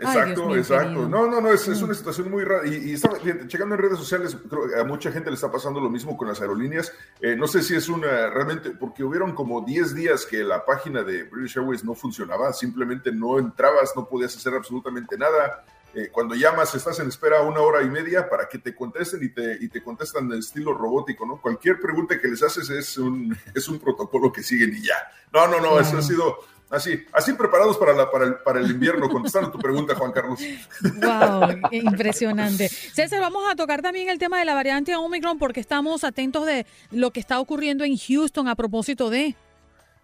Exacto, 0.00 0.56
exacto. 0.56 1.08
No, 1.08 1.26
no, 1.26 1.40
no, 1.40 1.52
es, 1.52 1.68
es 1.68 1.82
una 1.82 1.92
situación 1.92 2.30
muy 2.30 2.42
rara. 2.42 2.66
Y, 2.66 2.92
y 2.92 2.98
checando 3.46 3.74
en 3.74 3.82
redes 3.82 3.98
sociales, 3.98 4.36
creo 4.48 4.68
que 4.68 4.80
a 4.80 4.84
mucha 4.84 5.12
gente 5.12 5.28
le 5.28 5.34
está 5.34 5.52
pasando 5.52 5.78
lo 5.78 5.90
mismo 5.90 6.16
con 6.16 6.26
las 6.28 6.40
aerolíneas. 6.40 6.92
Eh, 7.20 7.36
no 7.36 7.46
sé 7.46 7.62
si 7.62 7.74
es 7.74 7.88
una 7.88 8.30
realmente, 8.30 8.70
porque 8.70 9.04
hubieron 9.04 9.34
como 9.34 9.60
10 9.60 9.94
días 9.94 10.24
que 10.24 10.42
la 10.42 10.64
página 10.64 11.02
de 11.02 11.24
British 11.24 11.58
Airways 11.58 11.84
no 11.84 11.94
funcionaba, 11.94 12.52
simplemente 12.54 13.12
no 13.12 13.38
entrabas, 13.38 13.92
no 13.94 14.08
podías 14.08 14.34
hacer 14.34 14.54
absolutamente 14.54 15.18
nada. 15.18 15.64
Eh, 15.92 16.08
cuando 16.10 16.34
llamas, 16.34 16.74
estás 16.74 17.00
en 17.00 17.08
espera 17.08 17.42
una 17.42 17.60
hora 17.60 17.82
y 17.82 17.90
media 17.90 18.28
para 18.28 18.48
que 18.48 18.58
te 18.58 18.74
contesten 18.74 19.22
y 19.24 19.28
te, 19.30 19.58
y 19.60 19.68
te 19.68 19.82
contestan 19.82 20.28
de 20.28 20.38
estilo 20.38 20.72
robótico, 20.72 21.26
¿no? 21.26 21.40
Cualquier 21.40 21.80
pregunta 21.80 22.18
que 22.18 22.28
les 22.28 22.42
haces 22.42 22.70
es 22.70 22.96
un, 22.96 23.36
es 23.54 23.68
un 23.68 23.78
protocolo 23.78 24.32
que 24.32 24.42
siguen 24.42 24.72
y 24.74 24.86
ya. 24.86 24.96
No, 25.32 25.46
no, 25.48 25.60
no, 25.60 25.78
eso 25.78 25.98
ha 25.98 26.02
sido 26.02 26.38
así, 26.70 27.04
así 27.12 27.32
preparados 27.34 27.76
para, 27.76 27.92
la, 27.92 28.10
para, 28.10 28.24
el, 28.24 28.34
para 28.36 28.60
el 28.60 28.70
invierno, 28.70 29.08
contestando 29.08 29.50
tu 29.50 29.58
pregunta, 29.58 29.94
Juan 29.94 30.12
Carlos. 30.12 30.40
Wow, 30.82 31.68
impresionante. 31.72 32.68
César, 32.68 33.20
vamos 33.20 33.42
a 33.50 33.54
tocar 33.56 33.82
también 33.82 34.08
el 34.08 34.18
tema 34.18 34.38
de 34.38 34.44
la 34.44 34.54
variante 34.54 34.94
Omicron 34.96 35.38
porque 35.38 35.60
estamos 35.60 36.04
atentos 36.04 36.46
de 36.46 36.66
lo 36.90 37.10
que 37.10 37.20
está 37.20 37.40
ocurriendo 37.40 37.84
en 37.84 37.96
Houston 37.96 38.48
a 38.48 38.54
propósito 38.54 39.10
de. 39.10 39.34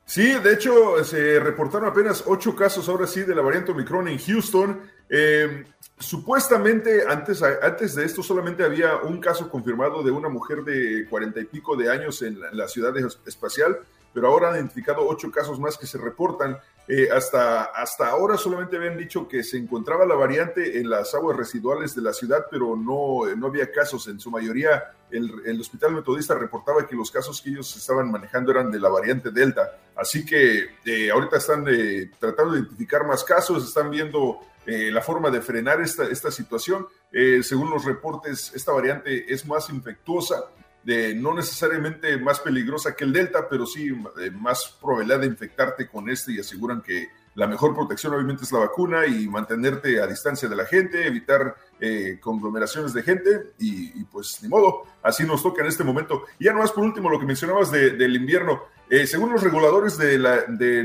Sí, 0.04 0.34
de 0.34 0.52
hecho, 0.54 1.02
se 1.04 1.40
reportaron 1.40 1.88
apenas 1.88 2.22
ocho 2.26 2.54
casos 2.54 2.88
ahora 2.88 3.06
sí 3.08 3.22
de 3.22 3.34
la 3.34 3.42
variante 3.42 3.72
Omicron 3.72 4.06
en 4.06 4.18
Houston. 4.18 4.80
Eh, 5.08 5.64
supuestamente 5.98 7.04
antes, 7.08 7.42
antes 7.42 7.94
de 7.94 8.04
esto 8.04 8.22
solamente 8.22 8.64
había 8.64 8.96
un 8.98 9.20
caso 9.20 9.48
confirmado 9.50 10.02
de 10.02 10.10
una 10.10 10.28
mujer 10.28 10.62
de 10.62 11.06
cuarenta 11.08 11.40
y 11.40 11.44
pico 11.44 11.76
de 11.76 11.90
años 11.90 12.22
en 12.22 12.40
la, 12.40 12.50
en 12.50 12.56
la 12.56 12.68
ciudad 12.68 12.92
de- 12.92 13.06
espacial, 13.26 13.78
pero 14.16 14.28
ahora 14.28 14.48
han 14.48 14.54
identificado 14.54 15.06
ocho 15.06 15.30
casos 15.30 15.60
más 15.60 15.76
que 15.76 15.86
se 15.86 15.98
reportan. 15.98 16.58
Eh, 16.88 17.10
hasta, 17.14 17.64
hasta 17.64 18.08
ahora 18.08 18.38
solamente 18.38 18.78
habían 18.78 18.96
dicho 18.96 19.28
que 19.28 19.42
se 19.42 19.58
encontraba 19.58 20.06
la 20.06 20.14
variante 20.14 20.78
en 20.78 20.88
las 20.88 21.14
aguas 21.14 21.36
residuales 21.36 21.94
de 21.94 22.00
la 22.00 22.14
ciudad, 22.14 22.46
pero 22.50 22.76
no, 22.76 23.26
no 23.36 23.46
había 23.48 23.70
casos. 23.70 24.08
En 24.08 24.18
su 24.18 24.30
mayoría, 24.30 24.84
el, 25.10 25.30
el 25.44 25.60
hospital 25.60 25.92
metodista 25.92 26.34
reportaba 26.34 26.86
que 26.86 26.96
los 26.96 27.10
casos 27.10 27.42
que 27.42 27.50
ellos 27.50 27.76
estaban 27.76 28.10
manejando 28.10 28.52
eran 28.52 28.70
de 28.70 28.80
la 28.80 28.88
variante 28.88 29.30
Delta. 29.30 29.76
Así 29.94 30.24
que 30.24 30.64
eh, 30.86 31.10
ahorita 31.10 31.36
están 31.36 31.66
eh, 31.68 32.10
tratando 32.18 32.54
de 32.54 32.60
identificar 32.60 33.06
más 33.06 33.22
casos, 33.22 33.68
están 33.68 33.90
viendo 33.90 34.38
eh, 34.64 34.90
la 34.90 35.02
forma 35.02 35.30
de 35.30 35.42
frenar 35.42 35.82
esta, 35.82 36.04
esta 36.04 36.30
situación. 36.30 36.86
Eh, 37.12 37.42
según 37.42 37.68
los 37.68 37.84
reportes, 37.84 38.50
esta 38.54 38.72
variante 38.72 39.30
es 39.30 39.44
más 39.44 39.68
infectuosa, 39.68 40.46
de, 40.86 41.16
no 41.16 41.34
necesariamente 41.34 42.16
más 42.16 42.38
peligrosa 42.38 42.94
que 42.94 43.02
el 43.02 43.12
Delta, 43.12 43.48
pero 43.50 43.66
sí 43.66 43.88
eh, 44.20 44.30
más 44.30 44.78
probabilidad 44.80 45.18
de 45.18 45.26
infectarte 45.26 45.88
con 45.88 46.08
este 46.08 46.32
y 46.32 46.38
aseguran 46.38 46.80
que 46.80 47.08
la 47.34 47.48
mejor 47.48 47.74
protección 47.74 48.14
obviamente 48.14 48.44
es 48.44 48.52
la 48.52 48.60
vacuna 48.60 49.04
y 49.04 49.26
mantenerte 49.26 50.00
a 50.00 50.06
distancia 50.06 50.48
de 50.48 50.54
la 50.54 50.64
gente, 50.64 51.04
evitar 51.04 51.56
eh, 51.80 52.18
conglomeraciones 52.20 52.94
de 52.94 53.02
gente 53.02 53.52
y, 53.58 54.04
pues 54.04 54.38
ni 54.44 54.48
modo, 54.48 54.84
así 55.02 55.24
nos 55.24 55.42
toca 55.42 55.60
en 55.60 55.68
este 55.68 55.82
momento. 55.82 56.22
Y 56.38 56.44
ya 56.44 56.52
nomás 56.52 56.70
por 56.70 56.84
último 56.84 57.10
lo 57.10 57.18
que 57.18 57.26
mencionabas 57.26 57.72
de, 57.72 57.90
del 57.90 58.14
invierno, 58.14 58.62
eh, 58.88 59.08
según 59.08 59.32
los 59.32 59.42
reguladores 59.42 59.98
de, 59.98 60.18
la, 60.18 60.42
de 60.42 60.78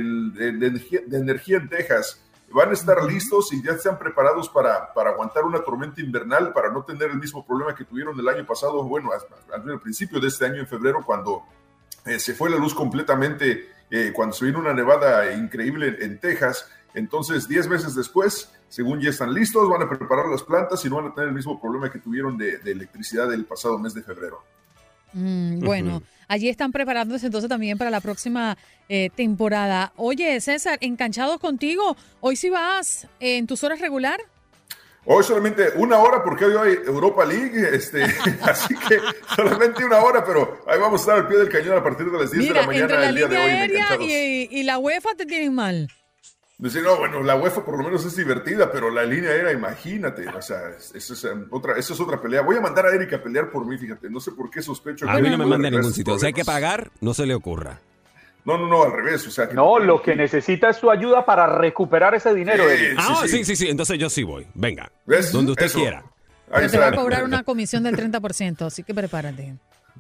energía 1.12 1.58
en 1.58 1.70
Texas, 1.70 2.24
van 2.54 2.70
a 2.70 2.74
estar 2.74 3.04
listos 3.04 3.52
y 3.54 3.64
ya 3.64 3.72
están 3.72 3.98
preparados 3.98 4.50
para, 4.50 4.94
para 4.94 5.12
aguantar 5.12 5.44
una 5.44 5.64
tormenta 5.64 6.02
invernal, 6.02 6.54
para 6.54 6.72
no 6.72 6.84
tener 6.84 7.12
el 7.12 7.18
mismo 7.18 7.46
problema 7.46 7.76
que 7.76 7.86
tuvieron 7.86 8.20
el 8.20 8.28
año 8.28 8.46
pasado, 8.46 8.84
bueno, 8.84 9.10
al, 9.54 9.80
principio 9.80 10.20
de 10.20 10.28
este 10.28 10.46
año, 10.46 10.60
en 10.60 10.68
febrero, 10.68 11.04
cuando 11.06 11.44
eh, 12.06 12.20
se 12.20 12.34
fue 12.34 12.50
la 12.50 12.58
luz 12.58 12.74
completamente, 12.74 13.70
eh, 13.90 14.12
cuando 14.14 14.36
se 14.36 14.46
vino 14.46 14.60
una 14.60 14.74
nevada 14.74 15.34
increíble 15.34 15.88
en, 15.88 16.02
en 16.02 16.20
Texas. 16.20 16.70
Entonces, 16.94 17.48
10 17.48 17.70
meses 17.70 17.96
después, 17.96 18.52
según 18.68 19.00
ya 19.00 19.10
están 19.10 19.34
listos, 19.34 19.70
van 19.70 19.84
a 19.84 19.90
preparar 19.90 20.28
las 20.28 20.44
plantas 20.44 20.84
y 20.86 20.90
no 20.90 20.98
van 20.98 21.08
a 21.08 21.14
tener 21.14 21.30
el 21.30 21.36
mismo 21.36 21.60
problema 21.60 21.90
que 21.90 22.00
tuvieron 22.00 22.38
de, 22.38 22.58
de 22.58 22.72
electricidad 22.72 23.30
del 23.30 23.46
pasado 23.46 23.78
mes 23.78 23.94
de 23.94 24.04
febrero. 24.04 24.44
Mm, 25.14 25.60
bueno, 25.60 25.98
uh 25.98 26.00
-huh. 26.00 26.06
allí 26.28 26.50
están 26.50 26.72
preparándose 26.72 27.26
entonces 27.26 27.50
también 27.50 27.78
para 27.78 27.92
la 27.92 28.02
próxima 28.02 28.58
eh, 28.90 29.10
temporada. 29.16 29.94
Oye, 29.98 30.40
César, 30.42 30.78
enganchados 30.82 31.40
contigo, 31.40 31.96
hoy 32.20 32.36
sí 32.36 32.50
vas 32.50 33.08
en 33.20 33.48
tus 33.48 33.64
horas 33.64 33.80
regular. 33.80 34.20
Hoy 35.06 35.24
solamente 35.24 35.64
una 35.78 35.98
hora 35.98 36.24
porque 36.24 36.46
hoy 36.46 36.56
hay 36.56 36.76
Europa 36.86 37.26
League, 37.26 37.70
este, 37.74 38.04
así 38.44 38.76
que 38.88 39.00
solamente 39.36 39.84
una 39.84 40.00
hora, 40.00 40.24
pero 40.24 40.64
ahí 40.68 40.80
vamos 40.80 41.02
a 41.02 41.04
estar 41.04 41.18
al 41.18 41.28
pie 41.28 41.38
del 41.40 41.50
cañón 41.50 41.78
a 41.78 41.84
partir 41.84 42.06
de 42.12 42.20
las 42.20 42.32
10 42.32 42.44
Mira, 42.44 42.54
de 42.54 42.60
la 42.62 42.68
mañana 42.68 42.84
entre 42.84 43.00
la 43.00 43.10
el 43.10 43.16
día 43.16 43.28
de 43.28 43.38
hoy. 43.38 43.50
aérea 43.50 43.88
y, 44.00 44.48
y, 44.52 44.64
la 44.64 44.78
UEFA 44.78 45.16
te 45.16 45.26
tienen 45.26 45.56
mal. 45.56 45.88
Decir, 46.62 46.84
no, 46.84 46.96
bueno, 46.96 47.24
la 47.24 47.36
UEFA 47.36 47.66
por 47.66 47.76
lo 47.76 47.84
menos 47.84 48.06
es 48.06 48.16
divertida, 48.16 48.72
pero 48.72 48.92
la 48.92 49.04
línea 49.04 49.32
aérea, 49.32 49.52
imagínate, 49.52 50.28
o 50.28 50.42
sea, 50.44 50.70
eso 50.94 51.14
es, 51.14 51.24
um, 51.24 51.48
otra, 51.50 51.76
eso 51.76 51.96
es 51.96 52.00
otra 52.00 52.22
pelea. 52.22 52.44
Voy 52.44 52.56
a 52.56 52.62
mandar 52.62 52.86
a 52.86 52.94
Erika 52.94 53.16
a 53.16 53.24
pelear 53.24 53.50
por 53.50 53.66
mí, 53.66 53.80
fíjate, 53.80 54.12
no 54.12 54.20
sé 54.20 54.32
por 54.32 54.52
qué 54.52 54.62
sospecho. 54.62 55.10
A 55.10 55.16
que 55.16 55.24
mí 55.24 55.30
no 55.32 55.40
me 55.40 55.48
manda 55.48 55.70
a 55.70 55.72
ningún 55.72 55.92
sitio, 55.92 56.20
si 56.20 56.28
hay 56.28 56.34
que 56.34 56.46
pagar, 56.46 56.92
no 57.02 57.16
se 57.16 57.26
le 57.26 57.34
ocurra. 57.34 57.80
No, 58.46 58.60
no, 58.60 58.68
no, 58.68 58.84
al 58.84 58.92
revés, 58.92 59.26
o 59.26 59.32
sea. 59.32 59.50
Que 59.50 59.56
No, 59.56 59.80
lo 59.80 60.04
que 60.04 60.16
necesita 60.16 60.70
es 60.70 60.80
tu 60.80 60.92
ayuda 60.92 61.26
para 61.26 61.48
recuperar 61.48 62.14
ese 62.14 62.32
dinero. 62.34 62.64
Sí, 62.70 62.74
Eric. 62.76 62.98
Ah, 63.00 63.22
sí, 63.24 63.28
sí, 63.28 63.38
sí. 63.38 63.44
sí, 63.44 63.56
sí, 63.56 63.68
entonces 63.72 63.98
yo 63.98 64.10
sí 64.10 64.22
voy. 64.22 64.46
Venga, 64.54 64.92
¿Ves? 65.08 65.32
donde 65.32 65.54
usted 65.54 65.66
Eso. 65.66 65.80
quiera. 65.80 66.04
Ahí 66.52 66.68
Pero 66.68 66.70
te 66.70 66.78
va 66.78 66.88
a 66.90 66.92
cobrar 66.92 67.24
una 67.24 67.44
comisión 67.44 67.82
del 67.82 67.98
30%, 67.98 68.68
así 68.68 68.84
que 68.84 68.94
prepárate. 68.94 69.56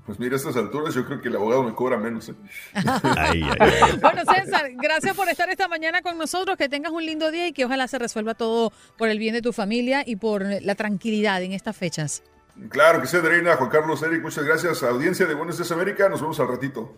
Pues 0.06 0.20
mira, 0.20 0.36
a 0.36 0.38
estas 0.38 0.56
alturas 0.56 0.96
yo 0.96 1.06
creo 1.06 1.22
que 1.22 1.28
el 1.28 1.36
abogado 1.36 1.64
me 1.64 1.74
cobra 1.74 1.98
menos. 1.98 2.30
¿eh? 2.30 2.36
Ay, 2.74 3.44
ay, 3.44 3.44
ay. 3.60 4.00
Bueno, 4.02 4.22
César, 4.34 4.72
gracias 4.82 5.16
por 5.16 5.30
estar 5.30 5.50
esta 5.50 5.68
mañana 5.68 6.02
con 6.02 6.18
nosotros. 6.18 6.58
Que 6.58 6.70
tengas 6.70 6.92
un 6.92 7.06
lindo 7.06 7.32
día 7.32 7.48
y 7.48 7.54
que 7.54 7.66
ojalá 7.66 7.88
se 7.88 8.00
resuelva 8.00 8.34
todo 8.34 8.72
por 8.98 9.10
el 9.10 9.20
bien 9.20 9.34
de 9.34 9.42
tu 9.42 9.54
familia 9.54 10.04
y 10.06 10.16
por 10.16 10.44
la 10.44 10.76
tranquilidad 10.76 11.42
en 11.44 11.54
estas 11.54 11.78
fechas. 11.78 12.24
Claro 12.70 13.02
que 13.02 13.08
sí, 13.08 13.18
Adriana, 13.18 13.56
Juan 13.56 13.70
Carlos, 13.70 14.04
Eric, 14.04 14.22
muchas 14.22 14.44
gracias. 14.44 14.84
Audiencia 14.84 15.26
de 15.26 15.34
Buenos 15.34 15.58
Días 15.58 15.72
América, 15.72 16.10
nos 16.10 16.22
vemos 16.22 16.39
al 16.39 16.48
ratito. 16.48 16.94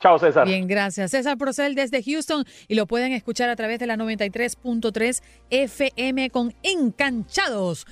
Chao, 0.00 0.18
César. 0.18 0.46
Bien, 0.46 0.66
gracias. 0.68 1.10
César 1.10 1.36
Procel 1.38 1.74
desde 1.74 2.02
Houston 2.02 2.44
y 2.68 2.74
lo 2.74 2.86
pueden 2.86 3.12
escuchar 3.12 3.48
a 3.48 3.56
través 3.56 3.78
de 3.80 3.86
la 3.86 3.96
93.3 3.96 5.22
FM 5.50 6.30
con 6.30 6.54
Encanchados. 6.62 7.86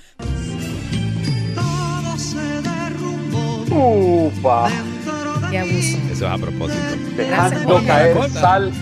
Qué 5.49 5.59
abuso. 5.59 5.97
Eso 6.11 6.25
es 6.25 6.31
a 6.31 6.37
propósito. 6.37 6.81
Dejando 7.15 7.83
caer 7.85 8.29
sal, 8.31 8.73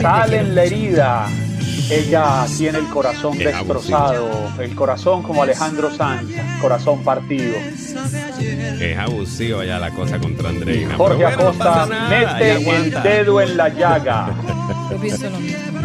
sal 0.00 0.34
en 0.34 0.54
la 0.54 0.64
herida. 0.64 1.26
Ella 1.90 2.44
tiene 2.56 2.78
el 2.78 2.86
corazón 2.88 3.38
destrozado, 3.38 4.28
el 4.60 4.74
corazón 4.74 5.22
como 5.22 5.42
Alejandro 5.42 5.90
Sanz, 5.90 6.30
corazón 6.60 7.02
partido. 7.02 7.56
Es 8.78 8.98
abusivo 8.98 9.62
ya 9.62 9.78
la 9.78 9.90
cosa 9.90 10.18
contra 10.18 10.50
Andreina. 10.50 10.94
Jorge 10.96 11.24
bueno, 11.24 11.48
Acosta 11.48 11.86
nada, 11.86 12.08
mete 12.10 12.76
el 12.76 13.02
dedo 13.02 13.40
en 13.40 13.56
la 13.56 13.68
llaga. 13.70 14.34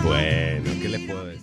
Bueno, 0.04 0.70
¿qué 0.82 0.90
les 0.90 1.02
puedo 1.08 1.26
decir? 1.26 1.43